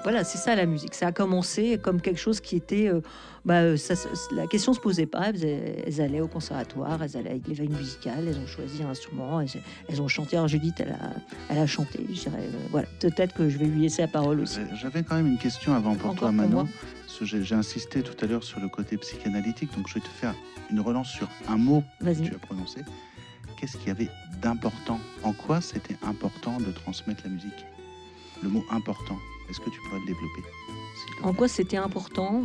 voilà, 0.03 0.24
c'est 0.24 0.38
ça 0.38 0.56
la 0.56 0.66
musique. 0.66 0.93
Ça 0.93 1.08
a 1.08 1.12
commencé 1.12 1.80
comme 1.82 2.01
quelque 2.01 2.20
chose 2.20 2.39
qui 2.41 2.56
était, 2.56 2.88
euh, 2.88 3.01
bah, 3.46 3.62
euh, 3.62 3.78
ça, 3.78 3.93
la 4.32 4.48
question 4.48 4.74
se 4.74 4.80
posait 4.80 5.06
pas. 5.06 5.30
Elles, 5.30 5.46
elles 5.86 6.02
allaient 6.02 6.22
au 6.22 6.28
conservatoire, 6.28 7.02
elles 7.04 7.16
allaient 7.16 7.30
avec 7.30 7.48
l'éveil 7.48 7.70
musical, 7.70 8.28
elles 8.28 8.39
ont 8.39 8.48
choisi 8.48 8.82
un 8.84 8.89
instrument, 8.89 9.39
elles, 9.39 9.50
elles 9.88 10.02
ont 10.02 10.08
chanté. 10.08 10.36
Alors 10.36 10.48
Judith, 10.48 10.76
elle 10.80 10.91
a, 10.91 11.12
elle 11.50 11.60
a 11.60 11.68
chanté. 11.68 12.06
Je 12.10 12.22
dirais, 12.22 12.41
euh, 12.41 12.68
voilà, 12.72 12.88
peut-être 13.00 13.36
que 13.36 13.48
je 13.48 13.58
vais 13.58 13.66
lui 13.66 13.84
laisser 13.84 14.02
la 14.02 14.08
parole 14.08 14.39
aussi. 14.39 14.60
J'avais 14.74 15.04
quand 15.04 15.16
même 15.16 15.28
une 15.28 15.38
question 15.38 15.74
avant 15.76 15.96
pour 15.96 16.12
Encore 16.12 16.20
toi, 16.20 16.32
Manon. 16.32 16.68
J'ai 17.22 17.56
insisté 17.56 18.02
tout 18.02 18.26
à 18.26 18.28
l'heure 18.28 18.43
sur 18.43 18.60
le 18.60 18.68
côté 18.68 18.98
psychanalytique, 18.98 19.74
donc 19.78 19.88
je 19.88 19.93
vais 19.93 20.02
te 20.02 20.08
faire 20.08 20.34
une 20.70 20.82
relance 20.82 21.10
sur 21.10 21.30
un 21.48 21.58
mot 21.58 21.84
que 22.02 22.14
tu 22.14 22.36
as 22.36 22.39
prononcé. 22.39 22.82
Qu'est-ce 23.58 23.78
qu'il 23.78 23.88
y 23.88 23.91
avait 23.91 24.10
d'important? 24.41 25.00
En 25.24 25.32
quoi 25.32 25.62
c'était 25.62 25.96
important 26.04 26.58
de 26.58 26.72
transmettre 26.72 27.24
la 27.24 27.30
musique? 27.30 27.66
Le 28.43 28.50
mot 28.50 28.66
important, 28.70 29.18
est-ce 29.50 29.60
que 29.60 29.70
tu 29.70 29.80
pourrais 29.88 30.02
le 30.02 30.08
développer 30.08 30.41
En 31.24 31.34
quoi 31.34 31.48
c'était 31.48 31.78
important 31.78 32.43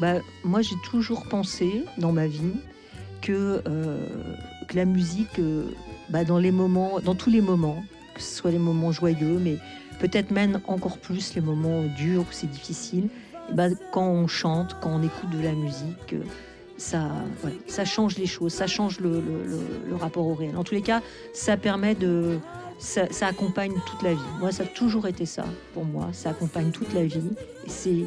bah, 0.00 0.14
Moi, 0.44 0.62
j'ai 0.62 0.76
toujours 0.84 1.26
pensé 1.26 1.84
dans 1.98 2.12
ma 2.12 2.26
vie 2.26 2.54
que, 3.20 3.62
euh, 3.66 4.08
la 4.74 4.84
musique, 4.86 5.38
euh, 5.38 5.64
bah, 6.08 6.24
dans 6.24 6.38
les 6.38 6.50
moments, 6.50 7.00
dans 7.00 7.14
tous 7.14 7.28
les 7.28 7.42
moments, 7.42 7.84
que 8.14 8.22
ce 8.22 8.36
soit 8.36 8.50
les 8.50 8.58
moments 8.58 8.90
joyeux, 8.90 9.38
mais 9.38 9.56
peut-être 9.98 10.30
même 10.30 10.60
encore 10.66 10.98
plus 10.98 11.34
les 11.34 11.42
moments 11.42 11.84
durs 11.96 12.22
où 12.22 12.32
c'est 12.32 12.50
difficile, 12.50 13.08
et 13.50 13.54
bah, 13.54 13.68
quand 13.92 14.06
on 14.06 14.26
chante, 14.26 14.76
quand 14.80 14.90
on 14.90 15.02
écoute 15.02 15.30
de 15.30 15.42
la 15.42 15.52
musique, 15.52 16.14
euh, 16.14 16.22
ça, 16.78 17.84
change 17.84 18.18
les 18.18 18.26
choses, 18.26 18.52
ça 18.52 18.66
change 18.66 18.98
le, 19.00 19.22
rapport 20.00 20.26
au 20.26 20.34
réel. 20.34 20.56
En 20.56 20.64
tous 20.64 20.74
les 20.74 20.82
cas, 20.82 21.02
ça 21.32 21.56
permet 21.56 21.94
de, 21.94 22.38
ça, 22.78 23.06
ça 23.10 23.28
accompagne 23.28 23.74
toute 23.86 24.02
la 24.02 24.14
vie. 24.14 24.20
Moi, 24.40 24.52
ça 24.52 24.64
a 24.64 24.66
toujours 24.66 25.06
été 25.06 25.26
ça 25.26 25.44
pour 25.74 25.84
moi. 25.84 26.08
Ça 26.12 26.30
accompagne 26.30 26.70
toute 26.70 26.92
la 26.94 27.04
vie. 27.04 27.30
C'est 27.66 28.06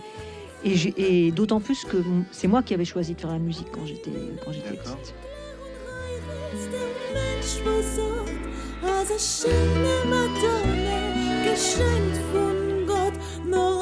et, 0.65 0.75
j'ai- 0.75 0.93
et 1.27 1.31
d'autant 1.31 1.59
plus 1.59 1.85
que 1.85 1.97
c'est 2.31 2.47
moi 2.47 2.61
qui 2.63 2.73
avais 2.73 2.85
choisi 2.85 3.13
de 3.15 3.21
faire 3.21 3.31
la 3.31 3.39
musique 3.39 3.67
quand 3.71 3.85
j'étais 3.85 4.11
quand 4.43 4.51
j'étais 4.51 4.75
petite. 4.75 5.13
Geschenkt 11.45 12.17
von 12.33 12.85
Gott, 12.85 13.13
nur 13.45 13.81